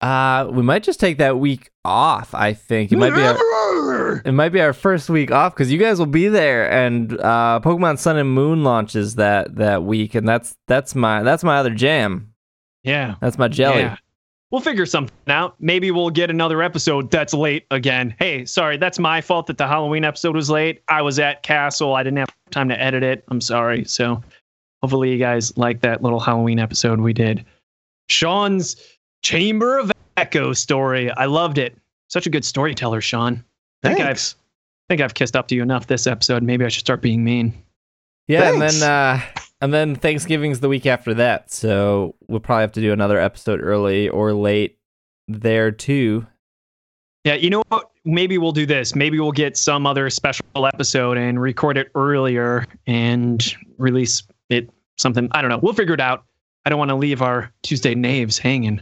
Uh, 0.00 0.48
we 0.50 0.62
might 0.62 0.82
just 0.82 0.98
take 0.98 1.18
that 1.18 1.38
week 1.38 1.70
off. 1.84 2.34
I 2.34 2.54
think 2.54 2.90
it 2.90 2.96
might 2.96 3.14
be. 3.14 3.20
Our, 3.20 4.22
it 4.24 4.32
might 4.32 4.48
be 4.48 4.60
our 4.60 4.72
first 4.72 5.10
week 5.10 5.30
off 5.30 5.54
because 5.54 5.70
you 5.70 5.78
guys 5.78 5.98
will 5.98 6.06
be 6.06 6.26
there, 6.28 6.70
and 6.70 7.12
uh, 7.20 7.60
Pokemon 7.62 7.98
Sun 7.98 8.16
and 8.16 8.32
Moon 8.32 8.64
launches 8.64 9.16
that 9.16 9.56
that 9.56 9.82
week, 9.82 10.14
and 10.14 10.26
that's 10.26 10.56
that's 10.68 10.94
my 10.94 11.22
that's 11.22 11.44
my 11.44 11.58
other 11.58 11.70
jam. 11.74 12.32
yeah. 12.82 13.16
That's 13.20 13.36
my 13.36 13.48
jelly. 13.48 13.80
Yeah. 13.80 13.96
We'll 14.50 14.60
figure 14.60 14.86
something 14.86 15.14
out. 15.28 15.54
Maybe 15.60 15.92
we'll 15.92 16.10
get 16.10 16.28
another 16.28 16.60
episode 16.60 17.10
that's 17.10 17.32
late 17.32 17.66
again. 17.70 18.14
Hey, 18.18 18.44
sorry, 18.44 18.76
that's 18.78 18.98
my 18.98 19.20
fault 19.20 19.46
that 19.46 19.58
the 19.58 19.66
Halloween 19.66 20.04
episode 20.04 20.34
was 20.34 20.50
late. 20.50 20.82
I 20.88 21.02
was 21.02 21.20
at 21.20 21.44
Castle. 21.44 21.94
I 21.94 22.02
didn't 22.02 22.18
have 22.18 22.34
time 22.50 22.68
to 22.68 22.80
edit 22.80 23.04
it. 23.04 23.24
I'm 23.28 23.40
sorry. 23.40 23.84
So 23.84 24.20
hopefully 24.82 25.12
you 25.12 25.18
guys 25.18 25.56
like 25.56 25.80
that 25.82 26.02
little 26.02 26.18
Halloween 26.18 26.58
episode 26.58 27.00
we 27.00 27.12
did. 27.12 27.44
Sean's 28.08 28.76
Chamber 29.22 29.78
of 29.78 29.92
Echo 30.16 30.52
story. 30.52 31.10
I 31.12 31.26
loved 31.26 31.58
it. 31.58 31.76
Such 32.08 32.26
a 32.26 32.30
good 32.30 32.44
storyteller, 32.44 33.00
Sean. 33.00 33.44
I 33.84 33.88
think 33.88 34.00
I've 34.00 34.06
Thanks. 34.06 34.34
I 34.34 34.92
think 34.92 35.00
I've 35.02 35.14
kissed 35.14 35.36
up 35.36 35.46
to 35.48 35.54
you 35.54 35.62
enough 35.62 35.86
this 35.86 36.08
episode. 36.08 36.42
Maybe 36.42 36.64
I 36.64 36.68
should 36.68 36.80
start 36.80 37.00
being 37.00 37.22
mean. 37.22 37.54
Yeah, 38.26 38.52
and 38.52 38.60
then 38.60 38.82
uh, 38.82 39.20
and 39.60 39.72
then 39.72 39.94
Thanksgiving's 39.94 40.60
the 40.60 40.68
week 40.68 40.86
after 40.86 41.14
that, 41.14 41.50
so 41.50 42.14
we'll 42.28 42.40
probably 42.40 42.62
have 42.62 42.72
to 42.72 42.80
do 42.80 42.92
another 42.92 43.18
episode 43.18 43.60
early 43.60 44.08
or 44.08 44.32
late 44.32 44.78
there 45.28 45.70
too. 45.70 46.26
Yeah, 47.24 47.34
you 47.34 47.50
know 47.50 47.62
what? 47.68 47.90
Maybe 48.04 48.38
we'll 48.38 48.52
do 48.52 48.64
this. 48.64 48.94
Maybe 48.94 49.20
we'll 49.20 49.32
get 49.32 49.56
some 49.56 49.86
other 49.86 50.08
special 50.08 50.44
episode 50.56 51.18
and 51.18 51.40
record 51.40 51.76
it 51.76 51.90
earlier 51.94 52.66
and 52.86 53.54
release 53.76 54.22
it 54.48 54.70
something. 54.96 55.28
I 55.32 55.42
don't 55.42 55.50
know. 55.50 55.58
We'll 55.58 55.74
figure 55.74 55.94
it 55.94 56.00
out. 56.00 56.24
I 56.64 56.70
don't 56.70 56.78
want 56.78 56.90
to 56.90 56.94
leave 56.94 57.20
our 57.20 57.52
Tuesday 57.62 57.94
knaves 57.94 58.38
hanging. 58.38 58.76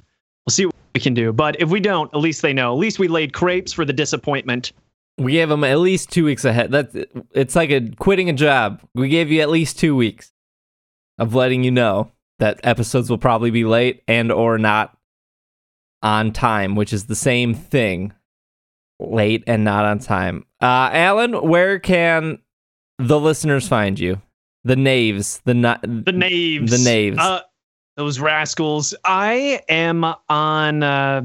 We'll 0.46 0.52
see 0.52 0.66
what 0.66 0.74
we 0.94 1.00
can 1.00 1.14
do. 1.14 1.32
But 1.32 1.60
if 1.60 1.70
we 1.70 1.80
don't, 1.80 2.12
at 2.14 2.20
least 2.20 2.42
they 2.42 2.52
know. 2.52 2.72
At 2.72 2.78
least 2.78 3.00
we 3.00 3.08
laid 3.08 3.32
crepes 3.32 3.72
for 3.72 3.84
the 3.84 3.92
disappointment. 3.92 4.72
We 5.16 5.32
gave 5.32 5.48
them 5.48 5.64
at 5.64 5.80
least 5.80 6.10
two 6.12 6.24
weeks 6.24 6.44
ahead. 6.44 6.70
That's 6.70 6.96
it's 7.32 7.56
like 7.56 7.70
a 7.70 7.90
quitting 7.98 8.30
a 8.30 8.32
job. 8.32 8.80
We 8.94 9.08
gave 9.08 9.32
you 9.32 9.40
at 9.40 9.50
least 9.50 9.80
two 9.80 9.96
weeks 9.96 10.32
of 11.18 11.34
letting 11.34 11.64
you 11.64 11.70
know 11.70 12.12
that 12.38 12.60
episodes 12.62 13.10
will 13.10 13.18
probably 13.18 13.50
be 13.50 13.64
late 13.64 14.02
and 14.06 14.30
or 14.30 14.58
not 14.58 14.96
on 16.02 16.32
time, 16.32 16.76
which 16.76 16.92
is 16.92 17.06
the 17.06 17.16
same 17.16 17.54
thing. 17.54 18.12
Late 19.00 19.44
and 19.46 19.62
not 19.62 19.84
on 19.84 20.00
time. 20.00 20.44
Uh, 20.60 20.90
Alan, 20.92 21.32
where 21.48 21.78
can 21.78 22.38
the 22.98 23.20
listeners 23.20 23.68
find 23.68 23.98
you? 23.98 24.20
The 24.64 24.74
knaves, 24.74 25.40
the 25.44 25.54
not 25.54 25.82
The 25.82 26.12
knaves. 26.12 26.70
The 26.70 26.84
knaves. 26.84 27.18
Uh, 27.18 27.42
those 27.96 28.18
rascals. 28.18 28.94
I 29.04 29.60
am 29.68 30.04
on 30.28 30.82
uh, 30.82 31.22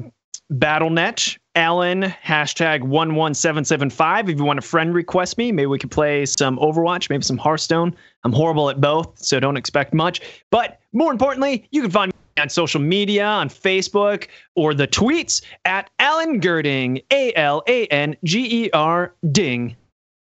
BattleNet 0.52 1.38
Alan, 1.56 2.04
hashtag 2.24 2.82
11775. 2.82 4.30
If 4.30 4.38
you 4.38 4.44
want 4.44 4.58
a 4.58 4.64
friend 4.64 4.94
request 4.94 5.38
me, 5.38 5.52
maybe 5.52 5.68
we 5.68 5.78
could 5.78 5.92
play 5.92 6.26
some 6.26 6.58
Overwatch, 6.58 7.10
maybe 7.10 7.24
some 7.24 7.38
Hearthstone. 7.38 7.96
I'm 8.24 8.34
horrible 8.34 8.70
at 8.72 8.82
both, 8.82 9.20
so 9.20 9.40
don't 9.40 9.58
expect 9.58 9.94
much. 9.94 10.22
But 10.50 10.80
more 10.94 11.12
importantly, 11.12 11.68
you 11.72 11.84
can 11.84 11.92
find 11.92 12.12
me 12.12 12.42
on 12.42 12.50
social 12.50 12.82
media, 12.82 13.26
on 13.26 13.50
Facebook, 13.50 14.30
or 14.56 14.74
the 14.74 14.88
tweets 14.88 15.44
at 15.66 15.92
Alan 16.00 16.42
Gerding, 16.42 17.04
A 17.12 17.34
L 17.36 17.62
A 17.68 17.86
N 17.88 18.16
G 18.24 18.66
E 18.66 18.70
R 18.72 19.14
Ding. 19.32 19.76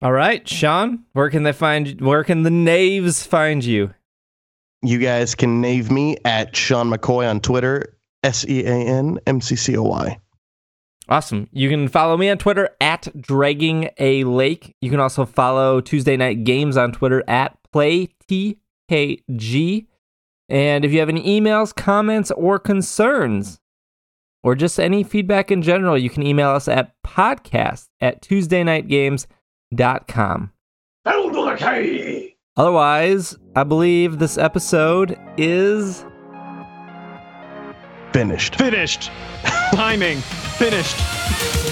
All 0.02 0.14
right, 0.14 0.48
Sean, 0.48 1.04
where 1.14 1.30
can 1.30 1.44
they 1.44 1.52
find 1.52 2.02
where 2.02 2.24
can 2.24 2.42
the 2.42 2.50
knaves 2.50 3.24
find 3.24 3.64
you? 3.64 3.94
You 4.82 4.98
guys 4.98 5.36
can 5.36 5.62
nave 5.62 5.92
me 5.92 6.18
at 6.26 6.56
Sean 6.56 6.90
McCoy 6.90 7.30
on 7.30 7.40
Twitter, 7.42 7.98
S 8.24 8.46
E 8.48 8.66
A 8.66 8.74
N 8.74 9.20
M 9.28 9.42
C 9.42 9.56
C 9.56 9.78
O 9.78 9.84
Y. 9.84 10.18
Awesome. 11.10 11.48
You 11.52 11.70
can 11.70 11.88
follow 11.88 12.18
me 12.18 12.30
on 12.30 12.38
Twitter 12.38 12.70
at 12.80 13.08
Dragging 13.20 13.90
a 13.98 14.24
Lake. 14.26 14.76
You 14.80 14.92
can 14.92 15.00
also 15.00 15.26
follow 15.26 15.82
Tuesday 15.82 16.16
Knight 16.16 16.44
Games 16.44 16.78
on 16.78 16.92
Twitter 16.92 17.24
at 17.28 17.58
PlayTKG. 17.74 18.58
And 20.50 20.86
if 20.86 20.92
you 20.92 21.00
have 21.00 21.10
any 21.10 21.42
emails, 21.42 21.76
comments, 21.76 22.30
or 22.32 22.60
concerns, 22.60 23.60
or 24.44 24.54
just 24.54 24.80
any 24.80 25.04
feedback 25.04 25.50
in 25.52 25.64
general, 25.64 25.98
you 25.98 26.12
can 26.12 26.24
email 26.24 26.50
us 26.50 26.68
at 26.68 26.94
podcast 27.04 27.88
at 28.00 28.22
TuesdayKnightGames.com. 28.22 30.52
Otherwise, 32.56 33.36
I 33.56 33.64
believe 33.64 34.20
this 34.20 34.38
episode 34.38 35.18
is 35.38 36.06
Finished. 38.14 38.56
Finished. 38.56 39.12
Timing. 39.74 40.18
Finished. 40.58 41.69